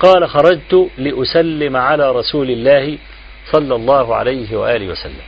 [0.00, 2.98] قال خرجت لأسلم على رسول الله
[3.52, 5.22] صلى الله عليه وآله وسلم.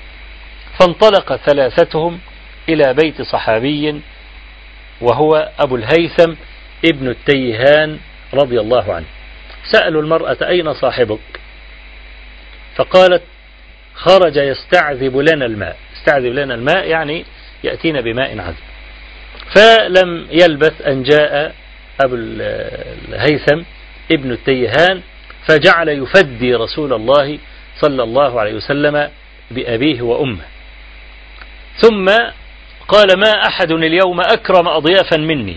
[0.81, 2.19] فانطلق ثلاثتهم
[2.69, 4.01] إلى بيت صحابي
[5.01, 6.33] وهو أبو الهيثم
[6.85, 7.99] ابن التيهان
[8.35, 9.07] رضي الله عنه.
[9.73, 11.41] سألوا المرأة أين صاحبك؟
[12.77, 13.23] فقالت
[13.95, 15.77] خرج يستعذب لنا الماء.
[15.97, 17.25] استعذب لنا الماء يعني
[17.65, 18.57] يأتينا بماء عذب.
[19.55, 21.55] فلم يلبث أن جاء
[22.05, 23.63] أبو الهيثم
[24.13, 25.01] ابن التيهان
[25.47, 27.39] فجعل يفدي رسول الله
[27.81, 29.11] صلى الله عليه وسلم
[29.51, 30.45] بأبيه وأمه.
[31.77, 32.07] ثم
[32.89, 35.57] قال ما أحد اليوم أكرم أضيافا مني.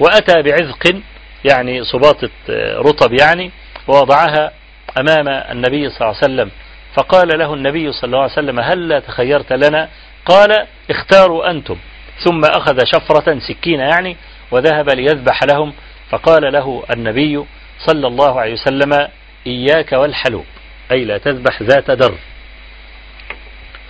[0.00, 1.02] وأتى بعذق
[1.44, 2.30] يعني صباطة
[2.78, 3.50] رطب يعني
[3.88, 4.52] ووضعها
[5.00, 6.50] أمام النبي صلى الله عليه وسلم.
[6.96, 9.88] فقال له النبي صلى الله عليه وسلم هل لا تخيرت لنا؟
[10.26, 11.76] قال اختاروا أنتم.
[12.24, 14.16] ثم أخذ شفرة سكينة يعني
[14.50, 15.72] وذهب ليذبح لهم.
[16.10, 17.44] فقال له النبي
[17.86, 19.08] صلى الله عليه وسلم
[19.46, 20.44] إياك والحلوب
[20.92, 22.14] أي لا تذبح ذات در.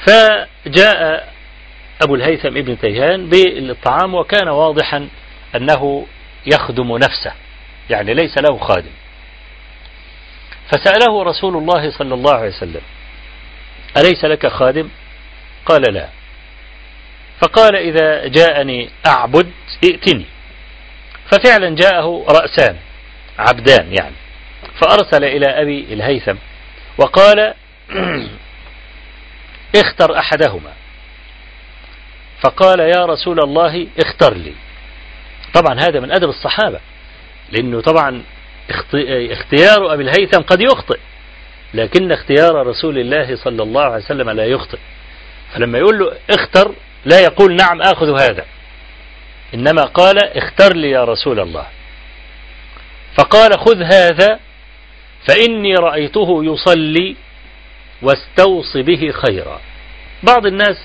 [0.06, 1.28] فجاء
[2.02, 5.08] أبو الهيثم ابن تيهان بالطعام وكان واضحا
[5.54, 6.06] أنه
[6.46, 7.32] يخدم نفسه
[7.90, 8.90] يعني ليس له خادم.
[10.68, 12.80] فسأله رسول الله صلى الله عليه وسلم
[13.96, 14.88] أليس لك خادم؟
[15.66, 16.08] قال لا.
[17.40, 19.50] فقال إذا جاءني أعبد
[19.84, 20.24] ائتني.
[21.30, 22.76] ففعلا جاءه رأسان
[23.38, 24.14] عبدان يعني.
[24.80, 26.34] فأرسل إلى أبي الهيثم
[26.98, 27.54] وقال
[29.76, 30.72] اختر أحدهما.
[32.40, 34.54] فقال يا رسول الله اختر لي.
[35.60, 36.80] طبعا هذا من أدب الصحابة
[37.52, 38.22] لأنه طبعا
[39.30, 40.98] اختيار أبي الهيثم قد يخطئ
[41.74, 44.78] لكن اختيار رسول الله صلى الله عليه وسلم لا يخطئ.
[45.54, 46.74] فلما يقول له اختر
[47.04, 48.44] لا يقول نعم آخذ هذا
[49.54, 51.66] إنما قال اختر لي يا رسول الله.
[53.18, 54.40] فقال خذ هذا
[55.28, 57.16] فإني رأيته يصلي
[58.02, 59.60] واستوص به خيرا.
[60.22, 60.76] بعض الناس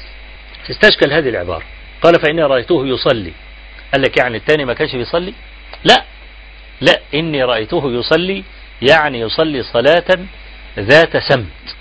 [0.68, 1.64] تستشكل هذه العبارة
[2.02, 3.34] قال فإني رأيته يصلي.
[3.94, 5.34] قال لك يعني الثاني ما كانش بيصلي؟
[5.84, 6.04] لا.
[6.82, 8.44] لا إني رأيته يصلي
[8.82, 10.18] يعني يصلي صلاة
[10.80, 11.76] ذات سمت.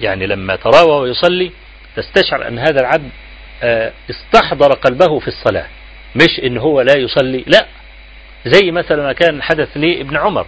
[0.00, 1.52] يعني لما تراه وهو يصلي
[1.96, 3.10] تستشعر أن هذا العبد
[4.10, 5.66] استحضر قلبه في الصلاة.
[6.16, 7.66] مش إن هو لا يصلي لا.
[8.46, 10.46] زي مثلا ما كان حدث لي ابن عمر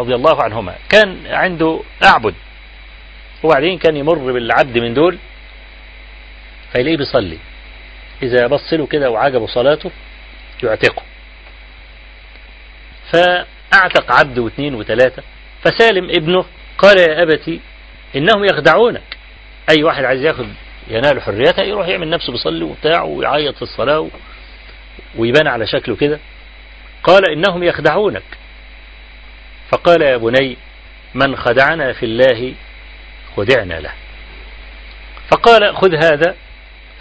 [0.00, 2.34] رضي الله عنهما كان عنده أعبد.
[3.42, 5.18] وبعدين كان يمر بالعبد من دول
[6.72, 7.38] فيلاقيه بيصلي.
[8.22, 9.90] إذا بص له كده وعجبه صلاته
[10.62, 11.02] يعتقه.
[13.12, 15.22] فأعتق عبد واثنين وثلاثة
[15.62, 16.44] فسالم ابنه
[16.78, 17.60] قال يا أبتي
[18.16, 19.16] إنهم يخدعونك.
[19.70, 20.48] أي واحد عايز ياخد
[20.88, 24.08] ينال حريته يروح يعمل نفسه بيصلي وبتاع ويعيط في الصلاة
[25.16, 26.18] ويبان على شكله كده.
[27.04, 28.22] قال إنهم يخدعونك.
[29.70, 30.56] فقال يا بني
[31.14, 32.54] من خدعنا في الله
[33.36, 33.92] خدعنا له.
[35.30, 36.34] فقال خذ هذا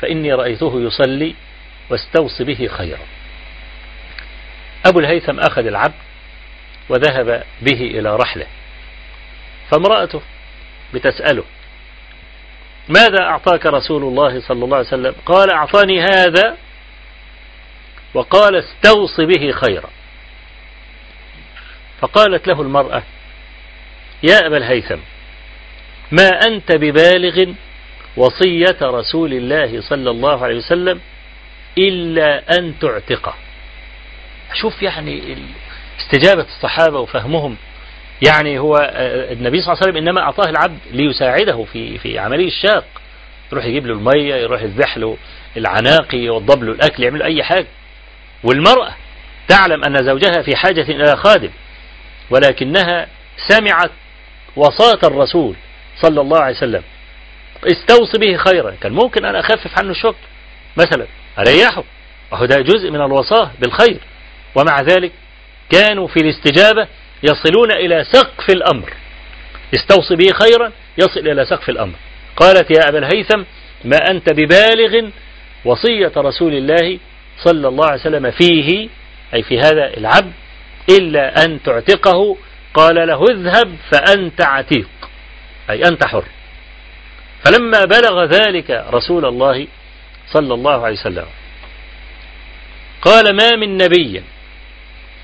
[0.01, 1.35] فإني رأيته يصلي
[1.89, 3.14] واستوص به خيرا.
[4.85, 5.93] أبو الهيثم أخذ العبد
[6.89, 8.47] وذهب به إلى رحله
[9.71, 10.21] فامرأته
[10.93, 11.43] بتسأله
[12.89, 16.57] ماذا أعطاك رسول الله صلى الله عليه وسلم؟ قال أعطاني هذا
[18.13, 19.89] وقال استوص به خيرا.
[22.01, 23.03] فقالت له المرأة
[24.23, 24.99] يا أبا الهيثم
[26.11, 27.53] ما أنت ببالغ
[28.17, 31.01] وصية رسول الله صلى الله عليه وسلم
[31.77, 33.33] إلا أن تعتقه.
[34.53, 35.37] شوف يعني
[35.99, 37.55] استجابة الصحابة وفهمهم.
[38.27, 38.91] يعني هو
[39.31, 42.85] النبي صلى الله عليه وسلم إنما أعطاه العبد ليساعده في في عملية الشاق.
[43.51, 45.17] يروح يجيب له المية يروح يذبح له
[45.57, 47.67] العناقي يوضب له الأكل يعمل أي حاجة.
[48.43, 48.91] والمرأة
[49.47, 51.49] تعلم أن زوجها في حاجة إلى خادم
[52.29, 53.07] ولكنها
[53.47, 53.91] سمعت
[54.55, 55.55] وصاة الرسول
[56.01, 56.83] صلى الله عليه وسلم.
[57.63, 58.75] استوصي به خيرا.
[58.81, 60.15] كان ممكن أن أخفف عنه الشغل
[60.77, 61.05] مثلا
[61.39, 61.83] أريحه.
[62.31, 63.99] وهو ده جزء من الوصاة بالخير.
[64.55, 65.11] ومع ذلك
[65.69, 66.87] كانوا في الاستجابة
[67.23, 68.93] يصلون إلى سقف الأمر.
[69.75, 71.95] استوصي به خيرا يصل إلى سقف الأمر.
[72.37, 73.43] قالت يا أبا الهيثم
[73.83, 75.09] ما أنت ببالغ
[75.65, 76.99] وصية رسول الله
[77.43, 78.89] صلى الله عليه وسلم فيه
[79.33, 80.33] أي في هذا العبد
[80.89, 82.37] إلا أن تعتقه؟
[82.73, 84.89] قال له اذهب فأنت عتيق.
[85.69, 86.23] أي أنت حر.
[87.45, 89.67] فلما بلغ ذلك رسول الله
[90.33, 91.25] صلى الله عليه وسلم
[93.01, 94.23] قال ما من نبي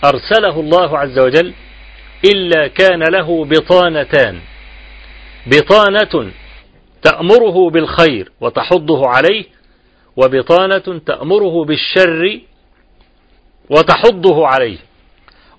[0.04, 1.54] أرسله الله عز وجل
[2.26, 4.40] إلا كان له بطانتان.
[5.48, 6.32] بطانة
[7.02, 9.46] تأمره بالخير وتحضه عليه
[10.16, 12.42] وبطانة تأمره بالشر
[13.70, 14.78] وتحضه عليه.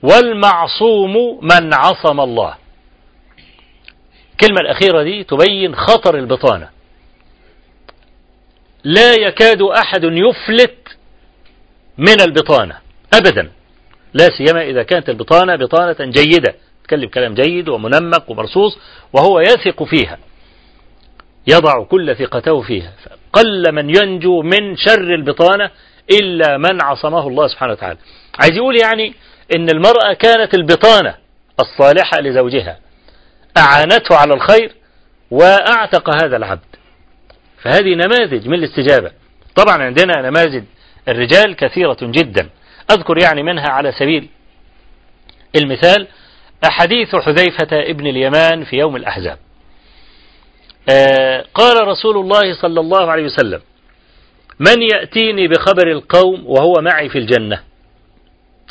[0.02, 2.56] والمعصوم من عصم الله.
[4.32, 6.68] الكلمة الأخيرة دي تبين خطر البطانة.
[8.84, 10.98] لا يكاد أحد يفلت
[11.98, 12.78] من البطانة
[13.14, 13.50] أبدا.
[14.14, 16.54] لا سيما إذا كانت البطانة بطانة جيدة.
[16.84, 18.78] تكلم كلام جيد ومنمق ومرصوص
[19.12, 20.18] وهو يثق فيها.
[21.46, 22.92] يضع كل ثقته فيها.
[23.32, 25.70] قل من ينجو من شر البطانة
[26.20, 27.98] إلا من عصمه الله سبحانه وتعالى.
[28.40, 29.14] عايز يقول يعني
[29.56, 31.14] إن المرأة كانت البطانة
[31.60, 32.78] الصالحة لزوجها
[33.58, 34.72] أعانته على الخير
[35.30, 36.76] وأعتق هذا العبد.
[37.62, 39.10] فهذه نماذج من الاستجابة.
[39.56, 40.64] طبعا عندنا نماذج
[41.08, 42.48] الرجال كثيرة جدا.
[42.90, 44.28] أذكر يعني منها على سبيل
[45.56, 46.06] المثال
[46.68, 49.38] أحاديث حذيفة ابن اليمان في يوم الأحزاب.
[50.90, 53.60] آه قال رسول الله صلى الله عليه وسلم
[54.60, 57.60] من يأتيني بخبر القوم وهو معي في الجنة؟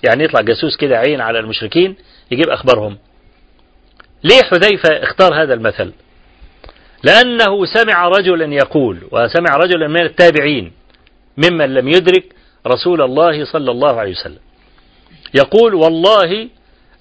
[0.04, 1.96] يعني يطلع جاسوس كده عين على المشركين
[2.32, 2.98] يجيب أخبارهم.
[4.24, 5.94] ليه حذيفة اختار هذا المثل؟
[7.04, 10.72] لأنه سمع رجلا يقول وسمع رجلا من التابعين
[11.38, 12.24] ممن لم يدرك
[12.68, 14.40] رسول الله صلى الله عليه وسلم.
[15.34, 16.50] يقول والله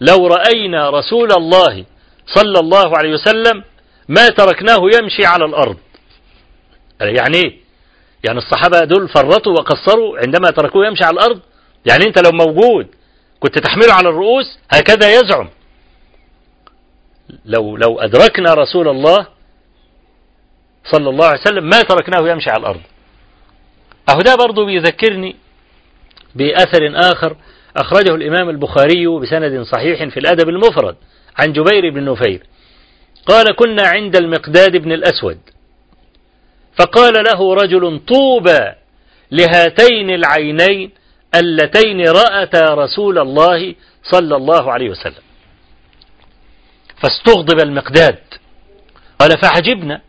[0.01, 1.85] لو رأينا رسول الله
[2.27, 3.65] صلى الله عليه وسلم
[4.09, 5.77] ما تركناه يمشي على الأرض.
[7.01, 7.57] يعني إيه
[8.25, 11.41] يعني الصحابة دول فرطوا وقصروا عندما تركوه يمشي على الأرض.
[11.87, 12.87] يعني أنت لو موجود
[13.41, 15.49] كنت تحمله على الرؤوس هكذا يزعم.
[17.45, 19.27] لو لو أدركنا رسول الله
[20.85, 22.81] صلى الله عليه وسلم ما تركناه يمشي على الأرض.
[24.09, 25.37] أهو ده برضه بيذكرني
[26.35, 27.37] بأثر آخر
[27.77, 30.97] أخرجه الإمام البخاري بسند صحيح في الأدب المفرد
[31.39, 32.43] عن جبير بن نفير.
[33.27, 35.39] قال كنا عند المقداد بن الأسود.
[36.79, 38.73] فقال له رجل طوبى
[39.31, 40.91] لهاتين العينين
[41.35, 45.23] اللتين رأتا رسول الله صلى الله عليه وسلم.
[47.03, 48.19] فاستغضب المقداد.
[49.19, 50.01] قال فعجبنا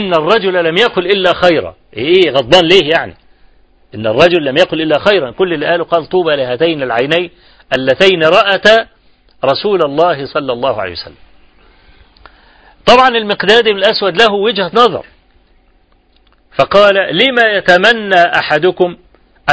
[0.00, 1.74] إن الرجل لم يقل إلا خيرا.
[1.96, 3.14] إيه غضبان ليه يعني؟
[3.94, 5.30] إن الرجل لم يقل إلا خيرا.
[5.30, 7.30] كل اللي قاله قال طوبى لهاتين العينين
[7.78, 8.86] اللتين رأتا
[9.44, 11.16] رسول الله صلى الله عليه وسلم.
[12.86, 15.06] طبعا المقداد بن الأسود له وجهة نظر.
[16.58, 18.96] فقال لما يتمنى أحدكم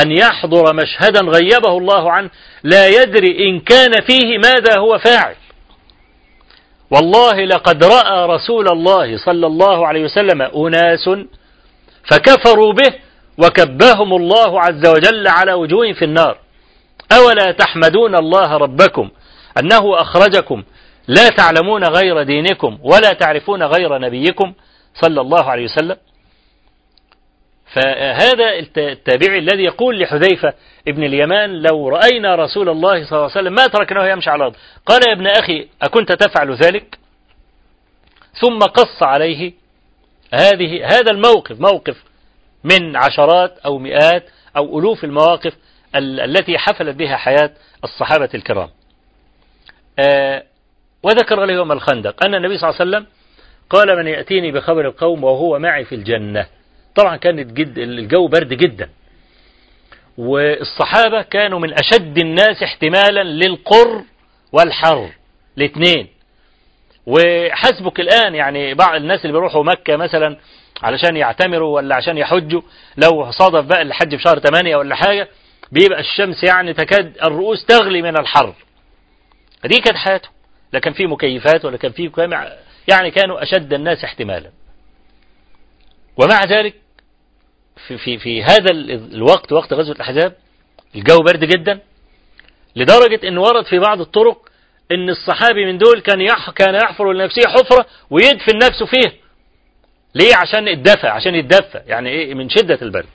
[0.04, 2.30] أن يحضر مشهدا غيبه الله عنه
[2.64, 5.36] لا يدري إن كان فيه ماذا هو فاعل.
[6.92, 11.10] والله لقد رأى رسول الله صلى الله عليه وسلم أناس
[12.12, 12.94] فكفروا به
[13.38, 16.38] وكباهم الله عز وجل على وجوه في النار.
[17.18, 19.10] أولا تحمدون الله ربكم
[19.60, 20.64] أنه أخرجكم
[21.08, 24.54] لا تعلمون غير دينكم ولا تعرفون غير نبيكم
[24.94, 25.98] صلى الله عليه وسلم.
[27.74, 30.54] فهذا التابعي الذي يقول لحذيفة
[30.88, 34.56] ابن اليمان لو رأينا رسول الله صلى الله عليه وسلم ما تركناه يمشي على الأرض.
[34.86, 36.98] قال يا ابن أخي أكنت تفعل ذلك؟
[38.42, 39.54] ثم قص عليه
[40.34, 41.98] هذه هذا الموقف موقف
[42.64, 44.24] من عشرات أو مئات
[44.58, 45.54] أو ألوف المواقف
[45.96, 47.52] التي حفلت بها حياة
[47.84, 48.70] الصحابة الكرام.
[50.00, 50.44] آه
[51.04, 53.06] وذكر يوم الخندق أن النبي صلى الله عليه وسلم
[53.70, 56.48] قال من يأتيني بخبر القوم وهو معي في الجنة.
[56.96, 58.90] طبعا كانت جد الجو برد جدا.
[60.18, 64.04] والصحابة كانوا من أشد الناس احتمالا للقر
[64.52, 65.10] والحر
[65.58, 66.08] الاثنين.
[67.06, 70.38] وحسبك الآن يعني بعض الناس اللي بيروحوا مكة مثلا
[70.82, 72.62] علشان يعتمروا ولا عشان يحجوا.
[72.98, 75.28] لو صادف بقى الحج في شهر 8 ولا حاجة
[75.72, 78.54] بيبقى الشمس يعني تكاد الرؤوس تغلي من الحر.
[79.66, 80.30] دي كانت حياته.
[80.74, 82.12] لا كان في مكيفات ولا كان في
[82.88, 84.52] يعني كانوا أشد الناس احتمالا.
[86.18, 86.76] ومع ذلك
[87.88, 88.72] في, في, في هذا
[89.14, 90.36] الوقت وقت غزوة الأحزاب
[90.96, 91.80] الجو برد جدا
[92.76, 94.50] لدرجة أن ورد في بعض الطرق
[94.92, 99.12] أن الصحابي من دول كان يح كان يحفر لنفسه حفرة ويدفن نفسه فيها.
[100.16, 103.10] ليه؟ عشان الدفع عشان يتدفى يعني إيه؟ من شدة البرد.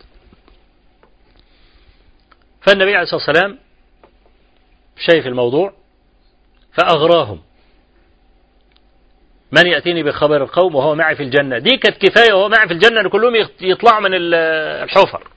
[2.60, 3.58] فالنبي عليه الصلاة والسلام
[4.98, 5.72] شايف الموضوع
[6.72, 7.40] فأغراهم.
[9.52, 13.00] من يأتيني بخبر القوم وهو معي في الجنة؟ دي كانت كفاية وهو معي في الجنة
[13.00, 15.28] أن كلهم يطلعوا من الحفر.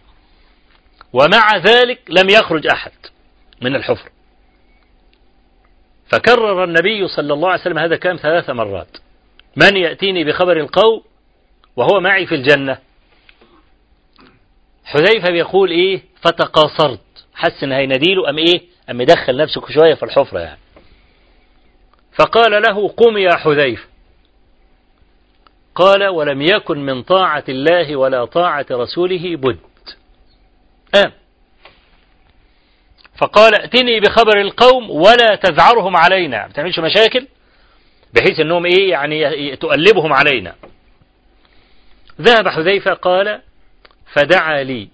[1.13, 2.91] ومع ذلك لم يخرج أحد
[3.61, 4.09] من الحفر.
[6.11, 8.97] فكرر النبي صلى الله عليه وسلم هذا كلام ثلاث مرات.
[9.55, 11.03] من يأتيني بخبر القوم
[11.75, 12.77] وهو معي في الجنة.
[14.85, 16.99] حذيفة بيقول إيه؟ فتقاصرت.
[17.35, 20.59] حس إن هيناديله أم إيه؟ أم يدخل نفسه شوية في الحفرة يعني.
[22.13, 23.87] فقال له قم يا حذيفة.
[25.75, 29.59] قال ولم يكن من طاعة الله ولا طاعة رسوله بد.
[30.95, 31.11] آم.
[33.17, 36.47] فقال ائتني بخبر القوم ولا تذعرهم علينا.
[36.47, 37.27] ما تعملش مشاكل؟
[38.13, 40.55] بحيث إنهم إيه يعني تؤلبهم علينا.
[42.21, 43.41] ذهب حذيفة قال
[44.13, 44.87] فدعا لي.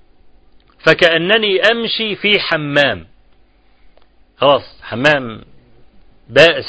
[0.80, 3.06] فكأنني أمشي في حمام.
[4.38, 5.41] خلاص حمام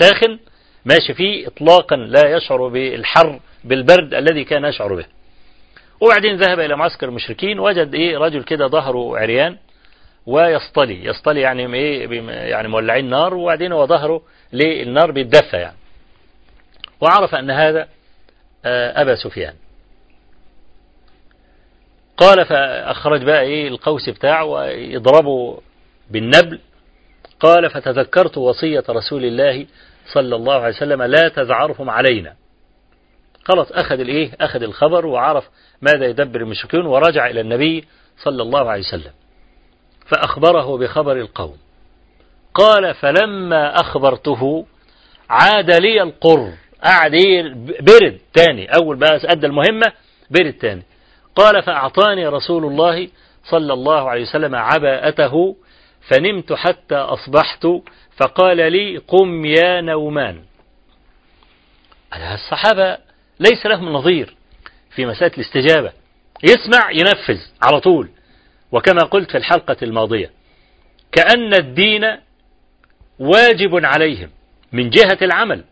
[0.00, 0.38] ساخن
[0.84, 5.06] ماشي فيه إطلاقا لا يشعر بالحر بالبرد الذي كان يشعر به.
[6.00, 9.56] وبعدين ذهب إلى معسكر المشركين وجد إيه رجل كده ظهره عريان
[10.26, 11.04] ويصطلي.
[11.04, 14.22] يصطلي يعني إيه يعني مولعين نار وبعدين هو ظهره
[14.52, 15.76] للنار بيتدفى يعني.
[17.00, 17.88] وعرف أن هذا
[18.64, 19.54] أبا سفيان.
[22.16, 25.60] قال فأخرج بقى إيه القوس بتاعه ويضربه
[26.10, 26.60] بالنبل.
[27.40, 29.66] قال فتذكرت وصية رسول الله
[30.12, 32.34] صلى الله عليه وسلم لا تذعرهم علينا.
[33.44, 35.44] خلاص أخذ الإيه؟ أخذ الخبر وعرف
[35.82, 37.84] ماذا يدبر المشركون ورجع إلى النبي
[38.18, 39.12] صلى الله عليه وسلم.
[40.06, 41.56] فأخبره بخبر القوم.
[42.54, 44.66] قال فلما أخبرته
[45.30, 46.52] عاد لي القر.
[46.84, 48.68] قعد إيه؟ برد تاني.
[48.82, 49.92] أول بقى أدى المهمة
[50.30, 50.82] برد تاني.
[51.36, 53.08] قال فأعطاني رسول الله
[53.44, 55.56] صلى الله عليه وسلم عباءته
[56.08, 57.66] فنمت حتى أصبحت
[58.16, 60.42] فقال لي قم يا نومان.
[62.34, 62.98] الصحابة
[63.40, 64.36] ليس لهم نظير
[64.90, 65.92] في مسألة الاستجابة.
[66.44, 68.08] يسمع ينفذ على طول.
[68.72, 70.30] وكما قلت في الحلقة الماضية
[71.12, 72.16] كأن الدين
[73.18, 74.30] واجب عليهم
[74.72, 75.64] من جهة العمل.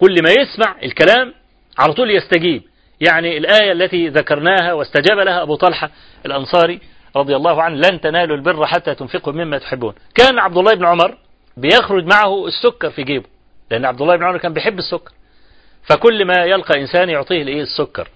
[0.00, 1.34] كل ما يسمع الكلام
[1.78, 2.62] على طول يستجيب.
[3.00, 5.90] يعني الآية التي ذكرناها واستجاب لها أبو طلحة
[6.26, 6.80] الأنصاري
[7.16, 9.94] رضي الله عنه لن تنالوا البر حتى تنفقوا مما تحبون.
[10.14, 11.16] كان عبد الله بن عمر
[11.56, 13.26] بيخرج معه السكر في جيبه
[13.70, 15.12] لأن عبد الله بن عمر كان بيحب السكر.
[15.82, 18.08] فكل ما يلقى إنسان يعطيه الإيه السكر.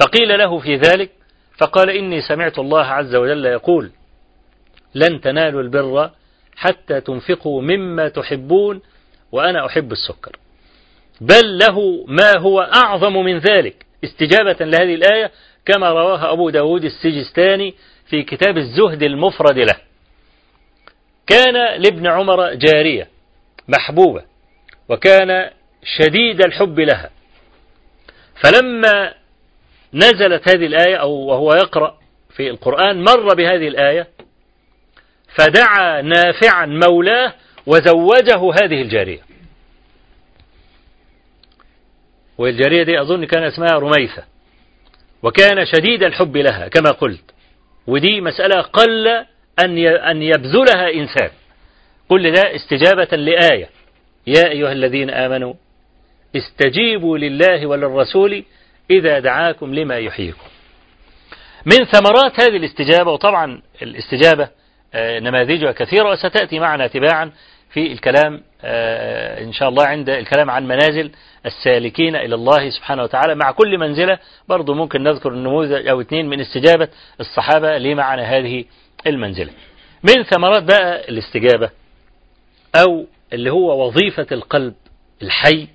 [0.00, 1.10] فقيل له في ذلك
[1.58, 3.90] فقال إني سمعت الله عز وجل يقول
[4.94, 6.10] لن تنالوا البر
[6.56, 8.80] حتى تنفقوا مما تحبون
[9.32, 10.36] وأنا أحب السكر.
[11.20, 13.86] بل له ما هو أعظم من ذلك.
[14.04, 15.30] استجابة لهذه الآية
[15.66, 17.74] كما رواها أبو داود السجستاني
[18.06, 19.76] في كتاب الزهد المفرد له.
[21.26, 23.08] كان لابن عمر جارية
[23.68, 24.22] محبوبة
[24.88, 25.50] وكان
[25.84, 27.10] شديد الحب لها.
[28.42, 29.14] فلما
[29.94, 31.98] نزلت هذه الآية أو وهو يقرأ
[32.36, 34.06] في القرآن مر بهذه الآية
[35.34, 37.34] فدعا نافعا مولاه
[37.66, 39.27] وزوجه هذه الجارية.
[42.38, 44.24] والجارية دي أظن كان اسمها رميثة.
[45.22, 47.24] وكان شديد الحب لها كما قلت.
[47.86, 49.08] ودي مسألة قل
[49.64, 51.30] أن أن يبذلها إنسان.
[52.08, 53.68] كل ده استجابة لآية.
[54.26, 55.54] يا أيها الذين آمنوا
[56.36, 58.44] استجيبوا لله وللرسول
[58.90, 60.46] إذا دعاكم لما يحييكم.
[61.66, 64.48] من ثمرات هذه الاستجابة وطبعا الاستجابة
[64.94, 67.32] نماذجها كثيرة وستأتي معنا تباعا
[67.70, 68.42] في الكلام
[69.44, 71.10] إن شاء الله عند الكلام عن منازل
[71.46, 74.18] السالكين إلى الله سبحانه وتعالى مع كل منزلة.
[74.48, 76.88] برضو ممكن نذكر النموذج أو اثنين من استجابة
[77.20, 78.64] الصحابة لمعنى هذه
[79.06, 79.50] المنزلة.
[80.02, 81.70] من ثمرات بقى الاستجابة
[82.76, 84.74] أو اللي هو وظيفة القلب
[85.22, 85.68] الحي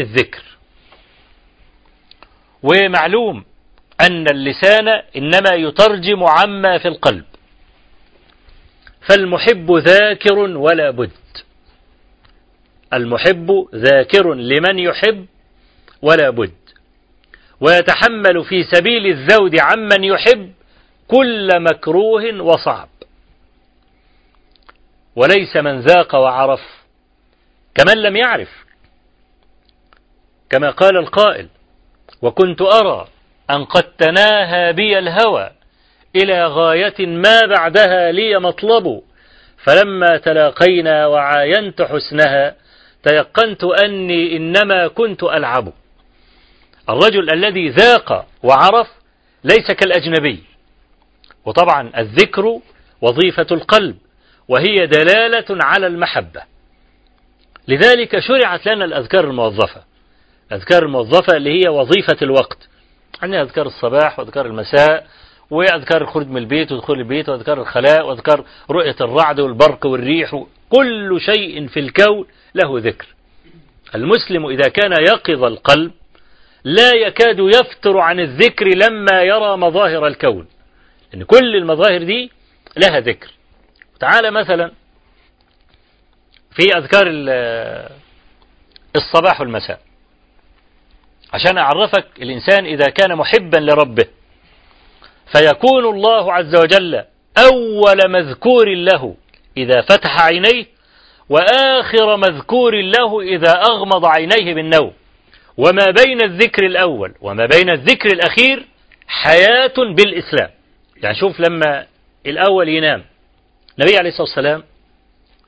[0.00, 0.42] الذكر.
[2.62, 3.44] ومعلوم
[4.00, 7.24] أن اللسان إنما يترجم عما في القلب.
[9.08, 11.10] فالمحب ذاكر ولا بد.
[12.92, 15.26] المحب ذاكر لمن يحب
[16.02, 16.54] ولا بد.
[17.60, 20.52] ويتحمل في سبيل الذود عمن يحب
[21.08, 22.88] كل مكروه وصعب.
[25.16, 26.60] وليس من ذاق وعرف
[27.74, 28.64] كمن لم يعرف.
[30.50, 31.48] كما قال القائل
[32.22, 33.08] وكنت أرى
[33.50, 35.50] أن قد تناهى بي الهوى
[36.16, 39.02] إلى غاية ما بعدها لي مطلب.
[39.64, 42.54] فلما تلاقينا وعاينت حسنها
[43.02, 45.72] تيقنت أني إنما كنت ألعب.
[46.88, 48.88] الرجل الذي ذاق وعرف
[49.44, 50.42] ليس كالأجنبي.
[51.44, 52.60] وطبعا الذكر
[53.00, 53.96] وظيفة القلب
[54.48, 56.42] وهي دلالة على المحبة.
[57.68, 59.82] لذلك شرعت لنا الأذكار الموظفة.
[60.52, 62.68] الأذكار الموظفة اللي هي وظيفة الوقت.
[63.22, 65.06] عندنا أذكار الصباح وأذكار المساء
[65.50, 71.66] وأذكار الخروج من البيت ودخول البيت وأذكار الخلاء وأذكار رؤية الرعد والبرق والريح كل شيء
[71.66, 73.06] في الكون له ذكر.
[73.94, 75.92] المسلم إذا كان يقظ القلب
[76.64, 80.46] لا يكاد يفتر عن الذكر لما يرى مظاهر الكون
[81.12, 82.30] لأن كل المظاهر دي
[82.76, 83.30] لها ذكر.
[84.00, 84.72] تعالى مثلا
[86.50, 87.06] في أذكار
[88.96, 89.80] الصباح والمساء.
[91.32, 94.04] عشان أعرفك الإنسان إذا كان محبا لربه
[95.32, 97.04] فيكون الله عز وجل
[97.38, 99.14] أول مذكور له
[99.56, 100.66] إذا فتح عينيه
[101.28, 104.92] وآخر مذكور له إذا أغمض عينيه بالنوم.
[105.56, 108.66] وما بين الذكر الأول وما بين الذكر الأخير
[109.06, 110.50] حياة بالإسلام.
[111.02, 111.86] يعني شوف لما
[112.26, 113.04] الأول ينام.
[113.78, 114.62] النبي عليه الصلاة والسلام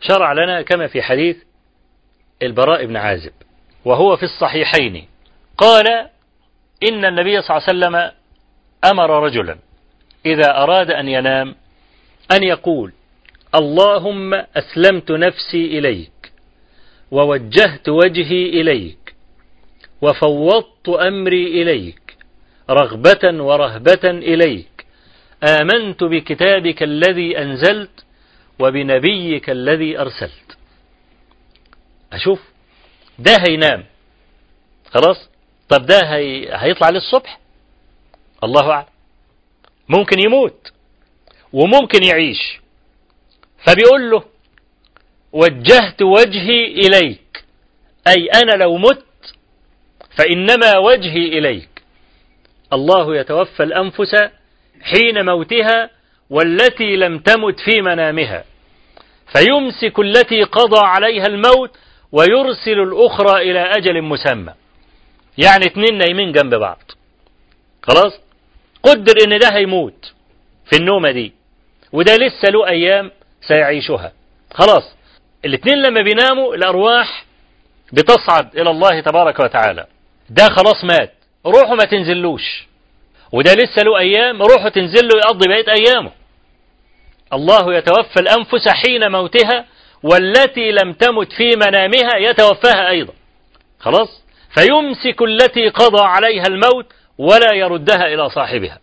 [0.01, 1.37] شرع لنا كما في حديث
[2.43, 3.33] البراء بن عازب
[3.85, 5.09] وهو في الصحيحين
[5.59, 5.89] قال
[6.89, 8.13] إن النبي صلى الله عليه وسلم
[8.85, 9.59] أمر رجلا
[10.27, 11.55] إذا أراد أن ينام
[12.33, 12.93] أن يقول
[13.55, 16.33] اللهم أسلمت نفسي إليك
[17.11, 19.15] ووجهت وجهي إليك
[20.03, 22.17] وفوضت أمري إليك
[22.71, 24.87] رغبة ورهبة إليك
[25.45, 28.05] آمنت بكتابك الذي أنزلت
[28.59, 30.57] وبنبيك الذي أرسلت.
[32.13, 32.41] أشوف
[33.19, 33.85] ده هينام.
[34.91, 35.29] خلاص؟
[35.69, 36.49] طب ده هي...
[36.53, 37.39] هيطلع للصبح؟
[38.45, 38.87] الله أعلم.
[39.91, 40.73] ممكن يموت
[41.53, 42.61] وممكن يعيش.
[43.67, 44.25] فبيقول له
[45.33, 47.45] وجهت وجهي إليك.
[48.09, 49.05] أي أنا لو مت
[50.17, 51.83] فإنما وجهي إليك.
[52.73, 54.17] الله يتوفى الأنفس
[54.83, 55.91] حين موتها
[56.31, 58.45] والتي لم تمت في منامها.
[59.37, 61.71] فيمسك التي قضى عليها الموت
[62.13, 64.55] ويرسل الأخرى إلى أجل مسمى.
[65.39, 66.83] يعني اتنين نايمين جنب بعض.
[67.83, 68.21] خلاص؟
[68.83, 70.13] قدر إن ده هيموت
[70.71, 71.33] في النومة دي
[71.93, 73.11] وده لسه له أيام
[73.49, 74.13] سيعيشها.
[74.55, 74.97] خلاص
[75.45, 77.25] الاتنين لما بيناموا الأرواح
[77.93, 79.87] بتصعد إلى الله تبارك وتعالى.
[80.31, 81.13] ده خلاص مات
[81.47, 82.67] روحوا ما تنزلوش.
[83.33, 86.11] وده لسه له أيام روحوا تنزل له يقضي بقية أيامه.
[87.33, 89.67] الله يتوفى الأنفس حين موتها
[90.03, 93.13] والتي لم تمت في منامها يتوفاها أيضا.
[93.79, 94.23] خلاص؟
[94.55, 96.87] فيمسك التي قضى عليها الموت
[97.21, 98.79] ولا يردها إلى صاحبها.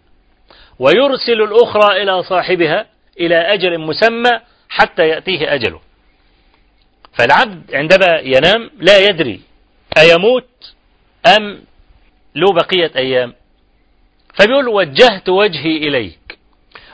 [0.80, 2.86] ويرسل الأخرى إلى صاحبها
[3.20, 4.32] إلى أجل مسمى
[4.70, 5.82] حتى يأتيه أجله.
[7.14, 9.42] فالعبد عندما ينام لا يدري
[9.98, 10.74] أيموت
[11.38, 11.62] أم
[12.36, 13.34] له بقية أيام.
[14.34, 16.38] فبيقول وجهت وجهي إليك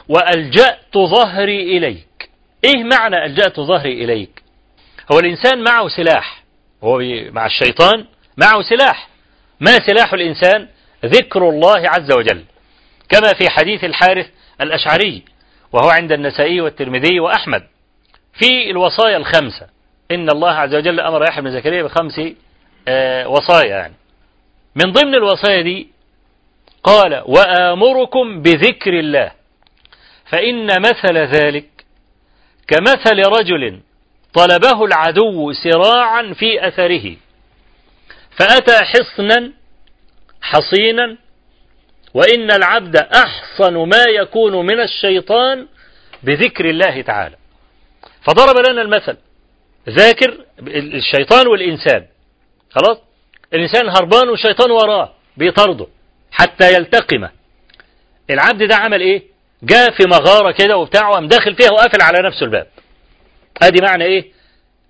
[0.10, 2.30] وألجأت ظهري إليك.
[2.66, 4.44] إيه معنى ألجأت ظهري إليك؟
[5.12, 6.44] هو الإنسان معه سلاح.
[6.84, 7.00] هو
[7.32, 8.06] مع الشيطان
[8.38, 9.10] معه سلاح.
[9.60, 10.68] ما سلاح الإنسان؟
[11.06, 12.44] ذكر الله عز وجل
[13.10, 14.28] كما في حديث الحارث
[14.62, 15.24] الأشعري
[15.74, 17.64] وهو عند النسائي والترمذي وأحمد.
[18.34, 19.68] في الوصايا الخمسة
[20.12, 22.22] إن الله عز وجل أمر يحيى بن زكريا بخمس
[22.88, 23.94] آه وصايا يعني.
[24.76, 25.88] من ضمن الوصايا دي
[26.84, 29.32] قال وآمركم بذكر الله
[30.26, 31.70] فإن مثل ذلك
[32.68, 33.80] كمثل رجل
[34.34, 37.16] طلبه العدو سراعا في أثره
[38.40, 39.52] فأتى حصنا
[40.44, 41.18] حصينا
[42.14, 45.68] وإن العبد أحصن ما يكون من الشيطان
[46.24, 47.36] بذكر الله تعالى.
[48.22, 49.18] فضرب لنا المثل
[49.90, 52.06] ذاكر الشيطان والإنسان
[52.72, 52.98] خلاص؟
[53.54, 55.88] الإنسان هربان والشيطان وراه بيطرده
[56.32, 57.32] حتى يلتقمه.
[58.30, 59.24] العبد ده عمل إيه؟
[59.64, 62.68] جاء في مغارة كده وبتاع وقام داخل فيها وقافل على نفسه الباب.
[63.62, 64.32] أدي معنى إيه؟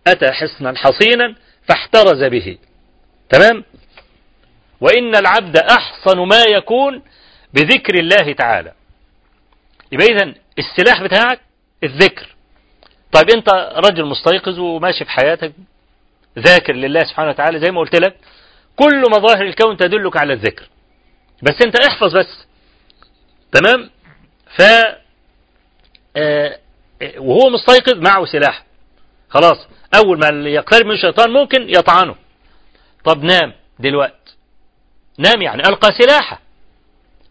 [0.08, 1.36] أتى حصنا حصينا
[1.70, 2.58] فاحترز به.
[3.30, 3.64] تمام؟
[4.84, 7.02] وإن العبد أحصن ما يكون
[7.54, 8.74] بذكر الله تعالى.
[9.92, 11.40] يبقى اذا السلاح بتاعك
[11.84, 12.36] الذكر.
[13.12, 15.54] طيب أنت رجل مستيقظ وماشي في حياتك
[16.40, 18.16] ذاكر لله سبحانه وتعالى زي ما قلت لك
[18.76, 20.70] كل مظاهر الكون تدلك على الذكر.
[21.44, 22.48] بس أنت احفظ بس.
[23.52, 23.90] تمام؟
[24.58, 24.62] ف
[26.18, 26.60] آه
[27.18, 28.64] وهو مستيقظ معه سلاح.
[29.30, 29.68] خلاص.
[29.96, 32.16] أول ما يقترب من الشيطان ممكن يطعنه.
[33.06, 34.23] طب نام دلوقت
[35.18, 36.40] نام يعني ألقى سلاحه.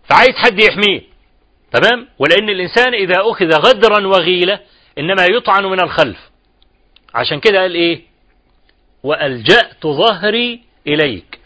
[0.05, 1.01] فعايز حد يحميه.
[1.73, 4.61] تمام؟ ولأن الإنسان إذا أخذ غدرا وغيلة
[4.99, 6.19] إنما يطعن من الخلف.
[7.15, 8.03] عشان كده قال إيه؟
[9.03, 11.39] وألجأت ظهري إليك.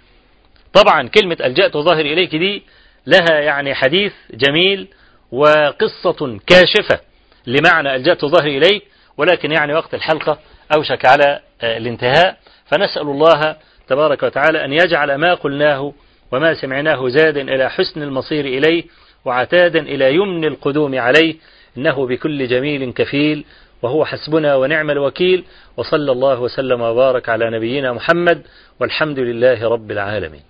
[0.73, 2.63] طبعا كلمة ألجأت ظهري إليك دي
[3.07, 4.89] لها يعني حديث جميل
[5.33, 7.01] وقصة كاشفة
[7.47, 8.83] لمعنى ألجأت ظهري إليك.
[9.17, 10.39] ولكن يعني وقت الحلقة
[10.77, 12.37] أوشك على الانتهاء.
[12.67, 13.57] فنسأل الله
[13.89, 15.93] تبارك وتعالى أن يجعل ما قلناه
[16.33, 18.85] وما سمعناه زادا إلى حسن المصير إليه
[19.25, 21.35] وعتادا إلى يمن القدوم عليه
[21.79, 23.45] إنه بكل جميل كفيل
[23.83, 25.45] وهو حسبنا ونعم الوكيل
[25.77, 28.43] وصلى الله وسلم وبارك على نبينا محمد
[28.81, 30.41] والحمد لله رب العالمين